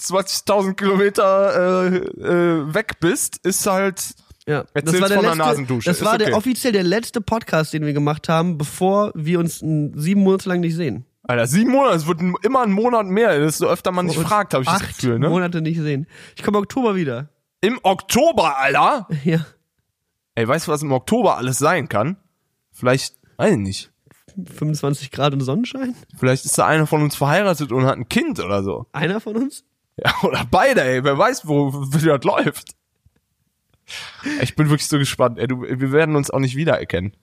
[0.00, 4.14] 20.000 Kilometer äh, äh, weg bist, ist halt
[4.46, 5.90] Ja, Erzähl's das war der von der letzte, Nasendusche.
[5.90, 6.24] Das Ist war okay.
[6.26, 10.48] der offiziell der letzte Podcast, den wir gemacht haben, bevor wir uns n- sieben Monate
[10.48, 11.04] lang nicht sehen.
[11.24, 14.54] Alter, sieben Monate, es wird immer ein Monat mehr, desto öfter man sich Und fragt,
[14.54, 15.28] habe ich das acht Gefühl, ne?
[15.28, 16.06] Monate nicht sehen.
[16.36, 17.28] Ich komme Oktober wieder.
[17.60, 19.06] Im Oktober, Alter!
[19.24, 19.46] Ja.
[20.34, 22.16] Ey, weißt du, was im Oktober alles sein kann?
[22.72, 23.92] Vielleicht, weiß ich nicht.
[24.54, 25.94] 25 Grad und Sonnenschein?
[26.16, 28.86] Vielleicht ist da einer von uns verheiratet und hat ein Kind oder so.
[28.92, 29.64] Einer von uns?
[29.96, 31.04] Ja, oder beide, ey.
[31.04, 32.74] Wer weiß, wo, wie das läuft.
[34.40, 35.38] Ich bin wirklich so gespannt.
[35.38, 37.14] Ey, du, wir werden uns auch nicht wiedererkennen.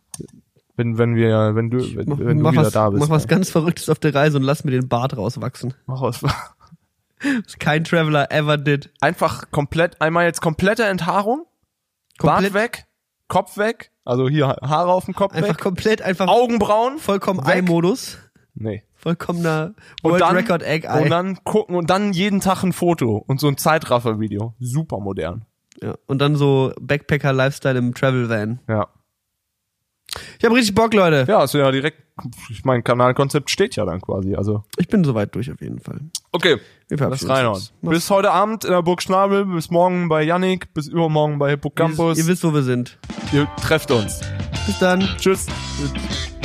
[0.76, 3.02] Wenn, wenn wir, wenn du, wenn, Mach, wenn du mach wieder was, da bist.
[3.02, 5.74] mach was ganz Verrücktes auf der Reise und lass mir den Bart rauswachsen.
[5.88, 6.24] Mach was.
[6.24, 8.90] Was kein Traveler ever did.
[9.02, 11.46] Einfach komplett, einmal jetzt komplette Enthaarung.
[12.18, 12.86] Komplett, Bart weg,
[13.30, 13.92] Kopf weg.
[14.04, 15.58] Also hier Haare auf dem Kopf Einfach weg.
[15.60, 16.98] komplett, einfach Augenbrauen.
[16.98, 17.60] vollkommen weg.
[17.60, 18.18] i-Modus.
[18.56, 18.84] Nee.
[18.96, 19.74] Vollkommener
[20.04, 21.10] Und World dann, Record Egg und Eye.
[21.10, 24.54] dann gucken und dann jeden Tag ein Foto und so ein Zeitraffer-Video.
[24.60, 25.46] Super modern.
[25.82, 25.96] Ja.
[26.08, 28.60] Und dann so Backpacker-Lifestyle im Travel Van.
[28.68, 28.90] Ja.
[30.38, 31.26] Ich habe richtig Bock, Leute.
[31.28, 32.04] Ja, also ja direkt,
[32.50, 34.36] ich mein Kanalkonzept steht ja dann quasi.
[34.36, 34.64] Also.
[34.78, 36.00] Ich bin soweit durch auf jeden Fall.
[36.32, 36.58] Okay.
[36.88, 37.62] Wir Das reinhauen.
[37.82, 42.18] Bis heute Abend in der Burg Schnabel, bis morgen bei Yannick, bis übermorgen bei Hippocampus.
[42.18, 42.98] Ihr wisst, wo wir sind.
[43.32, 44.22] Ihr trefft uns.
[44.66, 45.02] Bis dann.
[45.18, 45.46] Tschüss.
[45.78, 46.39] Tschüss.